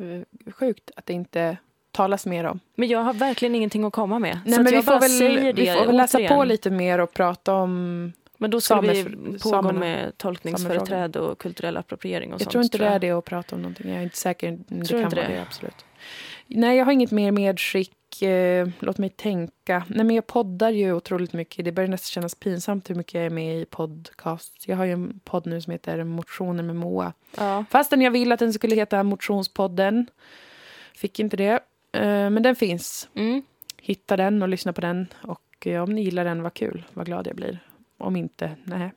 [0.00, 1.56] eh, sjukt att det inte
[1.90, 2.60] talas mer om.
[2.74, 4.40] Men jag har verkligen ingenting att komma med.
[4.44, 6.36] Nej, så men vi jag får väl, det vi får väl läsa återigen.
[6.36, 8.12] på lite mer och prata om...
[8.38, 9.78] Men då skulle vi pågå samerna.
[9.80, 12.52] med tolkningsföreträde och kulturell appropriering och Jag sånt.
[12.52, 12.94] tror inte det jag.
[12.94, 13.88] är det att prata om någonting.
[13.90, 14.58] Jag är inte säker.
[14.68, 15.34] Det Tror kan vara det?
[15.34, 15.84] det, absolut.
[16.46, 18.22] Nej, jag har inget mer medskick.
[18.22, 19.84] Eh, låt mig tänka.
[19.88, 21.64] Nej, men jag poddar ju otroligt mycket.
[21.64, 24.64] Det börjar nästan kännas pinsamt hur mycket jag är med i podcast.
[24.66, 27.12] Jag har ju en podd nu som heter Motioner med Moa.
[27.36, 27.64] Ja.
[27.70, 30.06] Fastän jag ville att den skulle heta Motionspodden.
[30.94, 31.60] Fick inte det.
[31.92, 33.08] Eh, men den finns.
[33.14, 33.42] Mm.
[33.76, 35.06] Hitta den och lyssna på den.
[35.22, 36.84] Och eh, om ni gillar den, vad kul.
[36.92, 37.58] Vad glad jag blir.
[37.98, 38.92] Om inte, nej.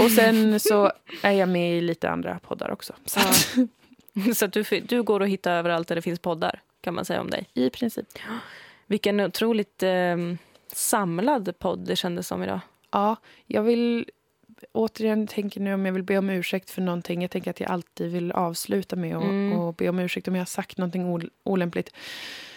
[0.00, 0.92] Och sen så
[1.22, 2.92] är jag med i lite andra poddar också.
[3.04, 3.66] Så Ja.
[4.34, 7.20] Så att du, du går och hittar överallt där det finns poddar, kan man säga
[7.20, 7.48] om dig.
[7.54, 8.06] i princip.
[8.86, 10.16] Vilken otroligt eh,
[10.72, 12.60] samlad podd det kändes som idag.
[12.90, 13.16] Ja,
[13.46, 14.10] jag vill
[14.72, 17.22] återigen tänker nu om jag vill be om ursäkt för någonting.
[17.22, 19.52] Jag tänker att jag alltid vill avsluta med att Mm.
[19.58, 21.90] och be om ursäkt om jag har sagt någonting ol- olämpligt.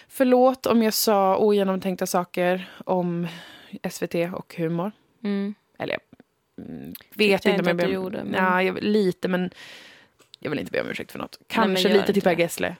[0.07, 3.27] Förlåt om jag sa ogenomtänkta saker om
[3.89, 4.91] SVT och humor.
[5.23, 5.55] Mm.
[5.79, 5.97] Eller
[6.55, 6.65] jag
[7.17, 7.91] vet jag inte om jag ber om...
[7.93, 9.49] gjorde, men- Ja, jag, lite, men
[10.39, 11.39] jag vill inte be om ursäkt för något.
[11.47, 12.37] Kanske gör lite till inte Per.
[12.39, 12.75] Gessle.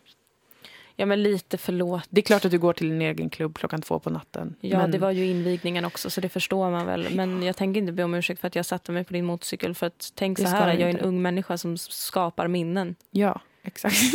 [0.95, 2.03] Ja, men lite förlåt.
[2.09, 4.55] Det är klart att du går till din egen klubb klockan två på natten.
[4.61, 7.15] Ja, men det var ju invigningen också, så det förstår man väl.
[7.15, 9.75] Men jag tänker inte be om ursäkt för att jag satte mig på din motorcykel.
[9.75, 12.95] För att tänk så här, jag är en ung människa som skapar minnen.
[13.11, 13.95] Ja, exakt.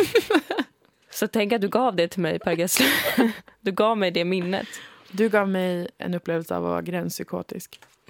[1.10, 2.86] Så tänk att du gav det till mig, Per Gessle.
[3.60, 4.66] Du gav mig det minnet.
[5.10, 7.80] Du gav mig en upplevelse av att vara gränspsykotisk.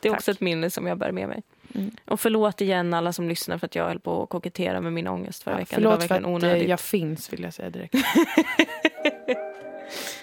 [0.00, 0.18] Det är Tack.
[0.18, 1.42] också ett minne som jag bär med mig.
[1.74, 1.90] Mm.
[2.04, 5.08] Och förlåt igen alla som lyssnar för att jag höll på att kokettera med min
[5.08, 5.82] ångest förra Ja, veckan.
[5.82, 6.68] Det var förlåt för att eh, onödigt.
[6.68, 7.94] jag finns, vill jag säga direkt.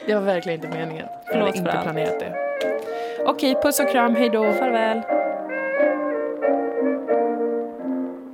[0.08, 1.06] det var verkligen inte meningen.
[1.06, 2.36] Jag Förlåt hade inte planerat det.
[3.26, 4.16] Okej, puss och kram.
[4.16, 4.54] Hej då.
[4.54, 5.21] Farväl.